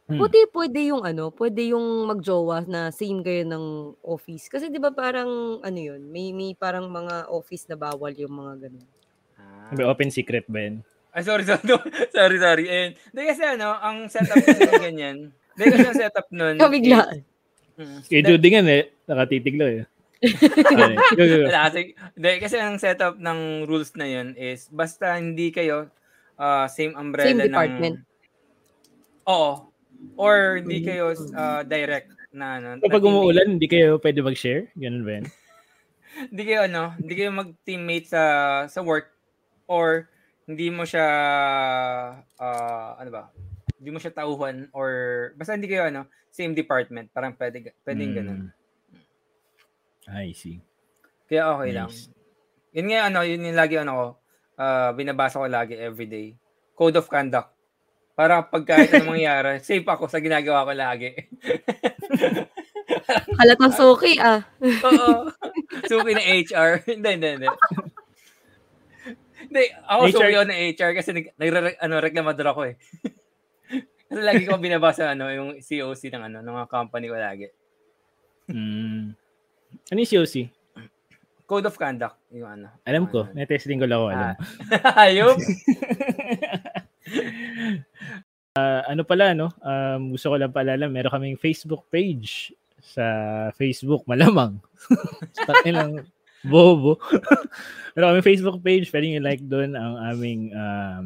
[0.04, 0.20] Hmm.
[0.20, 4.52] Pwede, pwede yung ano, pwede yung magjowa na same kayo ng office.
[4.52, 8.68] Kasi di ba parang, ano yun, may, may parang mga office na bawal yung mga
[8.68, 8.88] ganun.
[9.72, 10.84] May open secret ba yun?
[11.14, 11.64] Ay, sorry, sorry.
[12.12, 12.64] sorry, sorry.
[12.68, 15.16] And, hindi kasi ano, ang setup kasi ng ganyan.
[15.56, 16.56] Hindi kasi ang setup nun.
[16.62, 17.24] Kabiglaan.
[17.74, 17.98] Mm.
[18.04, 19.82] Kay Judy nga eh, nakatitiglo eh.
[21.48, 25.92] Wala kasi, hindi, kasi ang setup ng rules na yun is basta hindi kayo
[26.40, 27.48] ah, same umbrella Same ng...
[27.50, 27.96] department.
[29.28, 29.73] Oo.
[30.14, 32.68] Or hindi kayo ah, direct na ano.
[32.82, 34.70] Kapag na umuulan, hindi kayo pwede mag-share?
[34.78, 35.26] Ganun ba yun?
[36.14, 38.22] Hindi kayo ano, hindi kayo mag-teammate sa
[38.70, 39.10] sa work
[39.66, 40.06] or
[40.46, 41.08] hindi mo siya
[42.38, 43.34] ah, ano ba?
[43.82, 44.88] Hindi mo siya tauhan or
[45.34, 48.40] basta hindi kayo ano, same department, parang pwede pwedeng ganun.
[48.46, 48.50] Mm.
[50.14, 50.62] I see.
[51.26, 51.90] Kaya okay lang.
[51.90, 52.12] Nice.
[52.74, 54.06] Yun nga ano, yun yung lagi ano ko,
[54.62, 56.34] ah, binabasa ko lagi everyday.
[56.74, 57.53] Code of conduct.
[58.14, 61.10] Para pag kahit anong mangyari, safe ako sa ginagawa ko lagi.
[63.42, 64.46] Halatang suki ah.
[64.62, 65.34] Oo.
[65.90, 66.70] Suki na HR.
[66.94, 67.48] hindi, hindi, hindi.
[69.50, 72.74] Hindi, ako HR suki ako na HR kasi nag, nagre, ano, reklamador ako eh.
[74.08, 77.50] kasi lagi ko binabasa ano, yung COC ng ano, ng mga company ko lagi.
[78.46, 79.10] Mm.
[79.90, 80.34] Ano yung COC?
[81.44, 82.70] Code of conduct, yung ano.
[82.86, 83.26] Alam ko.
[83.26, 83.36] Ano.
[83.36, 84.08] Netesting ko lang ako.
[84.14, 84.34] Alam.
[84.86, 85.36] Ah, Ayun.
[88.54, 89.50] Ah, ano pala, no?
[89.66, 94.62] Um, gusto ko lang paalala, meron kaming Facebook page sa Facebook, malamang.
[95.50, 96.06] Takilang
[96.46, 97.02] bobo.
[97.98, 101.04] meron kaming Facebook page, pwede nyo like doon ang aming um,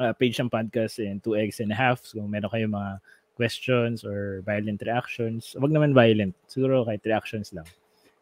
[0.00, 2.00] ah, page ng podcast and two eggs and a half.
[2.08, 3.04] So, kung meron kayong mga
[3.36, 6.32] questions or violent reactions, wag naman violent.
[6.48, 7.68] Siguro kahit reactions lang.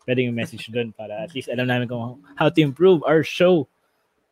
[0.02, 3.70] Pwede yung message doon para at least alam namin kung how to improve our show.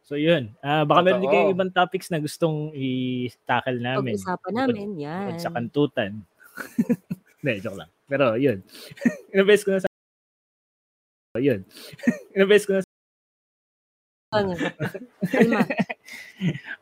[0.09, 0.57] So yun.
[0.65, 1.45] Ah baka meron din Totoo.
[1.45, 4.17] kayo ibang topics na gustong i-tackle namin.
[4.17, 5.21] Pag-usapan Bukod- namin, yan.
[5.29, 6.13] bukod sa kantutan.
[7.45, 7.91] Hindi, joke lang.
[8.09, 8.65] Pero yun.
[9.37, 9.89] Inabes ko na sa...
[11.37, 11.61] Yun.
[12.35, 12.89] Inabes ko na
[14.29, 14.53] Ano?
[15.29, 15.65] Kalma.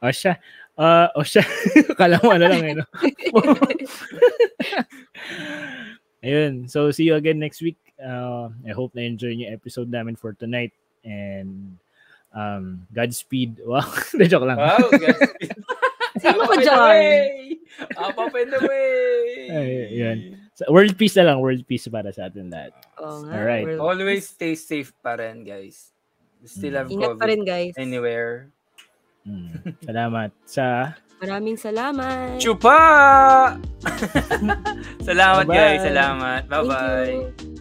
[0.03, 0.35] o siya.
[0.78, 1.43] Uh, o siya.
[1.94, 2.86] Kala mo ano lang eh, no?
[6.27, 6.66] Ayun.
[6.66, 7.78] So, see you again next week.
[8.03, 10.74] Uh, I hope na enjoy niyo episode namin for tonight.
[11.07, 11.78] And
[12.32, 13.61] um, Godspeed.
[13.69, 13.86] Wow.
[14.15, 14.59] De joke lang.
[14.59, 15.53] Wow, Godspeed.
[16.23, 17.61] Sino ka dyan?
[18.01, 19.53] Up, up and away!
[19.53, 20.19] Ay, yun.
[20.57, 21.44] So, world peace na lang.
[21.44, 22.73] World peace para sa atin lahat.
[22.97, 23.32] Oo nga.
[23.36, 23.69] Alright.
[23.69, 25.93] Well, Always stay safe pa rin, guys.
[26.40, 27.77] We still have Ingat pa COVID rin, guys.
[27.77, 28.48] anywhere.
[29.28, 29.77] Mm.
[29.85, 32.36] Salamat sa Maraming salamat.
[32.40, 32.77] Chupa!
[35.09, 35.57] Salamat, Bye-bye.
[35.57, 35.81] guys.
[35.81, 36.40] Salamat.
[36.44, 37.12] Thank Bye-bye.
[37.40, 37.55] you.